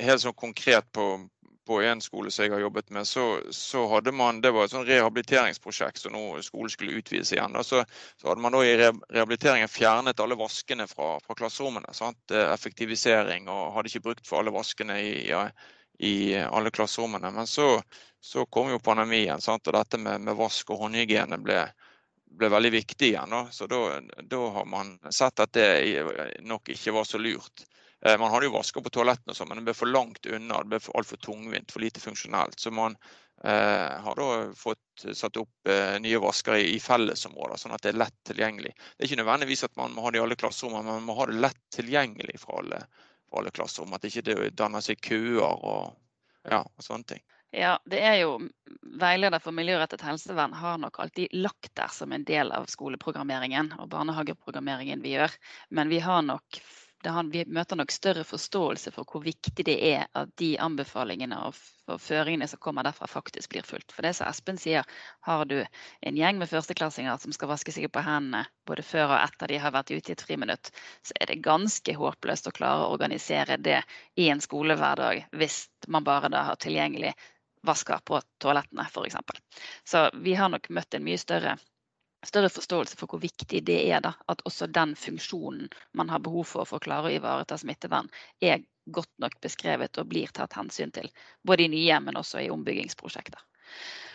helt 0.00 0.22
sånn 0.24 0.38
konkret 0.38 0.88
på, 0.94 1.26
på 1.66 1.82
en 1.82 2.00
skole 2.00 2.30
som 2.30 2.44
jeg 2.44 2.52
har 2.52 2.62
jobbet 2.64 2.90
med, 2.90 3.06
så, 3.08 3.40
så 3.50 3.86
hadde 3.88 4.12
man 4.12 4.40
Det 4.42 4.50
var 4.50 4.66
et 4.66 4.74
sånn 4.74 4.86
rehabiliteringsprosjekt, 4.88 6.02
så 6.02 6.10
nå 6.10 6.22
skolen 6.42 6.72
skulle 6.72 6.98
utvides 6.98 7.32
igjen. 7.32 7.56
Så, 7.62 7.82
så, 8.16 8.28
hadde 8.28 8.42
man 8.42 8.54
da 8.56 8.62
i 8.66 8.76
rehabiliteringen 8.78 9.70
fjernet 9.70 10.20
alle 10.20 10.38
vaskene 10.38 10.88
fra, 10.90 11.14
fra 11.22 11.36
klasserommene. 11.38 11.94
Sant? 11.94 12.34
Effektivisering, 12.34 13.46
og 13.52 13.76
hadde 13.76 13.92
ikke 13.92 14.06
brukt 14.08 14.26
for 14.28 14.42
alle 14.42 14.54
vaskene 14.54 14.98
i, 15.02 15.14
i 16.02 16.14
alle 16.42 16.70
klasserommene. 16.74 17.30
Men 17.30 17.46
så, 17.46 17.82
så, 18.20 18.46
kom 18.46 18.70
jo 18.70 18.82
pandemien, 18.82 19.40
sant? 19.40 19.66
og 19.68 19.78
dette 19.78 20.00
med, 20.02 20.20
med 20.26 20.38
vask 20.38 20.70
og 20.74 20.86
håndhygiene 20.86 21.38
ble, 21.42 21.60
ble 22.38 22.50
veldig 22.52 22.72
viktig 22.74 23.12
igjen. 23.12 23.36
Da. 23.36 23.44
Så 23.54 23.68
da, 23.70 24.00
da, 24.22 24.40
har 24.56 24.66
man 24.66 24.96
sett 25.10 25.42
at 25.42 25.54
det 25.54 26.40
nok 26.42 26.74
ikke 26.74 26.98
var 26.98 27.06
så 27.08 27.22
lurt. 27.22 27.66
Eh, 28.06 28.18
man 28.18 28.30
hadde 28.30 28.48
jo 28.48 28.56
vasker 28.56 28.82
på 28.82 28.90
toalettene, 28.90 29.34
sånn, 29.34 29.48
men 29.50 29.60
det 29.60 29.70
ble 29.70 29.74
for 29.78 29.90
langt 29.90 30.26
unna. 30.26 30.62
Det 30.62 30.72
ble 30.72 30.96
altfor 30.98 31.20
tungvint, 31.22 31.70
for 31.70 31.84
lite 31.84 32.02
funksjonelt. 32.02 32.58
Så 32.58 32.72
man 32.74 32.96
eh, 33.44 33.92
har 34.06 34.18
da 34.18 34.28
fått 34.58 35.06
satt 35.14 35.38
opp 35.38 35.70
eh, 35.70 35.98
nye 36.02 36.22
vasker 36.22 36.58
i, 36.58 36.72
i, 36.74 36.80
fellesområder, 36.82 37.60
sånn 37.62 37.76
at 37.76 37.84
det 37.86 37.92
er 37.92 38.00
lett 38.02 38.18
tilgjengelig. 38.26 38.74
Det 38.74 39.04
er 39.04 39.10
ikke 39.10 39.22
nødvendigvis 39.22 39.66
at 39.68 39.76
man 39.78 39.94
må 39.94 40.06
ha 40.06 40.10
det 40.10 40.18
i 40.18 40.24
alle 40.24 40.38
klasserommene, 40.40 40.88
men 40.88 40.98
man 41.00 41.10
må 41.12 41.18
ha 41.20 41.28
det 41.30 41.38
lett 41.46 41.62
tilgjengelig 41.76 42.42
for 42.42 42.64
alle, 42.64 42.82
for 43.30 43.42
alle 43.42 43.54
klasserom. 43.54 43.94
At 43.94 44.02
det 44.02 44.10
ikke 44.16 44.50
danner 44.58 44.82
seg 44.82 44.98
køer 45.04 45.46
og, 45.46 45.94
ja, 46.50 46.64
og 46.64 46.82
sånne 46.82 47.14
ting. 47.14 47.24
Ja, 47.52 47.76
det 47.84 47.98
er 48.00 48.14
jo 48.22 48.36
Veileder 48.96 49.42
for 49.44 49.52
miljørettet 49.52 50.00
helsevern 50.04 50.54
har 50.56 50.78
nok 50.80 50.98
alltid 51.04 51.34
lagt 51.36 51.74
der 51.76 51.90
som 51.92 52.12
en 52.16 52.24
del 52.24 52.48
av 52.52 52.64
skoleprogrammeringen 52.72 53.74
og 53.76 53.90
barnehageprogrammeringen 53.92 55.04
vi 55.04 55.12
gjør. 55.18 55.34
Men 55.68 55.92
vi 55.92 56.00
har 56.00 56.24
nok 56.24 56.60
han, 57.10 57.30
vi 57.30 57.42
møter 57.50 57.78
nok 57.78 57.90
større 57.90 58.22
forståelse 58.24 58.92
for 58.94 59.08
hvor 59.08 59.24
viktig 59.24 59.64
det 59.66 59.74
er 59.88 60.04
at 60.18 60.30
de 60.38 60.52
anbefalingene 60.62 61.38
og, 61.48 61.58
føringene 61.98 62.46
som 62.48 62.60
kommer 62.62 62.86
derfra, 62.86 63.08
faktisk 63.10 63.50
blir 63.52 63.66
fulgt. 63.66 63.90
For 63.92 64.06
det 64.06 64.14
som 64.16 64.28
Espen 64.30 64.60
sier, 64.60 64.86
har 65.26 65.44
du 65.50 65.58
en 65.58 66.16
gjeng 66.16 66.38
med 66.38 66.48
førsteklassinger 66.48 67.18
som 67.20 67.34
skal 67.34 67.50
vaske 67.50 67.74
seg 67.74 67.90
på 67.92 68.04
hendene 68.06 68.44
både 68.68 68.86
før 68.86 69.16
og 69.16 69.18
etter 69.18 69.50
de 69.50 69.58
har 69.60 69.74
vært 69.74 69.90
ute 69.90 70.12
i 70.12 70.14
et 70.14 70.24
friminutt, 70.24 70.70
så 71.02 71.16
er 71.18 71.32
det 71.32 71.42
ganske 71.44 71.96
håpløst 71.98 72.48
å 72.48 72.54
klare 72.54 72.86
å 72.86 72.94
organisere 72.94 73.58
det 73.58 73.82
i 74.14 74.30
en 74.32 74.40
skolehverdag 74.40 75.26
hvis 75.36 75.66
man 75.88 76.06
bare 76.06 76.30
da 76.32 76.46
har 76.52 76.62
tilgjengelig 76.62 77.12
vasker 77.66 78.00
på 78.06 78.18
toalettene, 78.42 78.86
f.eks. 78.88 79.18
Så 79.84 80.08
vi 80.22 80.34
har 80.38 80.50
nok 80.50 80.70
møtt 80.70 80.94
en 80.94 81.04
mye 81.06 81.20
større 81.20 81.58
større 82.26 82.50
forståelse 82.52 82.98
for 82.98 83.10
hvor 83.10 83.22
viktig 83.22 83.62
det 83.66 83.78
er 83.90 84.02
da, 84.04 84.14
at 84.30 84.42
også 84.48 84.68
den 84.70 84.94
funksjonen 84.98 85.70
man 85.98 86.12
har 86.12 86.22
behov 86.22 86.46
for 86.50 86.68
for 86.68 86.78
å 86.78 86.84
klare 86.84 87.10
å 87.10 87.16
ivareta 87.16 87.58
smittevern, 87.58 88.10
er 88.40 88.62
godt 88.90 89.12
nok 89.22 89.38
beskrevet 89.42 89.98
og 89.98 90.10
blir 90.10 90.30
tatt 90.34 90.56
hensyn 90.58 90.92
til. 90.94 91.08
Både 91.46 91.66
i 91.66 91.72
nye, 91.72 92.00
men 92.00 92.18
også 92.18 92.42
i 92.42 92.50
ombyggingsprosjekter. 92.50 93.42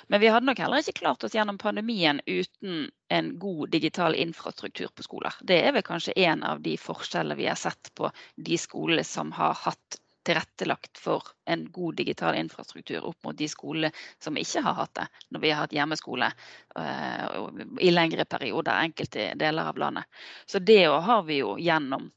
Men 0.08 0.22
vi 0.24 0.30
hadde 0.32 0.48
nok 0.48 0.60
heller 0.64 0.80
ikke 0.80 1.02
klart 1.02 1.24
oss 1.28 1.36
gjennom 1.36 1.58
pandemien 1.60 2.22
uten 2.26 2.88
en 3.12 3.32
god 3.40 3.72
digital 3.74 4.16
infrastruktur 4.16 4.92
på 4.96 5.04
skoler. 5.04 5.36
Det 5.42 5.60
er 5.66 5.74
vel 5.76 5.84
kanskje 5.84 6.16
en 6.30 6.46
av 6.48 6.62
de 6.64 6.78
forskjellene 6.80 7.36
vi 7.40 7.50
har 7.50 7.60
sett 7.60 7.92
på 7.96 8.12
de 8.36 8.60
skolene 8.62 9.04
som 9.04 9.34
har 9.36 9.58
hatt 9.66 10.00
tilrettelagt 10.28 11.00
for 11.00 11.24
en 11.48 11.66
god 11.72 11.96
digital 12.00 12.36
infrastruktur 12.36 13.06
opp 13.08 13.24
mot 13.24 13.38
de 13.38 13.48
skolene 13.50 13.92
som 14.24 14.38
ikke 14.38 14.64
har 14.66 14.76
hatt 14.82 14.94
det, 15.00 15.08
når 15.32 15.44
vi 15.44 15.54
har 15.54 15.64
hatt 15.64 15.76
hjemmeskole 15.76 16.30
uh, 16.80 17.48
i 17.80 17.94
lengre 17.94 18.28
perioder, 18.30 18.84
enkelte 18.84 19.32
deler 19.40 19.72
av 19.72 19.80
landet. 19.80 20.06
Så 20.46 20.60
det 20.60 20.84
har 20.86 21.24
vi 21.28 21.42
jo 21.42 21.56
gjennom 21.60 22.10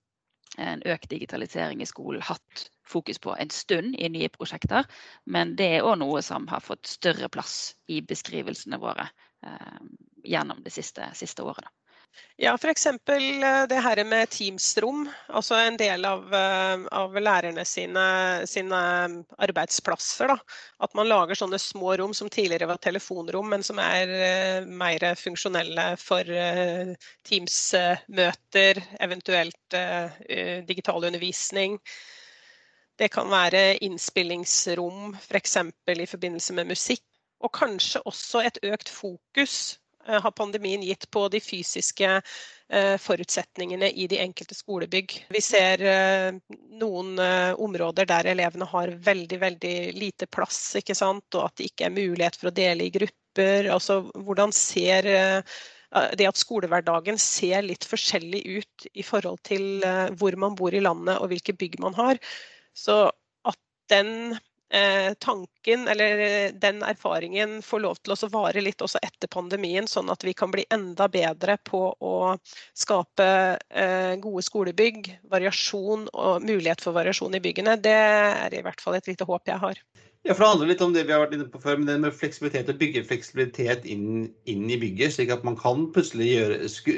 en 0.58 0.82
økt 0.82 1.10
digitalisering 1.10 1.82
i 1.82 1.86
skolen 1.86 2.22
hatt 2.26 2.66
fokus 2.90 3.18
på 3.22 3.36
en 3.38 3.50
stund 3.54 3.94
i 3.94 4.08
nye 4.10 4.28
prosjekter. 4.34 4.86
Men 5.24 5.54
det 5.56 5.68
er 5.76 5.86
òg 5.86 6.00
noe 6.02 6.22
som 6.26 6.48
har 6.50 6.64
fått 6.64 6.90
større 6.90 7.30
plass 7.30 7.76
i 7.86 8.00
beskrivelsene 8.02 8.80
våre 8.82 9.06
uh, 9.46 9.78
gjennom 10.24 10.64
det 10.66 10.74
siste, 10.74 11.06
siste 11.14 11.46
året. 11.46 11.70
Ja, 12.36 12.54
f.eks. 12.54 12.86
Eh, 12.86 13.66
det 13.68 13.80
her 13.84 14.00
med 14.04 14.30
Teams-rom. 14.32 15.02
Altså 15.28 15.54
en 15.60 15.76
del 15.76 16.04
av, 16.08 16.22
eh, 16.34 16.84
av 16.96 17.16
lærerne 17.20 17.64
sine, 17.68 18.04
sine, 18.48 18.78
arbeidsplasser. 19.44 20.32
Da. 20.32 20.38
At 20.80 20.94
man 20.96 21.08
lager 21.10 21.36
sånne 21.36 21.58
små 21.60 21.98
rom 22.00 22.14
som 22.16 22.30
tidligere 22.32 22.70
var 22.70 22.80
telefonrom, 22.80 23.50
men 23.52 23.62
som 23.66 23.78
er 23.84 24.14
uh, 24.14 24.70
mer 24.82 25.04
funksjonelle 25.20 25.84
for 26.00 26.24
uh, 26.32 26.94
Teams-møter, 27.28 28.80
eventuelt 29.04 29.76
uh, 29.76 30.08
digital 30.64 31.04
undervisning. 31.10 31.76
Det 32.96 33.10
kan 33.12 33.28
være 33.32 33.76
innspillingsrom, 33.84 35.12
f.eks. 35.20 35.60
For 35.84 36.02
i 36.06 36.08
forbindelse 36.08 36.56
med 36.56 36.72
musikk. 36.72 37.04
Og 37.44 37.52
kanskje 37.56 38.00
også 38.08 38.42
et 38.44 38.58
økt 38.68 38.88
fokus 38.92 39.60
Eh, 39.80 39.89
har 40.18 40.32
pandemien 40.36 40.82
gitt 40.82 41.06
på 41.10 41.26
de 41.32 41.40
fysiske 41.40 42.08
eh, 42.10 42.96
forutsetningene 43.00 43.90
i 43.90 44.06
de 44.10 44.18
enkelte 44.22 44.56
skolebygg. 44.58 45.14
Vi 45.30 45.42
ser 45.44 45.84
eh, 45.86 46.30
noen 46.80 47.20
områder 47.60 48.08
der 48.10 48.32
elevene 48.32 48.68
har 48.72 48.94
veldig 49.06 49.40
veldig 49.40 49.74
lite 49.96 50.26
plass, 50.26 50.74
ikke 50.80 50.96
sant? 50.98 51.28
og 51.34 51.46
at 51.46 51.60
det 51.60 51.70
ikke 51.70 51.88
er 51.88 51.96
mulighet 51.98 52.40
for 52.40 52.50
å 52.50 52.56
dele 52.56 52.86
i 52.88 52.94
grupper. 52.94 53.70
Altså, 53.70 54.02
hvordan 54.14 54.52
ser 54.56 55.06
det 56.18 56.26
at 56.26 56.38
skolehverdagen 56.38 57.16
ser 57.18 57.64
litt 57.66 57.86
forskjellig 57.86 58.42
ut 58.46 58.90
i 58.94 59.02
forhold 59.02 59.40
til 59.46 59.82
hvor 60.18 60.36
man 60.38 60.54
bor 60.58 60.74
i 60.74 60.82
landet 60.82 61.18
og 61.18 61.32
hvilke 61.32 61.54
bygg 61.58 61.80
man 61.82 61.96
har. 61.98 62.20
Så 62.78 63.08
at 63.46 63.58
den 63.90 64.38
Eh, 64.38 64.49
tanken 65.18 65.88
eller 65.88 66.18
eh, 66.18 66.52
den 66.52 66.82
erfaringen 66.82 67.62
får 67.62 67.80
lov 67.80 67.98
til 67.98 68.14
å 68.14 68.28
vare 68.30 68.62
litt 68.62 68.82
også 68.82 69.00
etter 69.02 69.30
pandemien, 69.30 69.88
sånn 69.90 70.10
at 70.10 70.22
vi 70.24 70.34
kan 70.34 70.52
bli 70.52 70.64
enda 70.70 71.08
bedre 71.10 71.56
på 71.66 71.82
å 71.98 72.14
skape 72.78 73.26
eh, 73.58 74.14
gode 74.22 74.44
skolebygg, 74.46 75.10
variasjon 75.30 76.06
og 76.12 76.46
mulighet 76.46 76.84
for 76.84 76.94
variasjon 76.94 77.34
i 77.34 77.42
byggene. 77.42 77.80
Det 77.82 77.96
er 77.96 78.54
i 78.54 78.62
hvert 78.62 78.80
fall 78.80 79.00
et 79.00 79.10
lite 79.10 79.26
håp 79.26 79.50
jeg 79.50 79.58
har. 79.58 79.82
Ja, 80.22 80.34
for 80.34 80.44
Det 80.44 80.48
handler 80.52 80.68
litt 80.68 80.82
om 80.84 80.94
det 80.94 81.06
vi 81.08 81.14
har 81.16 81.22
vært 81.24 81.34
inne 81.34 81.48
på 81.50 81.62
før, 81.62 81.78
men 81.80 81.88
det 81.88 81.98
med 81.98 82.14
fleksibilitet, 82.14 82.68
og 82.68 82.78
bygge 82.78 83.06
fleksibilitet 83.08 83.86
inn, 83.88 84.28
inn, 84.44 84.66
i 84.70 84.78
bygget, 84.78 85.16
slik 85.16 85.32
at 85.32 85.46
man 85.48 85.56
kan 85.58 85.86
plutselig 85.94 86.28
gjøre, 86.34 86.58
sku, 86.68 86.90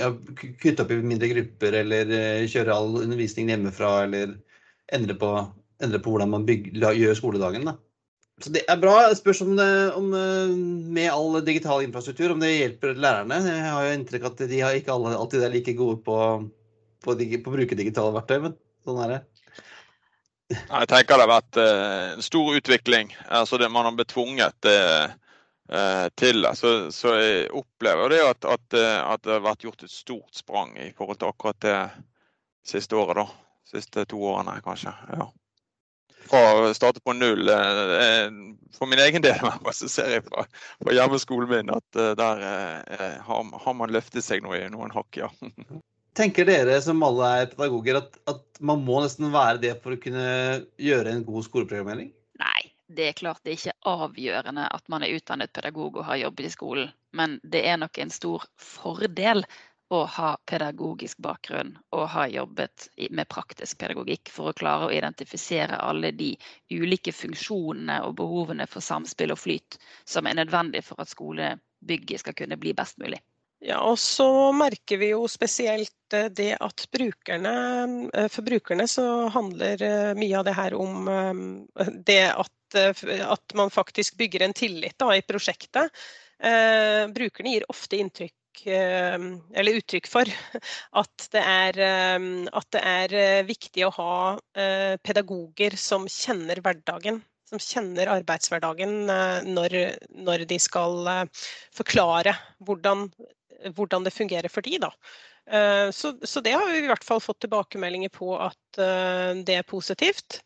ja, 0.00 0.08
kutte 0.40 0.82
opp 0.82 0.90
i 0.90 1.02
mindre 1.04 1.28
grupper 1.36 1.82
eller 1.84 2.16
kjøre 2.48 2.74
all 2.74 2.96
undervisningen 3.04 3.58
hjemmefra 3.58 3.98
eller 4.06 4.38
endre 4.92 5.20
på 5.20 5.36
endre 5.82 6.00
på 6.02 6.12
hvordan 6.12 6.30
man 6.32 6.46
bygger, 6.48 6.92
gjør 6.96 7.18
skoledagen. 7.18 7.66
Da. 7.68 7.76
Så 8.42 8.50
det 8.54 8.62
er 8.70 8.80
bra. 8.80 8.94
Jeg 9.06 9.18
spørs 9.20 9.42
om, 9.44 9.52
det, 9.58 9.68
om 9.98 10.12
eh, 10.16 10.54
med 10.96 11.10
all 11.12 11.38
digital 11.46 11.84
infrastruktur, 11.84 12.32
om 12.34 12.40
det 12.42 12.50
hjelper 12.54 12.98
lærerne. 12.98 13.38
Jeg 13.46 13.70
har 13.70 13.86
jo 13.86 13.96
inntrykk 13.98 14.26
av 14.26 14.32
at 14.32 14.44
de 14.50 14.62
har 14.62 14.78
ikke 14.78 14.94
alle 14.94 15.14
alltid 15.18 15.44
er 15.46 15.52
like 15.52 15.74
gode 15.78 16.00
på, 16.06 16.16
på, 17.04 17.14
på 17.14 17.52
å 17.52 17.56
bruke 17.58 17.78
digitale 17.78 18.14
verktøy, 18.16 18.38
men 18.48 18.56
sånn 18.86 19.02
er 19.04 19.14
det. 19.14 19.20
Jeg 20.52 20.88
tenker 20.90 21.16
det 21.16 21.24
har 21.24 21.30
vært 21.30 21.58
uh, 21.62 22.14
en 22.16 22.24
stor 22.24 22.56
utvikling. 22.58 23.12
altså 23.32 23.56
det 23.60 23.70
Man 23.72 23.86
har 23.88 23.94
blitt 23.96 24.10
tvunget 24.12 24.68
uh, 24.68 25.14
til 26.18 26.42
det. 26.44 26.50
Så, 26.58 26.72
så, 26.92 27.14
jeg 27.16 27.46
opplever 27.56 28.12
det 28.12 28.18
at, 28.26 28.44
at, 28.44 28.66
at, 28.76 29.22
det 29.24 29.32
har 29.38 29.46
vært 29.46 29.64
gjort 29.64 29.86
et 29.86 29.92
stort 29.92 30.36
sprang 30.36 30.74
i 30.76 30.90
forhold 30.98 31.22
til 31.22 31.30
akkurat 31.30 31.62
det 31.64 31.78
siste 32.68 32.98
året. 32.98 33.22
da. 33.22 33.54
Siste 33.72 34.04
to 34.10 34.20
årene, 34.34 34.58
kanskje. 34.66 34.92
ja 35.14 35.30
fra 36.28 36.42
å 36.58 36.72
starte 36.76 37.02
på 37.04 37.14
null. 37.16 37.48
Eh, 37.48 37.94
eh, 38.02 38.28
for 38.76 38.90
min 38.90 39.02
egen 39.02 39.24
del 39.24 39.40
så 39.78 39.88
ser 39.90 40.16
jeg 40.16 40.26
fra, 40.26 40.46
fra 40.82 40.96
hjemmeskolen 40.96 41.50
min 41.50 41.72
at 41.74 42.00
eh, 42.00 42.12
der 42.18 42.44
har, 43.26 43.54
har 43.64 43.78
man 43.78 43.94
løftet 43.94 44.24
seg 44.26 44.44
noe 44.44 44.60
i 44.60 44.70
noen 44.72 44.94
hakk, 44.94 45.24
ja. 45.24 45.32
Tenker 46.18 46.44
dere 46.44 46.76
som 46.84 47.00
alle 47.06 47.28
er 47.40 47.52
pedagoger 47.54 48.02
at, 48.02 48.18
at, 48.28 48.42
man 48.60 48.82
må 48.84 48.98
nesten 49.00 49.30
være 49.32 49.62
det 49.62 49.72
for 49.80 49.94
å 49.94 50.00
kunne 50.00 50.26
gjøre 50.76 51.14
en 51.14 51.22
god 51.24 51.46
skoleprogrammering? 51.46 52.10
Nei, 52.42 52.60
det 52.92 53.06
er 53.08 53.16
klart 53.16 53.40
det 53.46 53.54
er 53.54 53.56
ikke 53.56 53.94
avgjørende 53.94 54.66
at 54.76 54.92
man 54.92 55.06
er 55.06 55.16
utdannet 55.16 55.54
pedagog 55.56 55.96
og 55.96 56.04
har 56.10 56.20
jobb 56.20 56.44
i 56.44 56.50
skolen. 56.52 56.92
Men 57.16 57.38
det 57.42 57.64
er 57.68 57.80
nok 57.80 57.96
en 58.00 58.12
stor 58.12 58.44
fordel 58.60 59.40
å 59.92 60.02
ha 60.16 60.30
pedagogisk 60.48 61.20
bakgrunn 61.24 61.74
og 61.96 62.06
ha 62.14 62.26
jobbet 62.30 62.88
med 63.10 63.28
praktisk 63.32 63.80
pedagogikk 63.82 64.32
for 64.32 64.50
å 64.50 64.56
klare 64.56 64.88
å 64.88 64.94
identifisere 64.94 65.80
alle 65.80 66.12
de 66.16 66.32
ulike 66.72 67.12
funksjonene 67.12 68.00
og 68.06 68.16
behovene 68.22 68.68
for 68.70 68.84
samspill 68.84 69.34
og 69.34 69.42
flyt 69.42 69.78
som 70.08 70.26
er 70.26 70.40
nødvendig 70.40 70.84
for 70.86 71.02
at 71.02 71.12
skolebygget 71.12 72.24
skal 72.24 72.38
kunne 72.38 72.60
bli 72.60 72.72
best 72.76 72.98
mulig. 73.02 73.20
Ja, 73.62 73.78
og 73.86 73.94
så 74.02 74.26
merker 74.58 74.98
vi 74.98 75.12
jo 75.12 75.28
spesielt 75.30 76.16
eh, 76.16 76.26
det 76.34 76.56
at 76.58 76.82
brukerne 76.90 77.52
eh, 78.10 78.26
For 78.26 78.42
brukerne 78.42 78.88
så 78.90 79.04
handler 79.30 79.84
eh, 79.86 80.08
mye 80.18 80.40
av 80.40 80.48
det 80.48 80.54
her 80.56 80.74
om 80.74 81.06
det 82.08 82.24
at, 82.32 82.78
at 83.36 83.54
man 83.54 83.70
faktisk 83.70 84.18
bygger 84.18 84.48
en 84.48 84.56
tillit 84.56 84.98
da, 84.98 85.12
i 85.14 85.22
prosjektet. 85.22 85.92
Brukerne 87.14 87.52
gir 87.52 87.68
ofte 87.70 88.00
inntrykk 88.02 88.34
eller 88.66 89.78
uttrykk 89.78 90.08
for 90.10 90.28
at 91.02 91.26
det, 91.34 91.42
er, 91.42 91.78
eh, 91.82 92.26
at 92.52 92.68
det 92.74 92.82
er 92.92 93.14
eh, 93.18 93.44
viktig 93.48 93.86
å 93.86 93.92
ha 93.98 94.14
pedagoger 95.02 95.76
som 95.80 96.08
kjenner 96.10 96.60
hverdagen. 96.64 97.22
Som 97.52 97.60
kjenner 97.60 98.08
arbeidshverdagen 98.08 99.04
når, 99.52 99.74
når 100.24 100.44
de 100.48 100.56
skal 100.62 101.02
forklare 101.76 102.32
hvordan, 102.64 103.02
hvordan, 103.76 104.06
det 104.06 104.14
fungerer 104.14 104.48
for 104.48 104.64
de. 104.64 104.78
Da. 104.80 104.88
Så, 105.92 106.14
så, 106.24 106.40
det 106.40 106.54
har 106.56 106.64
vi 106.70 106.80
i 106.80 106.88
hvert 106.88 107.04
fall 107.04 107.20
fått 107.20 107.42
tilbakemeldinger 107.44 108.08
på 108.14 108.30
at 108.40 108.80
det 109.44 109.58
er 109.58 109.68
positivt. 109.68 110.40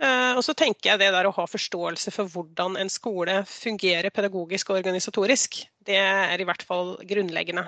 Eh, 0.00 0.32
og 0.32 0.40
så 0.46 0.54
tenker 0.56 0.92
jeg 0.92 1.00
det 1.02 1.10
der 1.12 1.28
å 1.28 1.34
ha 1.36 1.44
forståelse 1.44 2.12
for 2.14 2.32
hvordan 2.32 2.78
en 2.80 2.92
skole 2.92 3.42
fungerer 3.48 4.08
pedagogisk 4.14 4.70
og 4.70 4.80
organisatorisk, 4.80 5.60
det 5.84 5.98
er 6.00 6.40
i 6.40 6.46
hvert 6.48 6.64
fall 6.64 6.94
grunnleggende. 7.04 7.66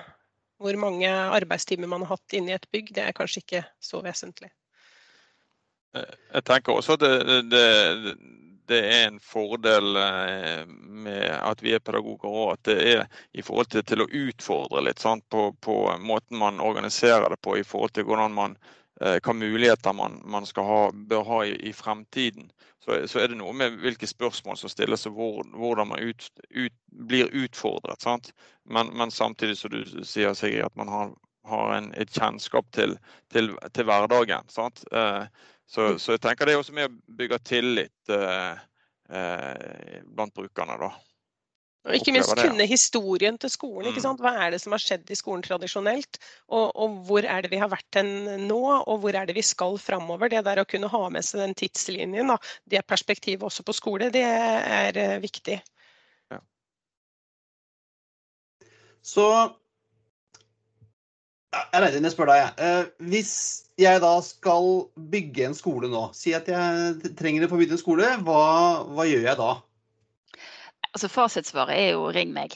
Hvor 0.62 0.78
mange 0.80 1.10
arbeidstimer 1.10 1.90
man 1.90 2.06
har 2.06 2.14
hatt 2.16 2.36
inne 2.38 2.54
i 2.54 2.56
et 2.56 2.68
bygg, 2.72 2.94
det 2.96 3.04
er 3.04 3.16
kanskje 3.16 3.42
ikke 3.42 3.64
så 3.82 4.00
vesentlig. 4.04 4.48
Eh, 5.98 6.14
jeg 6.38 6.48
tenker 6.48 6.78
også 6.78 6.96
at 6.96 7.04
det, 7.04 7.40
det, 7.52 8.16
det 8.72 8.80
er 8.80 9.06
en 9.10 9.20
fordel 9.20 9.96
eh, 10.00 10.64
med 10.66 11.28
at 11.36 11.60
vi 11.60 11.74
er 11.76 11.84
pedagoger 11.84 12.30
òg. 12.30 12.52
At 12.54 12.70
det 12.70 12.78
er 12.94 13.02
i 13.36 13.44
forhold 13.44 13.72
til, 13.74 13.84
til 13.84 14.04
å 14.04 14.08
utfordre 14.08 14.84
litt 14.86 15.02
sant, 15.04 15.26
på, 15.28 15.50
på, 15.60 15.82
måten 16.00 16.40
man 16.40 16.64
organiserer 16.64 17.28
det 17.32 17.42
på, 17.44 17.58
i 17.60 17.66
forhold 17.66 17.92
til 17.96 18.08
hvordan 18.08 18.32
man 18.40 18.56
hva 19.02 19.32
muligheter 19.34 19.94
man, 19.98 20.20
man 20.30 20.44
ha, 20.56 20.80
bør 20.94 21.24
ha 21.26 21.38
i, 21.48 21.56
i 21.68 21.72
fremtiden. 21.74 22.52
Så, 22.84 23.08
så, 23.08 23.20
er 23.22 23.30
det 23.30 23.38
noe 23.38 23.52
med 23.54 23.76
hvilke 23.82 24.08
spørsmål 24.10 24.56
som 24.58 24.70
stilles 24.70 25.06
og 25.06 25.14
hvor, 25.14 25.44
hvordan 25.54 25.92
man 25.92 26.02
ut, 26.02 26.24
ut, 26.50 26.74
blir 27.10 27.30
utfordret. 27.30 28.32
Men, 28.64 28.90
men, 28.98 29.10
samtidig 29.10 29.58
som 29.60 29.70
du 29.70 29.84
sier 30.02 30.34
Sigrid, 30.34 30.64
at 30.66 30.76
man 30.76 30.90
har, 30.90 31.12
har 31.46 31.76
en, 31.76 31.92
et 31.94 32.10
kjennskap 32.10 32.66
til, 32.74 32.96
til, 33.30 33.52
til 33.74 33.86
hverdagen. 33.86 34.50
Eh, 34.50 35.24
så, 35.66 35.86
mm. 35.92 35.98
så, 35.98 36.16
jeg 36.16 36.24
tenker 36.26 36.50
det 36.50 36.56
er 36.56 36.64
også 36.64 36.74
med 36.74 36.90
å 36.90 37.16
bygge 37.22 37.38
tillit 37.46 38.14
eh, 38.18 38.58
eh, 39.14 40.02
blant 40.10 40.34
brukerne. 40.34 40.78
da. 40.82 40.90
Og 41.82 41.96
ikke 41.96 42.12
minst 42.14 42.36
kunne 42.38 42.66
historien 42.70 43.38
til 43.42 43.50
skolen. 43.50 43.88
ikke 43.88 43.98
mm. 43.98 44.04
sant? 44.04 44.20
Hva 44.22 44.36
er 44.44 44.52
det 44.54 44.60
som 44.62 44.74
har 44.74 44.82
skjedd 44.82 45.08
i 45.10 45.18
skolen 45.18 45.42
tradisjonelt? 45.42 46.20
Og, 46.46 46.68
og, 46.78 47.00
hvor 47.08 47.26
er 47.26 47.42
det 47.42 47.50
vi 47.50 47.58
har 47.58 47.72
vært 47.72 47.98
hen 47.98 48.12
nå, 48.46 48.60
og 48.78 49.00
hvor 49.02 49.18
er 49.18 49.26
det 49.26 49.34
vi 49.34 49.42
skal 49.46 49.74
framover? 49.82 50.30
Det 50.30 50.44
der 50.46 50.62
å 50.62 50.68
kunne 50.68 50.90
ha 50.92 51.02
med 51.10 51.26
seg 51.26 51.42
den 51.42 51.56
tidslinjen, 51.58 52.30
da, 52.30 52.38
det 52.70 52.84
perspektivet 52.86 53.42
også 53.48 53.66
på 53.66 53.74
skole, 53.74 54.12
det 54.14 54.22
er 54.22 55.00
uh, 55.00 55.16
viktig. 55.22 55.58
Ja. 56.30 56.38
Så 59.02 59.26
Reidun, 61.52 62.06
jeg 62.06 62.14
spør 62.14 62.30
deg. 62.30 62.62
Eh, 62.64 62.86
hvis 63.10 63.32
jeg 63.80 64.00
da 64.00 64.12
skal 64.24 64.86
bygge 65.12 65.50
en 65.50 65.56
skole 65.56 65.90
nå, 65.90 66.06
si 66.16 66.32
at 66.36 66.46
jeg 66.48 67.12
trenger 67.18 67.44
å 67.44 67.50
få 67.50 67.58
bygd 67.60 67.74
en 67.76 67.80
skole, 67.80 68.08
hva, 68.24 68.40
hva 68.88 69.04
gjør 69.08 69.26
jeg 69.26 69.40
da? 69.40 69.50
Altså 70.92 71.08
Fasitsvaret 71.08 71.78
er 71.78 71.90
jo 71.94 72.10
ring 72.12 72.32
meg. 72.34 72.54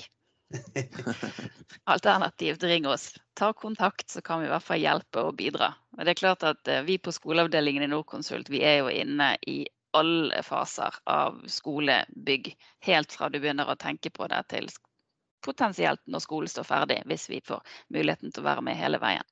Alternativt 1.93 2.63
ring 2.63 2.87
oss. 2.87 3.15
Ta 3.35 3.53
kontakt, 3.53 4.11
så 4.11 4.23
kan 4.23 4.41
vi 4.41 4.47
i 4.47 4.51
hvert 4.53 4.67
fall 4.67 4.83
hjelpe 4.83 5.25
og 5.25 5.37
bidra. 5.39 5.73
Men 5.97 6.07
det 6.07 6.15
er 6.15 6.21
klart 6.21 6.45
at 6.47 6.69
eh, 6.69 6.85
Vi 6.87 6.99
på 6.99 7.13
skoleavdelingen 7.13 7.87
i 7.87 7.91
Norconsult 7.91 8.51
vi 8.53 8.63
er 8.65 8.83
jo 8.83 8.93
inne 8.93 9.35
i 9.47 9.65
alle 9.97 10.43
faser 10.45 10.95
av 11.09 11.41
skolebygg. 11.49 12.53
Helt 12.85 13.13
fra 13.13 13.31
du 13.33 13.41
begynner 13.41 13.71
å 13.73 13.79
tenke 13.81 14.13
på 14.13 14.29
det 14.29 14.43
til 14.53 14.69
potensielt 15.47 16.03
når 16.11 16.25
skolen 16.25 16.51
står 16.51 16.69
ferdig, 16.69 17.01
hvis 17.09 17.29
vi 17.31 17.41
får 17.45 17.63
muligheten 17.95 18.33
til 18.33 18.45
å 18.45 18.49
være 18.51 18.67
med 18.67 18.77
hele 18.77 19.01
veien. 19.01 19.25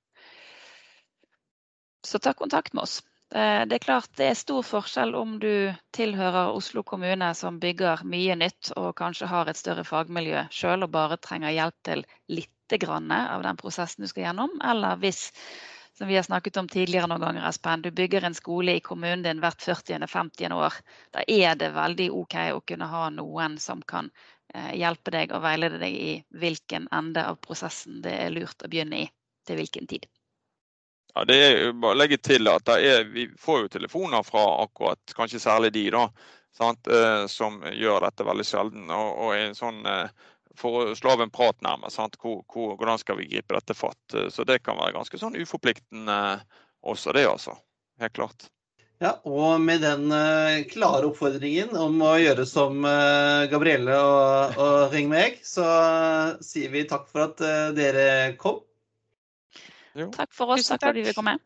Så 2.04 2.20
ta 2.20 2.32
kontakt 2.36 2.72
med 2.72 2.84
oss. 2.84 3.02
Det 3.34 3.74
er 3.74 3.82
klart 3.82 4.12
det 4.14 4.28
er 4.30 4.36
stor 4.38 4.62
forskjell 4.62 5.10
om 5.18 5.32
du 5.42 5.74
tilhører 5.96 6.54
Oslo 6.54 6.84
kommune 6.86 7.32
som 7.34 7.56
bygger 7.58 8.04
mye 8.06 8.36
nytt 8.38 8.70
og 8.78 8.92
kanskje 9.00 9.26
har 9.26 9.50
et 9.50 9.58
større 9.58 9.82
fagmiljø 9.82 10.44
sjøl 10.54 10.86
og 10.86 10.92
bare 10.94 11.18
trenger 11.18 11.50
hjelp 11.50 11.74
til 11.88 12.04
litt 12.30 12.50
av 12.74 13.42
den 13.42 13.58
prosessen 13.58 14.02
du 14.02 14.08
skal 14.08 14.24
gjennom, 14.28 14.54
eller 14.64 14.96
hvis 15.02 15.32
som 15.98 16.08
vi 16.08 16.16
har 16.16 16.24
snakket 16.26 16.56
om 16.58 16.68
tidligere 16.70 17.06
noen 17.10 17.22
ganger, 17.22 17.44
Espen, 17.46 17.82
du 17.84 17.90
bygger 17.94 18.24
en 18.26 18.34
skole 18.34 18.78
i 18.78 18.82
kommunen 18.82 19.22
din 19.22 19.42
hvert 19.42 19.60
40.-50. 19.62 20.54
år. 20.54 20.78
Da 21.14 21.22
er 21.28 21.54
det 21.60 21.74
veldig 21.76 22.08
OK 22.10 22.34
å 22.54 22.62
kunne 22.66 22.88
ha 22.90 23.04
noen 23.14 23.58
som 23.62 23.82
kan 23.82 24.10
Eh, 24.54 24.74
hjelpe 24.78 25.10
deg 25.10 25.32
og 25.34 25.42
veilede 25.42 25.80
deg 25.82 25.94
i 25.98 26.10
hvilken 26.38 26.86
ende 26.94 27.24
av 27.26 27.40
prosessen 27.42 28.02
det 28.04 28.12
er 28.26 28.34
lurt 28.34 28.62
å 28.62 28.70
begynne 28.70 29.00
i, 29.02 29.06
til 29.48 29.58
hvilken 29.58 29.88
tid. 29.90 30.06
Ja, 31.14 31.24
det 31.24 31.34
er 31.46 31.72
bare 31.78 31.94
å 31.94 31.98
legge 31.98 32.18
til 32.18 32.48
at 32.50 32.68
er, 32.74 33.04
Vi 33.06 33.28
får 33.38 33.64
jo 33.64 33.74
telefoner 33.76 34.24
fra 34.26 34.44
akkurat, 34.64 35.14
kanskje 35.14 35.42
særlig 35.42 35.70
de, 35.76 35.84
da, 35.94 36.08
sant, 36.54 36.88
eh, 36.90 37.26
som 37.30 37.60
gjør 37.70 38.08
dette 38.08 38.26
veldig 38.26 38.46
sjelden. 38.48 38.88
Og, 38.90 39.10
og 39.26 39.36
en 39.38 39.54
sånn, 39.54 39.84
eh, 39.86 40.32
For 40.58 40.80
å 40.80 40.96
slå 40.98 41.14
av 41.14 41.22
en 41.24 41.34
prat 41.34 41.56
nærmest, 41.66 42.18
hvor, 42.22 42.42
hvor, 42.50 42.74
hvordan 42.78 42.98
skal 42.98 43.18
vi 43.18 43.30
gripe 43.30 43.54
dette 43.56 43.74
fatt. 43.74 44.18
Så 44.30 44.44
det 44.46 44.60
kan 44.62 44.78
være 44.78 44.94
ganske 44.94 45.18
sånn 45.18 45.34
uforpliktende 45.34 46.18
også, 46.82 47.14
det 47.16 47.24
altså. 47.26 47.56
Helt 47.98 48.14
klart. 48.14 48.46
Ja, 49.02 49.16
og 49.26 49.58
med 49.60 49.82
den 49.82 50.06
klare 50.70 51.08
oppfordringen 51.08 51.74
om 51.74 51.98
å 52.06 52.12
gjøre 52.22 52.46
som 52.46 52.86
Gabrielle 53.50 53.98
og, 53.98 54.54
og 54.62 54.94
Ring 54.94 55.10
meg, 55.10 55.40
så 55.42 55.66
sier 56.38 56.70
vi 56.70 56.84
takk 56.86 57.10
for 57.10 57.26
at 57.26 57.42
dere 57.74 58.06
kom. 58.38 58.62
Jo. 59.94 60.10
Takk 60.14 60.32
for 60.34 60.54
oss. 60.54 60.68
Takk 60.68 60.82
for 60.82 60.92
at 60.92 60.98
vi 60.98 61.06
vil 61.06 61.16
komme. 61.16 61.38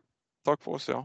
Takk 0.47 0.61
for 0.65 0.79
oss, 0.79 0.89
ja. 0.89 1.03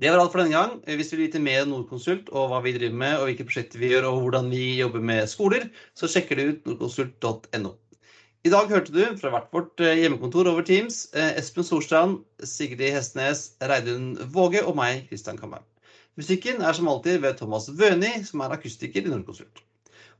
Det 0.00 0.08
var 0.08 0.22
alt 0.22 0.32
for 0.32 0.40
denne 0.40 0.56
gang. 0.56 0.78
Hvis 0.96 1.10
du 1.12 1.18
vil 1.18 1.26
vite 1.26 1.42
mer 1.44 1.66
om 1.66 1.74
Nordkonsult 1.74 2.30
og 2.32 2.48
hva 2.50 2.62
vi 2.64 2.72
driver 2.72 2.96
med, 3.02 3.18
og 3.18 3.28
hvilke 3.28 3.44
prosjekter 3.44 3.82
vi 3.82 3.90
gjør 3.92 4.08
og 4.08 4.22
hvordan 4.24 4.48
vi 4.48 4.62
jobber 4.78 5.04
med 5.04 5.28
skoler, 5.28 5.66
så 5.94 6.08
sjekker 6.08 6.40
du 6.40 6.46
ut 6.48 6.70
nordkonsult.no. 6.70 7.74
I 8.40 8.48
dag 8.48 8.70
hørte 8.72 8.94
du 8.94 9.02
fra 9.20 9.34
hvert 9.34 9.50
vårt 9.52 9.82
eh, 9.84 9.98
hjemmekontor 10.00 10.48
over 10.48 10.64
Teams 10.64 11.02
eh, 11.12 11.34
Espen 11.36 11.66
Storstrand, 11.68 12.22
Sigrid 12.40 12.94
Hestnes, 12.94 13.50
Reidun 13.60 14.14
Våge 14.32 14.62
og 14.64 14.78
meg, 14.80 15.04
Kristian 15.10 15.36
Kamberg. 15.36 15.66
Musikken 16.16 16.64
er 16.64 16.72
som 16.72 16.88
alltid 16.88 17.20
ved 17.20 17.36
Thomas 17.36 17.68
Wøni, 17.68 18.14
som 18.24 18.40
er 18.40 18.56
akustiker 18.56 19.04
i 19.04 19.12
Nordkonsult. 19.12 19.60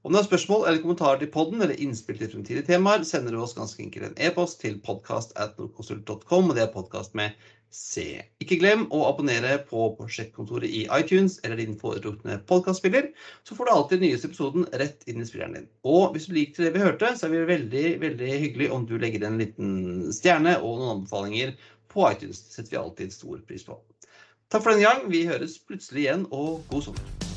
Om 0.02 0.12
du 0.12 0.16
har 0.16 0.24
spørsmål 0.24 0.62
eller 0.64 0.80
kommentarer 0.80 1.18
til 1.20 1.28
podden 1.28 1.60
eller 1.60 1.76
innspill 1.76 2.16
til 2.16 2.30
fremtidige 2.32 2.64
temaer, 2.64 3.02
sender 3.04 3.34
du 3.36 3.42
oss 3.44 3.52
ganske 3.52 3.82
enkelt 3.84 4.06
en 4.06 4.14
e-post 4.16 4.62
til 4.62 4.78
podcast.nordkonsult.com, 4.80 6.48
og 6.48 6.56
det 6.56 6.62
er 6.64 6.70
podkast 6.72 7.12
med 7.18 7.36
C. 7.68 8.16
Ikke 8.40 8.56
glem 8.62 8.86
å 8.96 9.02
abonnere 9.10 9.58
på 9.68 9.90
Prosjektkontoret 9.98 10.72
i 10.72 10.86
iTunes 10.96 11.36
eller 11.44 11.60
din 11.60 11.76
foretrukne 11.76 12.38
podkastspiller, 12.48 13.10
så 13.44 13.58
får 13.58 13.68
du 13.68 13.74
alltid 13.74 14.00
den 14.00 14.08
nyeste 14.08 14.32
episoden 14.32 14.64
rett 14.80 15.04
inn 15.04 15.20
i 15.20 15.28
spilleren 15.28 15.58
din. 15.58 15.70
Og 15.84 16.16
hvis 16.16 16.30
du 16.30 16.36
liker 16.38 16.64
det 16.64 16.74
vi 16.78 16.84
hørte, 16.86 17.12
så 17.12 17.28
er 17.28 17.36
det 17.36 17.46
veldig 17.52 17.86
veldig 18.00 18.34
hyggelig 18.46 18.72
om 18.72 18.88
du 18.88 18.96
legger 18.96 19.28
en 19.28 19.36
liten 19.42 19.74
stjerne 20.16 20.56
og 20.62 20.80
noen 20.80 20.94
anbefalinger 20.94 21.52
på 21.92 22.08
iTunes. 22.08 22.40
Det 22.46 22.56
setter 22.56 22.72
vi 22.72 22.84
alltid 22.86 23.18
stor 23.20 23.44
pris 23.44 23.68
på. 23.68 23.76
Takk 24.48 24.64
for 24.64 24.72
denne 24.72 24.88
gang. 24.88 25.10
Vi 25.12 25.26
høres 25.28 25.60
plutselig 25.60 26.08
igjen, 26.08 26.24
og 26.32 26.64
god 26.72 26.88
sommer. 26.88 27.29